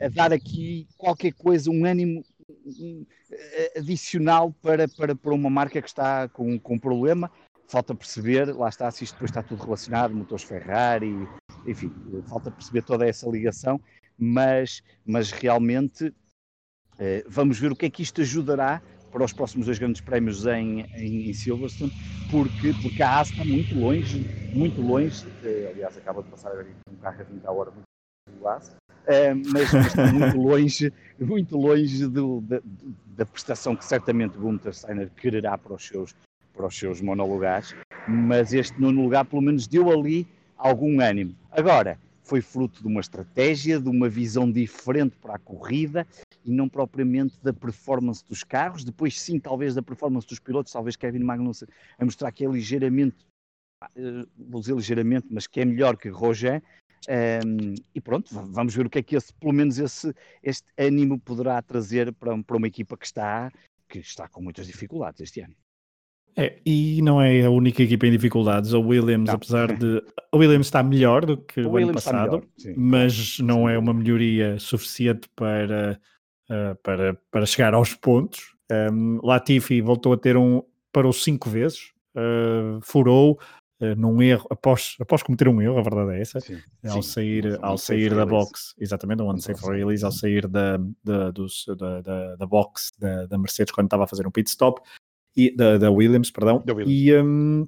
a 0.00 0.08
dar 0.08 0.32
aqui 0.32 0.88
qualquer 0.96 1.32
coisa, 1.34 1.70
um 1.70 1.84
ânimo 1.84 2.24
adicional 3.76 4.52
para, 4.60 4.88
para, 4.88 5.14
para 5.14 5.34
uma 5.34 5.50
marca 5.50 5.80
que 5.80 5.88
está 5.88 6.28
com, 6.28 6.58
com 6.58 6.78
problema, 6.78 7.30
falta 7.70 7.94
perceber, 7.94 8.52
lá 8.54 8.68
está, 8.68 8.90
se 8.90 9.04
isto 9.04 9.14
depois 9.14 9.30
está 9.30 9.42
tudo 9.42 9.62
relacionado, 9.62 10.14
motores 10.14 10.44
Ferrari, 10.44 11.28
enfim, 11.64 11.92
falta 12.28 12.50
perceber 12.50 12.82
toda 12.82 13.06
essa 13.06 13.28
ligação, 13.30 13.80
mas, 14.18 14.82
mas 15.06 15.30
realmente 15.30 16.12
eh, 16.98 17.24
vamos 17.28 17.60
ver 17.60 17.70
o 17.70 17.76
que 17.76 17.86
é 17.86 17.90
que 17.90 18.02
isto 18.02 18.20
ajudará 18.20 18.82
para 19.12 19.24
os 19.24 19.32
próximos 19.32 19.66
dois 19.66 19.78
grandes 19.78 20.00
prémios 20.00 20.46
em, 20.46 20.80
em, 20.96 21.32
Silverstone, 21.32 21.92
porque, 22.30 22.74
porque 22.82 23.02
a 23.02 23.20
ASA 23.20 23.32
está 23.32 23.44
muito 23.44 23.78
longe, 23.78 24.18
muito 24.52 24.80
longe, 24.80 25.24
eh, 25.44 25.70
aliás 25.72 25.96
acaba 25.96 26.22
de 26.22 26.28
passar 26.28 26.50
agora 26.50 26.66
um 26.90 26.96
carro 26.96 27.20
a 27.20 27.24
20 27.24 27.46
a 27.46 27.52
hora 27.52 27.70
muito 27.70 28.48
ASA, 28.48 28.76
eh, 29.06 29.32
mas, 29.34 29.72
mas, 29.72 29.86
está 29.86 30.12
muito 30.12 30.38
longe, 30.42 30.92
muito 31.20 31.56
longe 31.56 32.08
do, 32.08 32.40
da, 32.40 32.60
da 33.16 33.26
prestação 33.26 33.76
que 33.76 33.84
certamente 33.84 34.36
Gunther 34.36 34.74
Steiner 34.74 35.10
quererá 35.10 35.56
para 35.56 35.74
os 35.74 35.86
seus 35.86 36.14
para 36.60 36.66
os 36.66 36.78
seus 36.78 37.00
monolugares, 37.00 37.74
mas 38.06 38.52
este 38.52 38.78
nono 38.78 39.02
lugar 39.02 39.24
pelo 39.24 39.40
menos 39.40 39.66
deu 39.66 39.90
ali 39.90 40.28
algum 40.58 41.00
ânimo. 41.00 41.34
Agora, 41.50 41.98
foi 42.22 42.42
fruto 42.42 42.82
de 42.82 42.86
uma 42.86 43.00
estratégia, 43.00 43.80
de 43.80 43.88
uma 43.88 44.10
visão 44.10 44.52
diferente 44.52 45.16
para 45.16 45.36
a 45.36 45.38
corrida 45.38 46.06
e 46.44 46.50
não 46.50 46.68
propriamente 46.68 47.34
da 47.42 47.50
performance 47.50 48.22
dos 48.28 48.44
carros. 48.44 48.84
Depois, 48.84 49.18
sim, 49.18 49.40
talvez 49.40 49.74
da 49.74 49.82
performance 49.82 50.26
dos 50.26 50.38
pilotos, 50.38 50.70
talvez 50.70 50.96
Kevin 50.96 51.20
Magnussen 51.20 51.66
a 51.98 52.04
mostrar 52.04 52.30
que 52.30 52.44
é 52.44 52.48
ligeiramente, 52.48 53.16
eh, 53.96 54.26
vou 54.38 54.60
dizer 54.60 54.74
ligeiramente, 54.74 55.28
mas 55.30 55.46
que 55.46 55.60
é 55.60 55.64
melhor 55.64 55.96
que 55.96 56.10
Roger. 56.10 56.62
Um, 57.08 57.74
e 57.94 58.00
pronto, 58.02 58.28
vamos 58.34 58.74
ver 58.74 58.84
o 58.84 58.90
que 58.90 58.98
é 58.98 59.02
que 59.02 59.16
esse, 59.16 59.32
pelo 59.32 59.54
menos 59.54 59.78
esse, 59.78 60.14
este 60.42 60.68
ânimo 60.76 61.18
poderá 61.18 61.62
trazer 61.62 62.12
para, 62.12 62.36
para 62.42 62.56
uma 62.58 62.66
equipa 62.66 62.98
que 62.98 63.06
está, 63.06 63.50
que 63.88 63.98
está 63.98 64.28
com 64.28 64.42
muitas 64.42 64.66
dificuldades 64.66 65.22
este 65.22 65.40
ano. 65.40 65.54
É, 66.36 66.58
e 66.64 67.00
não 67.02 67.20
é 67.20 67.44
a 67.44 67.50
única 67.50 67.82
equipa 67.82 68.06
em 68.06 68.12
dificuldades. 68.12 68.72
A 68.72 68.78
Williams, 68.78 69.28
não. 69.28 69.34
apesar 69.34 69.76
de. 69.76 70.02
A 70.32 70.36
Williams 70.36 70.66
está 70.66 70.82
melhor 70.82 71.26
do 71.26 71.36
que 71.36 71.60
o, 71.60 71.70
o 71.70 71.76
ano 71.76 71.92
passado, 71.92 72.42
melhor, 72.58 72.78
mas 72.78 73.38
não 73.40 73.68
é 73.68 73.78
uma 73.78 73.92
melhoria 73.92 74.58
suficiente 74.58 75.28
para, 75.34 76.00
uh, 76.48 76.74
para, 76.82 77.18
para 77.30 77.46
chegar 77.46 77.74
aos 77.74 77.94
pontos. 77.94 78.54
Um, 78.70 79.18
Latifi 79.22 79.80
voltou 79.80 80.12
a 80.12 80.16
ter 80.16 80.36
um. 80.36 80.62
parou 80.92 81.12
cinco 81.12 81.50
vezes, 81.50 81.92
uh, 82.14 82.80
furou. 82.82 83.38
Uh, 83.82 83.96
num 83.96 84.20
erro, 84.20 84.46
após, 84.50 84.94
após 85.00 85.22
cometer 85.22 85.48
um 85.48 85.62
erro, 85.62 85.78
a 85.78 85.82
verdade 85.82 86.12
é 86.12 86.20
essa, 86.20 86.38
sim, 86.38 86.58
ao 86.84 87.02
sim, 87.02 87.12
sair, 87.12 87.58
ao 87.62 87.78
sair 87.78 88.14
da 88.14 88.26
box, 88.26 88.74
exatamente, 88.78 89.22
um 89.22 89.30
unsafe 89.30 89.66
release, 89.66 90.04
ao 90.04 90.12
sair 90.12 90.46
da, 90.46 90.76
da, 91.02 91.30
dos, 91.30 91.64
da, 91.78 92.02
da, 92.02 92.36
da 92.36 92.46
box 92.46 92.92
da, 92.98 93.24
da 93.24 93.38
Mercedes 93.38 93.72
quando 93.72 93.86
estava 93.86 94.04
a 94.04 94.06
fazer 94.06 94.26
um 94.26 94.30
pit 94.30 94.50
stop, 94.50 94.82
e, 95.36 95.54
da, 95.54 95.78
da 95.78 95.90
Williams, 95.90 96.30
perdão, 96.30 96.62
da 96.64 96.72
Williams. 96.72 96.92
e 96.92 97.16
um, 97.16 97.66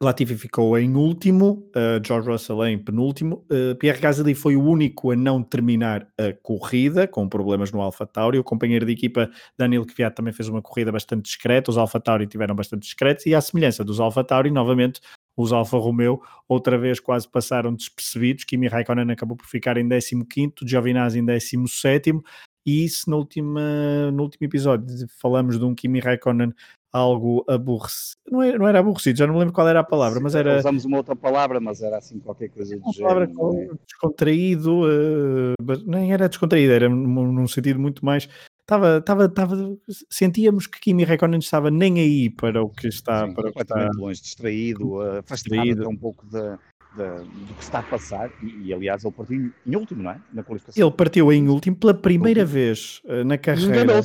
Latifi 0.00 0.36
ficou 0.36 0.78
em 0.78 0.94
último, 0.94 1.70
uh, 1.74 2.04
George 2.04 2.28
Russell 2.28 2.66
em 2.66 2.78
penúltimo, 2.78 3.46
uh, 3.50 3.74
Pierre 3.76 4.00
Gasly 4.00 4.34
foi 4.34 4.56
o 4.56 4.62
único 4.62 5.10
a 5.10 5.16
não 5.16 5.42
terminar 5.42 6.06
a 6.18 6.32
corrida, 6.42 7.06
com 7.06 7.28
problemas 7.28 7.72
no 7.72 7.80
Alfa 7.80 8.06
Tauri, 8.06 8.38
o 8.38 8.44
companheiro 8.44 8.84
de 8.84 8.92
equipa 8.92 9.30
Daniel 9.56 9.86
Kvyat 9.86 10.14
também 10.14 10.32
fez 10.32 10.48
uma 10.48 10.60
corrida 10.60 10.92
bastante 10.92 11.22
discreta, 11.22 11.70
os 11.70 11.78
Alfa 11.78 12.00
Tauri 12.00 12.26
tiveram 12.26 12.54
bastante 12.54 12.82
discretos, 12.82 13.26
e 13.26 13.34
à 13.34 13.40
semelhança 13.40 13.84
dos 13.84 14.00
Alfa 14.00 14.22
Tauri, 14.22 14.50
novamente, 14.50 15.00
os 15.36 15.52
Alfa 15.52 15.78
Romeo 15.78 16.20
outra 16.48 16.76
vez 16.76 16.98
quase 16.98 17.28
passaram 17.30 17.72
despercebidos, 17.72 18.44
Kimi 18.44 18.66
Raikkonen 18.66 19.10
acabou 19.10 19.36
por 19.36 19.46
ficar 19.46 19.76
em 19.76 19.88
15º, 19.88 20.66
Giovinazzi 20.66 21.20
em 21.20 21.24
17º, 21.24 22.20
e 22.68 22.84
isso 22.84 23.08
no, 23.08 23.16
última, 23.16 24.10
no 24.12 24.24
último 24.24 24.46
episódio 24.46 25.06
falamos 25.08 25.58
de 25.58 25.64
um 25.64 25.74
Kimi 25.74 26.00
Raikkonen 26.00 26.52
algo 26.92 27.44
aborrecido, 27.48 28.18
não 28.30 28.42
era, 28.42 28.58
não 28.58 28.68
era 28.68 28.78
aborrecido, 28.80 29.18
já 29.18 29.26
não 29.26 29.34
me 29.34 29.40
lembro 29.40 29.54
qual 29.54 29.68
era 29.68 29.80
a 29.80 29.84
palavra, 29.84 30.20
mas 30.20 30.34
era... 30.34 30.58
Usamos 30.58 30.84
uma 30.84 30.98
outra 30.98 31.16
palavra, 31.16 31.60
mas 31.60 31.82
era 31.82 31.98
assim 31.98 32.18
qualquer 32.18 32.48
coisa 32.48 32.76
do 32.76 32.82
uma 32.82 32.92
palavra 32.94 33.24
é? 33.24 33.74
descontraído, 33.86 34.82
uh, 34.82 35.54
nem 35.86 36.12
era 36.12 36.28
descontraído, 36.28 36.72
era 36.72 36.88
num, 36.88 37.32
num 37.32 37.48
sentido 37.48 37.78
muito 37.78 38.04
mais... 38.04 38.28
Estava, 38.60 38.98
estava, 38.98 39.24
estava, 39.24 39.78
sentíamos 40.10 40.66
que 40.66 40.78
Kimi 40.78 41.04
Raikkonen 41.04 41.38
estava 41.38 41.70
nem 41.70 42.00
aí 42.00 42.28
para 42.28 42.62
o 42.62 42.68
que 42.68 42.88
está... 42.88 43.26
Sim, 43.26 43.32
para 43.32 43.44
completamente 43.44 43.90
está... 43.90 44.02
longe, 44.02 44.20
distraído, 44.20 45.00
afastado 45.00 45.88
um 45.88 45.96
pouco 45.96 46.26
da 46.26 46.58
da, 46.96 47.16
do 47.18 47.54
que 47.54 47.62
está 47.62 47.80
a 47.80 47.82
passar, 47.82 48.30
e, 48.42 48.68
e, 48.68 48.74
aliás 48.74 49.04
ele 49.04 49.12
partiu 49.12 49.52
em 49.66 49.76
último, 49.76 50.02
não 50.02 50.10
é? 50.10 50.20
Na 50.32 50.42
qualificação. 50.42 50.86
Ele 50.86 50.96
partiu 50.96 51.32
em 51.32 51.48
último 51.48 51.76
pela 51.76 51.94
primeira 51.94 52.40
último. 52.40 52.54
vez 52.54 53.00
uh, 53.04 53.24
na 53.24 53.36
carreira. 53.38 54.00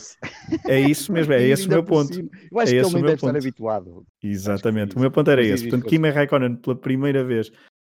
É 0.68 0.80
isso 0.80 1.12
mesmo, 1.12 1.34
é 1.34 1.42
esse 1.48 1.68
o 1.68 1.70
meu 1.70 1.84
ponto. 1.84 2.14
Eu 2.52 2.60
acho 2.60 2.76
é 2.76 2.82
que 2.82 2.86
ele 2.86 2.94
nem 2.94 3.04
deve 3.04 3.18
ponto. 3.18 3.26
estar 3.28 3.38
habituado. 3.38 4.06
Exatamente, 4.22 4.96
o 4.96 5.00
meu 5.00 5.12
ponto 5.12 5.32
era 5.32 5.44
esse. 5.44 5.70
Portanto, 5.70 5.90
Kimi 5.90 6.10
Raikkonen 6.10 6.56
pela 6.58 6.76
primeira 6.76 7.24
vez 7.24 7.50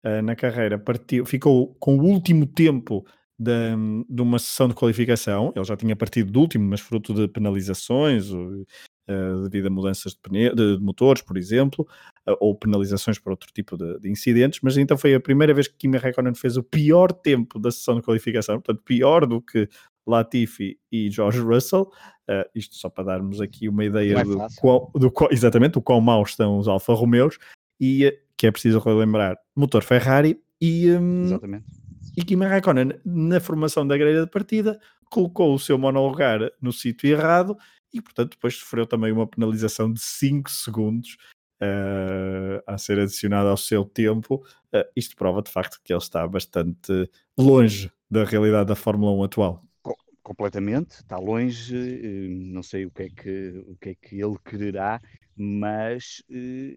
uh, 0.06 0.21
na 0.23 0.36
carreira 0.36 0.78
partiu, 0.78 1.25
ficou 1.25 1.75
com 1.80 1.97
o 1.97 2.04
último 2.04 2.45
tempo 2.45 3.06
de, 3.38 3.75
de, 4.10 4.21
uma 4.21 4.38
sessão 4.38 4.67
de 4.67 4.75
qualificação. 4.75 5.54
Ele 5.56 5.65
já 5.65 5.78
tinha 5.78 5.95
partido 5.95 6.32
do 6.32 6.41
último, 6.41 6.67
mas 6.69 6.82
fruto 6.82 7.13
de 7.13 7.28
penalizações, 7.28 8.32
uh, 9.10 9.50
devido 9.50 9.67
a 9.67 9.69
mudanças 9.69 10.13
de, 10.13 10.50
de, 10.50 10.78
de 10.78 10.84
motores, 10.84 11.22
por 11.22 11.38
exemplo, 11.38 11.88
uh, 12.28 12.36
ou 12.39 12.56
penalizações 12.56 13.17
por 13.17 13.32
outro 13.32 13.52
tipo 13.52 13.78
de, 13.78 14.00
de, 14.00 14.10
incidentes, 14.10 14.60
mas 14.62 14.78
então 14.78 14.98
foi 14.98 15.15
a 15.15 15.19
primeira 15.19 15.54
vez 15.54 15.67
que 15.67 15.76
Kimi 15.78 15.98
Raikkonen 15.98 16.36
fez 16.36 16.58
o 16.58 16.63
pior 16.63 17.12
tempo 17.12 17.60
da 17.60 17.72
sessão 17.72 17.95
de 17.95 18.02
qualificação, 18.02 18.62
portanto, 18.62 18.84
pior 18.84 19.26
do 19.26 19.41
que 19.41 19.67
Latifi 20.06 20.80
e 20.91 21.10
George 21.10 21.39
Russell, 21.39 21.82
uh, 22.30 22.50
isto 22.54 22.76
só 22.76 22.89
para 22.89 23.06
darmos 23.06 23.41
aqui 23.41 23.67
uma 23.67 23.84
ideia 23.84 24.20
é 24.20 24.24
do, 24.24 24.38
qual, 24.60 24.91
do 24.95 25.12
qual, 25.12 25.32
exatamente, 25.32 25.78
o 25.78 25.82
quão 25.82 25.99
maus 25.99 26.32
estão 26.32 26.57
os 26.57 26.68
Alfa 26.68 26.93
Romeos, 26.93 27.38
e 27.80 28.18
que 28.38 28.47
é 28.47 28.51
preciso 28.51 28.80
relembrar, 28.80 29.38
motor 29.55 29.84
Ferrari, 29.84 30.39
e, 30.62 30.91
um, 30.91 31.24
exatamente. 31.24 31.66
e 32.16 32.24
Kimi 32.24 32.45
Raikkonen, 32.45 32.93
na 33.05 33.39
formação 33.39 33.88
da 33.88 33.97
grelha 33.97 34.26
de 34.26 34.30
partida, 34.30 34.80
colocou 35.10 35.53
o 35.53 35.60
seu 35.60 35.78
monolugar 35.78 36.39
no 36.62 36.72
sítio 36.72 37.10
errado 37.10 37.57
e, 37.93 38.01
portanto, 38.01 38.31
depois 38.31 38.55
sofreu 38.55 38.85
também 38.85 39.11
uma 39.11 39.27
penalização 39.27 39.91
de 39.91 39.99
5 39.99 40.49
segundos 40.49 41.17
uh, 41.61 42.61
a 42.65 42.77
ser 42.77 42.99
adicionado 42.99 43.49
ao 43.49 43.57
seu 43.57 43.85
tempo. 43.85 44.43
Uh, 44.73 44.85
isto 44.95 45.15
prova 45.15 45.41
de 45.41 45.51
facto 45.51 45.79
que 45.83 45.93
ele 45.93 46.01
está 46.01 46.27
bastante 46.27 47.09
longe 47.37 47.91
da 48.09 48.23
realidade 48.23 48.67
da 48.67 48.75
Fórmula 48.75 49.11
1 49.13 49.23
atual. 49.23 49.63
Completamente, 50.21 50.91
está 50.91 51.17
longe, 51.17 51.75
eh, 51.75 52.27
não 52.29 52.61
sei 52.61 52.85
o 52.85 52.91
que 52.91 53.03
é 53.03 53.09
que, 53.09 53.63
o 53.67 53.75
que, 53.77 53.89
é 53.89 53.95
que 53.95 54.21
ele 54.21 54.37
quererá, 54.45 55.01
mas 55.35 56.21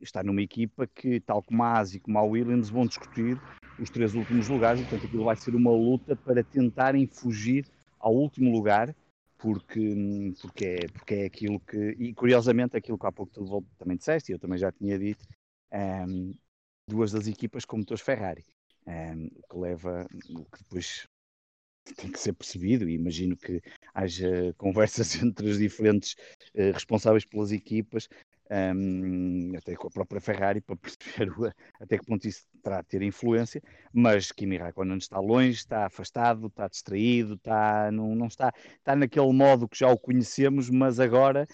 está 0.00 0.22
numa 0.22 0.40
equipa 0.40 0.86
que, 0.86 1.20
tal 1.20 1.42
como 1.42 1.62
a 1.62 1.78
Asi 1.78 2.00
como 2.00 2.18
a 2.18 2.22
Williams, 2.22 2.70
vão 2.70 2.86
discutir 2.86 3.38
os 3.78 3.90
três 3.90 4.14
últimos 4.14 4.48
lugares, 4.48 4.80
portanto 4.82 5.04
aquilo 5.04 5.24
vai 5.24 5.36
ser 5.36 5.54
uma 5.54 5.70
luta 5.70 6.16
para 6.16 6.42
tentarem 6.42 7.06
fugir 7.06 7.66
ao 8.00 8.14
último 8.14 8.50
lugar 8.50 8.94
porque, 9.42 9.80
porque, 10.40 10.64
é, 10.64 10.88
porque 10.88 11.14
é 11.14 11.24
aquilo 11.26 11.58
que, 11.58 11.76
e 11.98 12.14
curiosamente, 12.14 12.76
aquilo 12.76 12.96
que 12.96 13.06
há 13.06 13.10
pouco 13.10 13.32
tu 13.32 13.64
também 13.76 13.96
disseste, 13.96 14.30
e 14.30 14.34
eu 14.34 14.38
também 14.38 14.56
já 14.56 14.70
tinha 14.70 14.96
dito, 14.96 15.26
um, 15.72 15.76
ehm, 15.76 16.32
duas 16.88 17.10
das 17.10 17.26
equipas 17.26 17.64
com 17.64 17.78
motores 17.78 18.00
Ferrari, 18.04 18.44
um, 18.86 18.92
ehm, 18.92 19.26
o 19.34 19.42
que 19.48 19.58
leva, 19.58 20.06
o 20.30 20.44
que 20.44 20.58
depois 20.58 21.08
tem 21.96 22.12
que 22.12 22.20
ser 22.20 22.34
percebido, 22.34 22.88
e 22.88 22.94
imagino 22.94 23.36
que 23.36 23.60
haja 23.92 24.54
conversas 24.56 25.12
entre 25.20 25.48
os 25.48 25.58
diferentes 25.58 26.14
uh, 26.54 26.72
responsáveis 26.72 27.24
pelas 27.24 27.50
equipas 27.50 28.08
um, 28.52 29.52
até 29.56 29.74
com 29.74 29.88
a 29.88 29.90
própria 29.90 30.20
Ferrari, 30.20 30.60
para 30.60 30.76
perceber 30.76 31.32
até 31.80 31.98
que 31.98 32.04
ponto 32.04 32.26
isso 32.26 32.44
terá 32.62 32.82
de 32.82 32.88
ter 32.88 33.02
influência, 33.02 33.62
mas 33.92 34.30
Kimi 34.30 34.58
Raikkonen 34.58 34.98
está 34.98 35.18
longe, 35.18 35.58
está 35.58 35.86
afastado, 35.86 36.48
está 36.48 36.68
distraído, 36.68 37.34
está, 37.34 37.90
não, 37.90 38.14
não 38.14 38.26
está, 38.26 38.52
está 38.78 38.94
naquele 38.94 39.32
modo 39.32 39.68
que 39.68 39.78
já 39.78 39.88
o 39.88 39.98
conhecemos, 39.98 40.68
mas 40.68 41.00
agora 41.00 41.46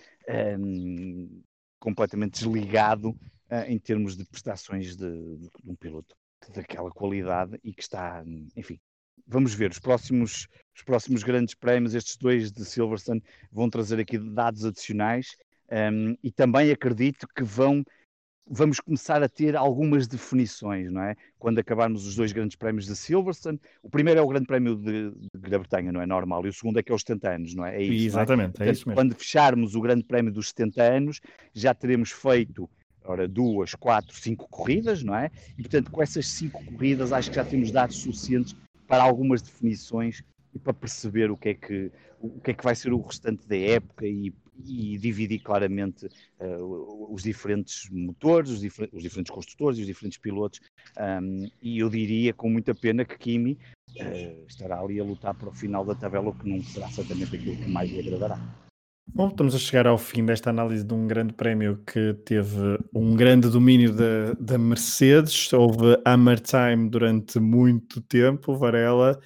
um, 0.59 1.43
completamente 1.79 2.41
desligado 2.41 3.11
uh, 3.11 3.65
em 3.67 3.79
termos 3.79 4.17
de 4.17 4.25
prestações 4.25 4.97
de, 4.97 5.11
de, 5.37 5.49
de 5.63 5.71
um 5.71 5.77
piloto 5.77 6.17
daquela 6.53 6.91
qualidade 6.91 7.59
e 7.63 7.73
que 7.73 7.83
está, 7.83 8.23
enfim, 8.57 8.79
vamos 9.27 9.55
ver, 9.55 9.71
os 9.71 9.79
próximos, 9.79 10.49
os 10.75 10.83
próximos 10.83 11.23
grandes 11.23 11.55
prémios, 11.55 11.95
estes 11.95 12.17
dois 12.17 12.51
de 12.51 12.65
Silverstone, 12.65 13.23
vão 13.53 13.69
trazer 13.69 14.01
aqui 14.01 14.19
dados 14.19 14.65
adicionais 14.65 15.37
um, 15.71 16.17
e 16.23 16.31
também 16.31 16.71
acredito 16.71 17.27
que 17.35 17.43
vão 17.43 17.85
vamos 18.51 18.81
começar 18.81 19.23
a 19.23 19.29
ter 19.29 19.55
algumas 19.55 20.07
definições, 20.07 20.91
não 20.91 21.03
é? 21.03 21.15
Quando 21.39 21.59
acabarmos 21.59 22.07
os 22.07 22.15
dois 22.17 22.33
grandes 22.33 22.57
prémios 22.57 22.87
de 22.87 22.97
Silverstone, 22.97 23.61
o 23.83 23.91
primeiro 23.91 24.21
é 24.21 24.23
o 24.23 24.27
grande 24.27 24.47
prémio 24.47 24.75
de, 24.75 25.11
de 25.11 25.29
Grã-Bretanha, 25.37 25.93
não 25.93 26.01
é 26.01 26.07
normal, 26.07 26.47
e 26.47 26.49
o 26.49 26.53
segundo 26.53 26.79
é 26.79 26.83
que 26.83 26.91
é 26.91 26.95
os 26.95 27.03
70 27.03 27.31
anos, 27.31 27.55
não 27.55 27.67
é? 27.67 27.77
é 27.77 27.83
isso, 27.83 28.07
Exatamente, 28.07 28.45
é? 28.45 28.49
Portanto, 28.49 28.69
é 28.69 28.73
isso 28.73 28.89
mesmo. 28.89 28.99
Quando 28.99 29.15
fecharmos 29.15 29.75
o 29.75 29.81
grande 29.83 30.05
prémio 30.05 30.33
dos 30.33 30.49
70 30.49 30.83
anos, 30.83 31.21
já 31.53 31.75
teremos 31.75 32.11
feito 32.11 32.69
ora, 33.05 33.27
duas, 33.27 33.75
quatro, 33.75 34.15
cinco 34.15 34.49
corridas, 34.49 35.03
não 35.03 35.15
é? 35.15 35.31
E 35.57 35.63
portanto, 35.63 35.91
com 35.91 36.03
essas 36.03 36.27
cinco 36.29 36.63
corridas, 36.65 37.13
acho 37.13 37.31
que 37.31 37.37
já 37.37 37.45
temos 37.45 37.71
dados 37.71 37.97
suficientes 37.97 38.55
para 38.87 39.03
algumas 39.03 39.43
definições 39.43 40.23
e 40.55 40.59
para 40.59 40.73
perceber 40.73 41.31
o 41.31 41.37
que 41.37 41.51
é 41.51 41.55
que, 41.55 41.91
o 42.21 42.41
que, 42.41 42.51
é 42.51 42.55
que 42.55 42.65
vai 42.65 42.75
ser 42.75 42.93
o 42.93 43.01
restante 43.01 43.47
da 43.47 43.57
época 43.57 44.07
e, 44.07 44.33
e 44.65 44.99
dividir 44.99 45.41
claramente 45.41 46.07
uh, 46.41 47.13
os 47.13 47.23
diferentes 47.23 47.89
motores, 47.91 48.51
os, 48.51 48.61
difer 48.61 48.89
os, 48.93 49.03
diferentes 49.03 49.33
construtores 49.33 49.79
e 49.79 49.83
os 49.83 49.87
diferentes 49.87 50.19
pilotos. 50.19 50.61
Um, 50.99 51.49
e 51.63 51.79
eu 51.79 51.89
diria 51.89 52.33
com 52.33 52.51
muita 52.51 52.75
pena 52.75 53.05
que 53.05 53.19
Kimi 53.19 53.53
uh, 53.53 54.47
estará 54.47 54.81
ali 54.81 55.01
a 55.01 55.05
lutar 55.05 55.35
para 55.35 55.49
o 55.49 55.55
final 55.55 55.85
da 55.85 55.95
tabela, 55.95 56.31
o 56.31 56.35
que 56.35 56.49
não 56.49 56.63
será 56.63 56.89
certamente 56.89 57.37
aquilo 57.37 57.57
que 57.57 57.69
mais 57.69 57.91
lhe 57.91 58.01
agradará. 58.01 58.39
Bom, 59.15 59.29
estamos 59.29 59.55
a 59.55 59.59
chegar 59.59 59.87
ao 59.87 59.97
fim 59.97 60.25
desta 60.25 60.51
análise 60.51 60.85
de 60.85 60.93
um 60.93 61.07
grande 61.07 61.33
prémio 61.33 61.79
que 61.79 62.13
teve 62.27 62.79
um 62.95 63.17
grande 63.17 63.49
domínio 63.49 63.93
da, 64.39 64.59
Mercedes. 64.59 65.51
Houve 65.53 65.99
Hammer 66.05 66.39
Time 66.39 66.91
durante 66.91 67.41
muito 67.41 68.03
tempo. 68.03 68.55
Varela, 68.55 69.19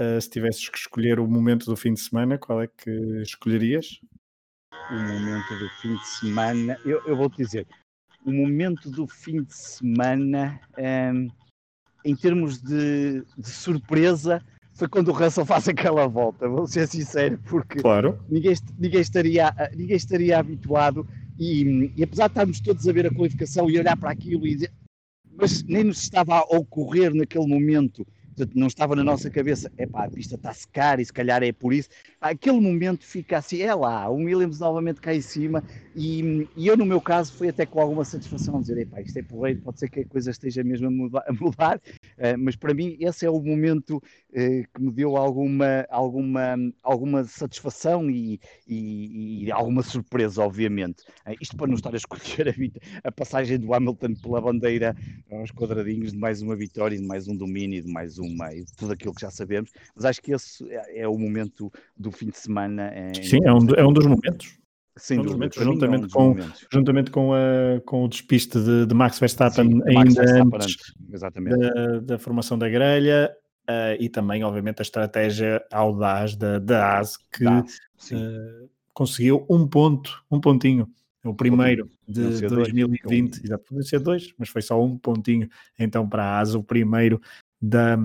uh, 0.00 0.20
se 0.20 0.30
tivesses 0.30 0.68
que 0.68 0.78
escolher 0.78 1.20
o 1.20 1.28
momento 1.28 1.66
do 1.66 1.76
fim 1.76 1.94
de 1.94 2.00
semana, 2.00 2.38
qual 2.38 2.62
é 2.62 2.66
que 2.66 2.90
escolherias? 3.22 4.00
o 4.90 4.94
momento 4.94 5.58
do 5.58 5.68
fim 5.80 5.94
de 5.94 6.08
semana, 6.08 6.78
eu, 6.84 7.00
eu 7.06 7.16
vou-te 7.16 7.36
dizer, 7.36 7.66
o 8.24 8.32
momento 8.32 8.90
do 8.90 9.06
fim 9.06 9.42
de 9.42 9.54
semana, 9.54 10.60
um, 10.76 10.82
ehm, 10.82 11.28
em 12.04 12.16
termos 12.16 12.60
de, 12.60 13.22
de, 13.38 13.48
surpresa, 13.48 14.42
foi 14.74 14.88
quando 14.88 15.08
o 15.08 15.12
Russell 15.12 15.46
faz 15.46 15.68
aquela 15.68 16.06
volta, 16.06 16.48
vou 16.48 16.66
ser 16.66 16.88
sincero, 16.88 17.38
porque 17.46 17.78
claro. 17.78 18.18
ninguém, 18.28 18.54
ninguém, 18.78 19.00
estaria, 19.00 19.54
ninguém 19.76 19.96
estaria 19.96 20.38
habituado 20.38 21.06
e, 21.38 21.92
e, 21.96 22.02
apesar 22.02 22.26
de 22.26 22.32
estarmos 22.32 22.60
todos 22.60 22.88
a 22.88 22.92
ver 22.92 23.06
a 23.06 23.14
qualificação 23.14 23.70
e 23.70 23.78
olhar 23.78 23.96
para 23.96 24.10
aquilo 24.10 24.46
e 24.46 24.54
dizer, 24.54 24.72
mas 25.38 25.62
nem 25.62 25.84
nos 25.84 26.02
estava 26.02 26.38
a 26.38 26.56
ocorrer 26.56 27.14
naquele 27.14 27.46
momento 27.46 28.06
Portanto, 28.40 28.58
não 28.58 28.68
estava 28.68 28.96
na 28.96 29.04
nossa 29.04 29.30
cabeça, 29.30 29.70
é 29.76 29.86
pá, 29.86 30.04
a 30.04 30.08
pista 30.08 30.34
está 30.34 30.50
a 30.50 31.00
e 31.00 31.04
se 31.04 31.12
calhar 31.12 31.42
é 31.42 31.52
por 31.52 31.74
isso. 31.74 31.90
Aquele 32.18 32.58
momento 32.58 33.04
fica 33.04 33.36
assim, 33.36 33.60
é 33.60 33.74
lá, 33.74 34.08
o 34.08 34.14
Williams 34.14 34.58
novamente 34.60 34.98
cá 34.98 35.14
em 35.14 35.20
cima 35.20 35.62
e, 35.94 36.48
e 36.56 36.66
eu 36.66 36.74
no 36.74 36.86
meu 36.86 37.02
caso 37.02 37.34
foi 37.34 37.48
até 37.48 37.66
com 37.66 37.80
alguma 37.80 38.02
satisfação 38.02 38.58
dizer, 38.58 38.78
é 38.78 38.86
pá, 38.86 39.02
isto 39.02 39.18
é 39.18 39.22
porreiro, 39.22 39.60
pode 39.62 39.78
ser 39.78 39.90
que 39.90 40.00
a 40.00 40.06
coisa 40.06 40.30
esteja 40.30 40.64
mesmo 40.64 40.86
a 40.86 40.90
mudar, 40.90 41.24
a 41.28 41.32
mudar 41.34 41.76
uh, 41.76 42.38
mas 42.38 42.56
para 42.56 42.72
mim 42.72 42.96
esse 42.98 43.26
é 43.26 43.30
o 43.30 43.42
momento 43.42 44.02
que 44.32 44.80
me 44.80 44.92
deu 44.92 45.16
alguma, 45.16 45.86
alguma, 45.90 46.56
alguma 46.82 47.24
satisfação 47.24 48.10
e, 48.10 48.40
e, 48.66 49.44
e 49.44 49.52
alguma 49.52 49.82
surpresa, 49.82 50.42
obviamente. 50.42 51.02
Uh, 51.26 51.34
isto 51.40 51.56
para 51.56 51.66
não 51.66 51.74
estar 51.74 51.92
a 51.92 51.96
escolher 51.96 52.48
a, 53.04 53.08
a 53.08 53.12
passagem 53.12 53.58
do 53.58 53.74
Hamilton 53.74 54.14
pela 54.14 54.40
bandeira 54.40 54.94
aos 55.30 55.50
quadradinhos 55.50 56.12
de 56.12 56.18
mais 56.18 56.42
uma 56.42 56.56
vitória, 56.56 56.96
de 56.96 57.06
mais 57.06 57.28
um 57.28 57.36
domínio, 57.36 57.82
de 57.82 57.92
mais 57.92 58.18
um 58.18 58.28
meio, 58.28 58.64
tudo 58.76 58.92
aquilo 58.92 59.14
que 59.14 59.22
já 59.22 59.30
sabemos, 59.30 59.70
mas 59.94 60.04
acho 60.04 60.22
que 60.22 60.32
esse 60.32 60.64
é, 60.70 61.00
é 61.00 61.08
o 61.08 61.18
momento 61.18 61.70
do 61.96 62.10
fim 62.10 62.26
de 62.26 62.38
semana. 62.38 62.92
Em... 62.94 63.22
Sim, 63.22 63.38
é 63.44 63.52
um, 63.52 63.66
é 63.76 63.86
um 63.86 63.92
dos 63.92 64.06
momentos. 64.06 64.60
Sem 64.96 65.18
um 65.18 65.22
dúvida, 65.22 65.48
juntamente, 65.56 66.02
é 66.02 66.06
um 66.06 66.08
com, 66.10 66.28
momentos. 66.28 66.66
juntamente 66.70 67.10
com, 67.10 67.32
a, 67.32 67.80
com 67.86 68.04
o 68.04 68.08
despiste 68.08 68.58
de, 68.60 68.86
de 68.86 68.94
Max 68.94 69.18
Verstappen 69.18 69.70
Sim, 69.70 69.82
ainda 69.86 70.44
Max 70.44 70.76
Verstappen 71.08 71.52
antes 71.52 71.74
da, 71.74 72.00
da, 72.00 72.18
formação 72.18 72.58
da 72.58 72.68
grelha 72.68 73.30
uh, 73.70 73.96
e 73.98 74.08
também, 74.08 74.42
obviamente, 74.42 74.80
a 74.80 74.82
estratégia 74.82 75.64
audaz 75.70 76.34
da, 76.34 76.58
da 76.58 76.98
AS 76.98 77.16
que 77.16 77.46
uh, 77.46 78.70
conseguiu 78.92 79.46
um 79.48 79.66
ponto, 79.66 80.22
um 80.30 80.40
pontinho. 80.40 80.88
O 81.22 81.34
primeiro 81.34 81.90
de 82.08 82.48
2020, 82.48 83.44
exato, 83.44 83.64
podia 83.64 83.82
ser 83.82 84.00
dois, 84.00 84.32
mas 84.38 84.48
foi 84.48 84.62
só 84.62 84.82
um 84.82 84.96
pontinho 84.96 85.50
então 85.78 86.08
para 86.08 86.24
a 86.24 86.40
AS, 86.40 86.54
o 86.54 86.62
primeiro 86.62 87.20
da, 87.60 87.98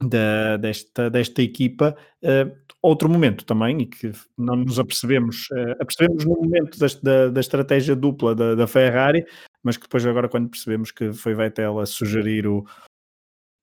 da, 0.00 0.56
desta, 0.56 1.10
desta 1.10 1.42
equipa. 1.42 1.94
Uh, 2.22 2.56
outro 2.80 3.08
momento 3.08 3.44
também, 3.44 3.82
e 3.82 3.86
que 3.86 4.12
não 4.36 4.56
nos 4.56 4.78
apercebemos, 4.78 5.46
uh, 5.52 5.72
apercebemos 5.78 6.24
no 6.24 6.36
momento 6.36 6.78
da, 6.78 6.86
da, 7.02 7.28
da 7.28 7.40
estratégia 7.40 7.94
dupla 7.94 8.34
da, 8.34 8.54
da, 8.54 8.66
Ferrari, 8.66 9.26
mas 9.62 9.76
que 9.76 9.82
depois 9.82 10.04
agora 10.06 10.28
quando 10.28 10.48
percebemos 10.48 10.90
que 10.90 11.12
foi 11.12 11.34
Vettel 11.34 11.78
a 11.78 11.86
sugerir 11.86 12.46
o, 12.46 12.64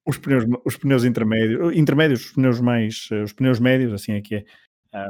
os, 0.06 0.18
pneus, 0.18 0.46
os 0.66 0.78
pneus 0.78 1.04
intermédios, 1.04 1.76
intermédios, 1.76 2.26
os 2.26 2.32
pneus 2.32 2.60
mais, 2.60 3.10
os 3.24 3.34
pneus 3.34 3.60
médios, 3.60 3.94
assim 3.94 4.14
é 4.14 4.22
que 4.22 4.36
é, 4.36 4.46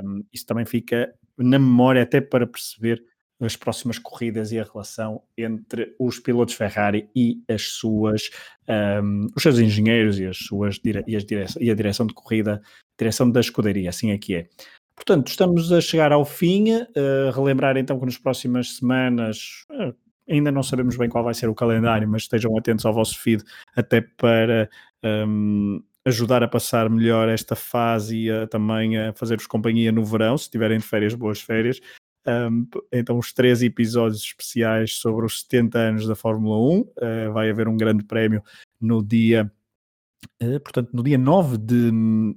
um, 0.04 0.24
isso 0.34 0.46
também 0.46 0.66
fica 0.66 1.14
na 1.38 1.58
memória 1.58 2.04
até 2.04 2.20
para 2.20 2.46
perceber 2.46 3.04
as 3.42 3.56
próximas 3.56 3.98
corridas 3.98 4.52
e 4.52 4.60
a 4.60 4.64
relação 4.64 5.22
entre 5.38 5.96
os 5.98 6.20
pilotos 6.20 6.56
Ferrari 6.56 7.10
e 7.16 7.42
as 7.48 7.70
suas 7.70 8.30
um, 9.02 9.28
os 9.36 9.42
seus 9.42 9.60
engenheiros 9.60 10.20
e 10.20 10.26
as 10.26 10.38
suas 10.38 10.80
e, 11.08 11.16
as 11.16 11.24
direção, 11.24 11.62
e 11.62 11.72
a 11.72 11.76
direção 11.76 12.06
de 12.06 12.14
corrida, 12.14 12.62
direção 12.98 13.32
da 13.32 13.40
escuderia, 13.40 13.90
assim 13.90 14.12
é 14.12 14.18
que 14.18 14.36
é. 14.36 14.50
Portanto, 14.94 15.28
estamos 15.30 15.72
a 15.72 15.80
chegar 15.80 16.12
ao 16.12 16.26
fim, 16.26 16.74
uh, 16.74 17.32
relembrar 17.34 17.78
então 17.78 17.98
que 17.98 18.06
nas 18.06 18.18
próximas 18.18 18.76
semanas 18.76 19.66
uh, 19.72 19.96
ainda 20.30 20.52
não 20.52 20.64
sabemos 20.64 20.96
bem 20.96 21.10
qual 21.10 21.24
vai 21.24 21.34
ser 21.34 21.50
o 21.50 21.56
calendário, 21.56 22.08
mas 22.08 22.24
estejam 22.24 22.56
atentos 22.58 22.86
ao 22.86 22.94
vosso 22.94 23.20
feed 23.20 23.44
até 23.76 24.02
para 24.02 24.70
um, 25.04 25.82
ajudar 26.06 26.44
a 26.44 26.48
passar 26.48 26.90
melhor 26.90 27.30
esta 27.30 27.56
fase 27.56 28.18
e 28.18 28.32
a, 28.32 28.48
também 28.48 28.98
a 28.98 29.14
fazer-vos 29.14 29.48
companhia 29.48 29.92
no 29.92 30.04
verão, 30.06 30.38
se 30.38 30.50
tiverem 30.50 30.80
férias, 30.80 31.14
boas 31.14 31.42
férias. 31.42 31.80
Um, 32.28 32.68
então, 32.92 33.18
os 33.18 33.34
três 33.34 33.64
episódios 33.64 34.22
especiais 34.22 34.96
sobre 34.96 35.26
os 35.26 35.42
70 35.42 35.80
anos 35.80 36.08
da 36.08 36.16
Fórmula 36.16 36.58
1. 36.58 36.80
Uh, 36.80 36.94
eh, 37.02 37.30
vai 37.30 37.50
haver 37.50 37.68
um 37.68 37.78
grande 37.78 38.04
prémio 38.04 38.44
no 38.80 39.02
dia, 39.02 39.52
uh, 40.44 40.60
portanto, 40.60 40.90
no 40.94 41.02
dia 41.02 41.18
9 41.18 41.58
de, 41.58 41.92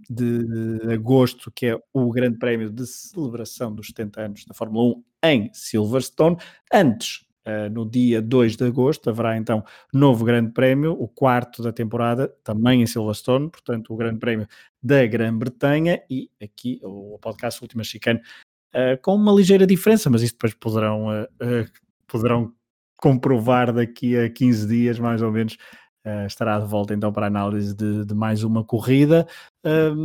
de 0.09 0.93
agosto, 0.93 1.51
que 1.51 1.67
é 1.67 1.79
o 1.93 2.11
grande 2.11 2.39
prémio 2.39 2.71
de 2.71 2.87
celebração 2.87 3.75
dos 3.75 3.89
70 3.89 4.21
anos 4.21 4.45
da 4.47 4.55
Fórmula 4.55 4.95
1 4.95 5.05
em 5.25 5.51
Silverstone. 5.53 6.37
Antes 6.73 7.27
Uh, 7.45 7.69
no 7.71 7.85
dia 7.85 8.23
2 8.23 8.57
de 8.57 8.65
agosto 8.65 9.11
haverá 9.11 9.37
então 9.37 9.65
novo 9.93 10.25
Grande 10.25 10.53
Prémio, 10.53 10.93
o 10.93 11.09
quarto 11.09 11.61
da 11.61 11.73
temporada, 11.73 12.33
também 12.45 12.83
em 12.83 12.87
Silverstone, 12.87 13.51
portanto, 13.51 13.93
o 13.93 13.97
Grande 13.97 14.21
Prémio 14.21 14.47
da 14.81 15.05
Grã-Bretanha 15.05 16.01
e 16.09 16.31
aqui 16.41 16.79
o 16.85 17.19
podcast 17.21 17.61
Última 17.61 17.83
Chicane 17.83 18.21
uh, 18.21 18.97
com 19.03 19.17
uma 19.17 19.33
ligeira 19.33 19.67
diferença, 19.67 20.09
mas 20.09 20.23
isso 20.23 20.35
depois 20.35 20.55
poderão, 20.55 21.09
uh, 21.09 21.27
poderão 22.07 22.53
comprovar 22.97 23.73
daqui 23.73 24.17
a 24.17 24.31
15 24.31 24.69
dias, 24.69 24.99
mais 25.01 25.21
ou 25.21 25.33
menos. 25.33 25.57
estará 26.27 26.61
de 26.61 26.67
volta 26.67 26.95
então 26.95 27.13
para 27.13 27.27
a 27.27 27.29
análise 27.29 27.75
de, 27.75 28.05
de 28.05 28.15
mais 28.15 28.45
uma 28.45 28.63
corrida, 28.63 29.27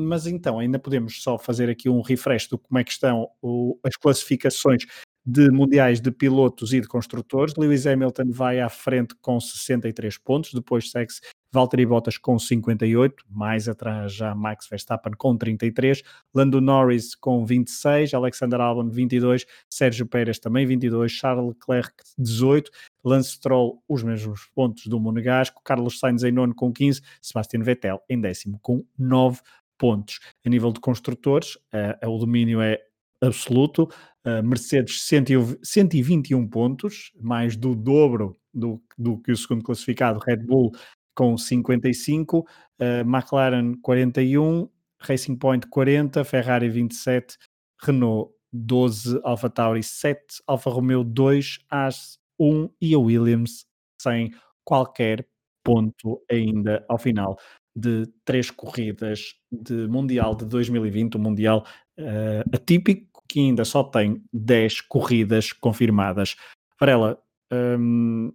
mas 0.10 0.26
então 0.26 0.58
ainda 0.58 0.80
podemos 0.80 1.22
só 1.22 1.38
fazer 1.38 1.70
aqui 1.70 1.88
um 1.90 2.02
refresh 2.02 2.48
do 2.48 2.58
como 2.58 2.80
é 2.80 2.84
que 2.84 2.92
estão 2.92 3.30
o, 3.42 3.80
as 3.84 3.96
classificações 3.96 4.86
de 5.28 5.52
mundiais 5.52 6.00
de 6.00 6.10
pilotos 6.10 6.72
e 6.72 6.80
de 6.80 6.88
construtores. 6.88 7.54
Lewis 7.58 7.86
Hamilton 7.86 8.32
vai 8.32 8.62
à 8.62 8.70
frente 8.70 9.14
com 9.22 9.38
63 9.42 10.18
pontos, 10.18 10.54
depois 10.54 10.90
segue-se 10.90 11.20
Valtteri 11.52 11.86
Bottas 11.86 12.18
com 12.18 12.40
58, 12.40 13.26
mais 13.30 13.68
atrás 13.68 14.14
já 14.14 14.34
Max 14.34 14.70
Verstappen 14.70 15.12
com 15.18 15.36
33, 15.36 16.02
Lando 16.34 16.62
Norris 16.62 17.14
com 17.14 17.46
26, 17.46 18.14
Alexander 18.14 18.62
Albon 18.62 18.90
22, 18.90 19.46
Sérgio 19.70 20.06
Pérez 20.06 20.40
também 20.40 20.66
22, 20.66 21.12
Charles 21.12 21.50
Leclerc 21.50 21.94
18, 22.18 22.72
Lance 23.04 23.32
Stroll 23.32 23.84
os 23.88 24.04
mesmos 24.04 24.50
pontos 24.56 24.88
do 24.88 24.98
Monegasco, 24.98 25.62
Carlos 25.62 26.00
Sainz 26.00 26.24
em 26.24 26.32
nono 26.32 26.56
com 26.56 26.72
15, 26.72 27.02
Sebastian 27.22 27.64
Vettel 27.64 28.02
em 28.10 28.22
décimo 28.22 28.60
com 28.62 28.86
9 28.98 29.42
pontos. 29.78 30.20
A 30.46 30.50
nível 30.50 30.72
de 30.72 30.80
construtores, 30.80 31.56
uh, 31.74 32.10
o 32.10 32.18
domínio 32.18 32.62
é 32.62 32.80
absoluto. 33.22 33.90
Mercedes 34.44 35.02
121 35.02 36.48
pontos, 36.48 37.12
mais 37.20 37.56
do 37.56 37.76
dobro 37.76 38.36
do, 38.54 38.82
do 38.98 39.20
que 39.20 39.32
o 39.32 39.38
segundo 39.38 39.64
classificado, 39.64 40.20
Red 40.20 40.38
Bull 40.38 40.72
com 41.16 41.38
55, 41.38 42.40
uh, 42.40 42.46
McLaren 43.06 43.74
41, 43.82 44.70
Racing 45.00 45.36
Point 45.36 45.68
40, 45.68 46.24
Ferrari 46.24 46.70
27, 46.70 47.38
Renault 47.82 48.32
12, 48.54 49.20
Alfa 49.24 49.50
Tauri 49.50 49.84
7, 49.84 50.20
Alfa 50.46 50.70
Romeo 50.70 51.04
2, 51.04 51.60
As 51.70 52.20
1 52.40 52.70
e 52.82 52.94
a 52.94 53.00
Williams 53.00 53.66
sem 54.00 54.32
qualquer 54.64 55.28
ponto 55.64 56.22
ainda 56.32 56.86
ao 56.88 56.98
final 56.98 57.38
de 57.76 58.08
três 58.26 58.50
corridas 58.50 59.36
de 59.52 59.88
Mundial 59.88 60.36
de 60.36 60.46
2020, 60.46 61.16
o 61.16 61.20
Mundial 61.20 61.66
uh, 62.00 62.56
atípico, 62.56 63.17
que 63.28 63.40
ainda 63.40 63.66
só 63.66 63.84
tem 63.84 64.24
10 64.32 64.82
corridas 64.82 65.52
confirmadas. 65.52 66.36
Varela, 66.80 67.20
um, 67.52 68.32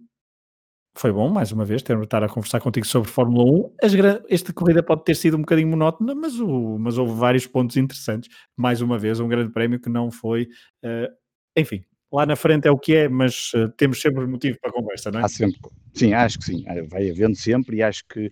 foi 0.95 1.11
bom, 1.11 1.29
mais 1.29 1.51
uma 1.51 1.65
vez, 1.65 1.81
ter 1.81 1.99
estar 2.01 2.23
a 2.23 2.29
conversar 2.29 2.59
contigo 2.59 2.85
sobre 2.85 3.09
Fórmula 3.09 3.43
1. 3.43 3.75
As, 3.83 3.93
esta 4.29 4.53
corrida 4.53 4.83
pode 4.83 5.03
ter 5.03 5.15
sido 5.15 5.37
um 5.37 5.41
bocadinho 5.41 5.69
monótona, 5.69 6.13
mas, 6.13 6.39
o, 6.39 6.77
mas 6.77 6.97
houve 6.97 7.13
vários 7.13 7.47
pontos 7.47 7.77
interessantes. 7.77 8.29
Mais 8.55 8.79
uma 8.81 8.97
vez, 8.97 9.19
um 9.19 9.27
grande 9.27 9.51
prémio 9.51 9.79
que 9.79 9.89
não 9.89 10.11
foi. 10.11 10.47
Uh, 10.85 11.11
enfim, 11.57 11.83
lá 12.11 12.25
na 12.25 12.35
frente 12.35 12.67
é 12.67 12.71
o 12.71 12.77
que 12.77 12.93
é, 12.93 13.09
mas 13.09 13.51
uh, 13.55 13.69
temos 13.75 13.99
sempre 13.99 14.25
motivo 14.27 14.57
para 14.61 14.71
conversa, 14.71 15.09
não 15.09 15.21
é? 15.21 15.23
Há 15.23 15.27
sempre. 15.27 15.59
Sim, 15.93 16.13
acho 16.13 16.37
que 16.37 16.45
sim. 16.45 16.63
Vai 16.89 17.09
havendo 17.09 17.35
sempre 17.35 17.77
e 17.77 17.83
acho 17.83 18.03
que 18.07 18.31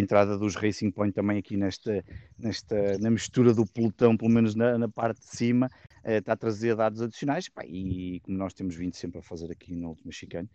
entrada 0.00 0.38
dos 0.38 0.54
Racing 0.56 0.90
Point 0.90 1.14
também 1.14 1.38
aqui 1.38 1.56
nesta, 1.56 2.04
nesta 2.38 2.98
na 2.98 3.10
mistura 3.10 3.52
do 3.52 3.66
pelotão, 3.66 4.16
pelo 4.16 4.30
menos 4.30 4.54
na, 4.54 4.78
na 4.78 4.88
parte 4.88 5.20
de 5.20 5.26
cima, 5.36 5.70
uh, 6.04 6.10
está 6.10 6.32
a 6.32 6.36
trazer 6.36 6.74
dados 6.76 7.02
adicionais 7.02 7.48
pá, 7.48 7.62
e 7.66 8.20
como 8.20 8.38
nós 8.38 8.54
temos 8.54 8.74
vindo 8.74 8.94
sempre 8.94 9.18
a 9.18 9.22
fazer 9.22 9.50
aqui 9.50 9.74
no 9.74 9.90
Último 9.90 10.12
Chicane, 10.12 10.48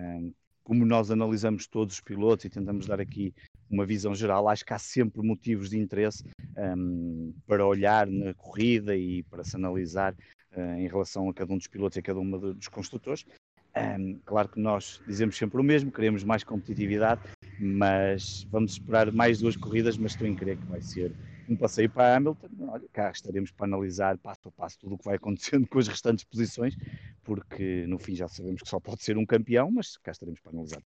um, 0.00 0.32
como 0.64 0.84
nós 0.84 1.10
analisamos 1.10 1.66
todos 1.66 1.94
os 1.94 2.00
pilotos 2.00 2.44
e 2.44 2.50
tentamos 2.50 2.86
dar 2.86 3.00
aqui 3.00 3.34
uma 3.70 3.86
visão 3.86 4.14
geral, 4.14 4.48
acho 4.48 4.64
que 4.64 4.72
há 4.72 4.78
sempre 4.78 5.22
motivos 5.22 5.70
de 5.70 5.78
interesse 5.78 6.24
um, 6.56 7.32
para 7.46 7.66
olhar 7.66 8.06
na 8.06 8.34
corrida 8.34 8.96
e 8.96 9.22
para 9.24 9.44
se 9.44 9.56
analisar 9.56 10.14
uh, 10.52 10.78
em 10.78 10.86
relação 10.86 11.28
a 11.28 11.34
cada 11.34 11.52
um 11.52 11.56
dos 11.56 11.66
pilotos 11.66 11.96
e 11.96 12.00
a 12.00 12.02
cada 12.02 12.20
um 12.20 12.30
dos 12.54 12.68
construtores. 12.68 13.24
Um, 13.76 14.18
claro 14.24 14.48
que 14.48 14.60
nós 14.60 15.00
dizemos 15.06 15.36
sempre 15.36 15.60
o 15.60 15.64
mesmo, 15.64 15.92
queremos 15.92 16.24
mais 16.24 16.42
competitividade, 16.42 17.22
mas 17.58 18.46
vamos 18.50 18.72
esperar 18.72 19.12
mais 19.12 19.40
duas 19.40 19.56
corridas, 19.56 19.98
mas 19.98 20.12
estou 20.12 20.26
em 20.26 20.34
crer 20.34 20.58
que 20.58 20.68
vai 20.68 20.80
ser 20.80 21.16
um 21.46 21.56
passeio 21.56 21.90
para 21.90 22.16
Hamilton. 22.16 22.48
Olha, 22.68 22.88
cá 22.92 23.10
estaremos 23.10 23.50
para 23.52 23.66
analisar 23.66 24.18
passo 24.18 24.48
a 24.48 24.52
passo 24.52 24.78
tudo 24.78 24.94
o 24.94 24.98
que 24.98 25.04
vai 25.04 25.16
acontecendo 25.16 25.66
com 25.68 25.78
as 25.78 25.88
restantes 25.88 26.24
posições, 26.24 26.76
porque 27.24 27.86
no 27.86 27.98
fim 27.98 28.14
já 28.14 28.28
sabemos 28.28 28.62
que 28.62 28.68
só 28.68 28.80
pode 28.80 29.02
ser 29.02 29.16
um 29.18 29.26
campeão, 29.26 29.70
mas 29.70 29.96
cá 29.98 30.12
estaremos 30.12 30.40
para 30.40 30.52
analisar. 30.52 30.82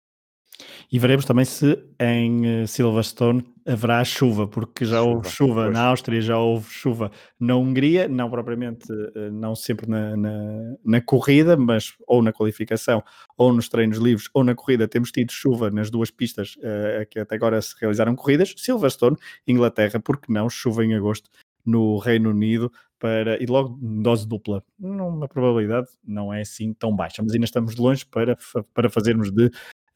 E 0.92 1.00
veremos 1.00 1.26
também 1.26 1.46
se 1.46 1.82
em 2.00 2.46
eh, 2.46 2.68
Silverstone 2.68 3.44
haverá 3.66 4.04
chuva, 4.04 4.48
porque 4.48 4.86
já 4.86 5.02
houve 5.02 5.30
chuva 5.30 5.70
na 5.70 5.84
Áustria, 5.86 6.22
já 6.22 6.38
houve 6.38 6.70
chuva 6.70 7.12
na 7.40 7.56
Hungria, 7.56 8.08
não 8.08 8.30
propriamente, 8.30 8.86
eh, 9.16 9.30
não 9.32 9.56
sempre 9.56 9.90
na, 9.90 10.16
na, 10.18 10.76
na, 10.84 11.02
corrida, 11.02 11.56
mas 11.56 11.94
ou 12.08 12.22
na 12.22 12.34
qualificação, 12.34 13.04
ou 13.38 13.54
nos 13.54 13.70
treinos 13.70 13.98
livres, 13.98 14.30
ou 14.34 14.44
na 14.44 14.54
corrida, 14.54 14.88
temos 14.88 15.12
tido 15.12 15.32
chuva 15.32 15.70
nas 15.72 15.90
duas 15.90 16.12
pistas 16.12 16.56
uh, 16.58 17.06
que 17.10 17.20
até 17.20 17.36
agora 17.36 17.62
se 17.62 17.76
realizaram 17.80 18.16
corridas. 18.16 18.54
Silverstone, 18.58 19.18
Inglaterra, 19.48 20.00
porque 20.00 20.32
não 20.32 20.50
chuva 20.50 20.84
em 20.84 20.94
agosto 20.94 21.30
no 21.66 21.98
Reino 22.00 22.32
Unido 22.32 22.72
para, 23.00 23.42
e 23.42 23.46
logo 23.46 23.78
dose 23.82 24.28
dupla. 24.28 24.64
Uma 24.80 25.28
probabilidade 25.28 25.88
não 26.04 26.34
é 26.34 26.42
assim 26.42 26.74
tão 26.74 26.96
baixa, 26.96 27.22
mas 27.24 27.34
ainda 27.34 27.46
estamos 27.46 27.76
longe 27.76 28.06
para, 28.06 28.38
para 28.74 28.90
fazermos 28.90 29.32
de 29.32 29.50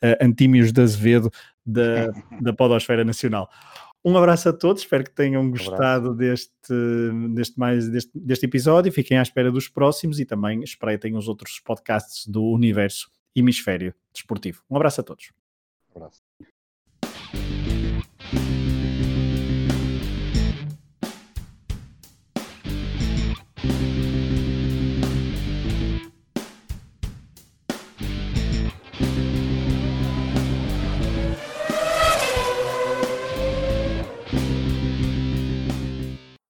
uh, 0.06 0.26
Antímios 0.26 0.72
de 0.72 0.82
Azevedo 0.82 1.32
da, 1.66 2.12
da 2.42 2.54
Podosfera 2.54 3.04
Nacional. 3.04 3.50
Um 4.04 4.16
abraço 4.16 4.50
a 4.50 4.54
todos, 4.54 4.84
espero 4.84 5.04
que 5.04 5.10
tenham 5.10 5.50
gostado 5.50 6.14
deste, 6.14 6.52
deste, 7.34 7.58
mais, 7.58 7.90
deste, 7.90 8.12
deste 8.14 8.46
episódio. 8.46 8.92
Fiquem 8.92 9.18
à 9.18 9.22
espera 9.24 9.52
dos 9.52 9.68
próximos 9.68 10.20
e 10.20 10.26
também 10.26 10.62
espreitem 10.62 11.16
os 11.16 11.28
outros 11.28 11.60
podcasts 11.60 12.28
do 12.28 12.44
Universo 12.44 13.10
Hemisfério 13.36 13.96
Desportivo. 14.14 14.62
Um 14.70 14.76
abraço 14.76 15.02
a 15.02 15.04
todos. 15.04 15.32
Um 15.90 15.98
abraço. 15.98 16.25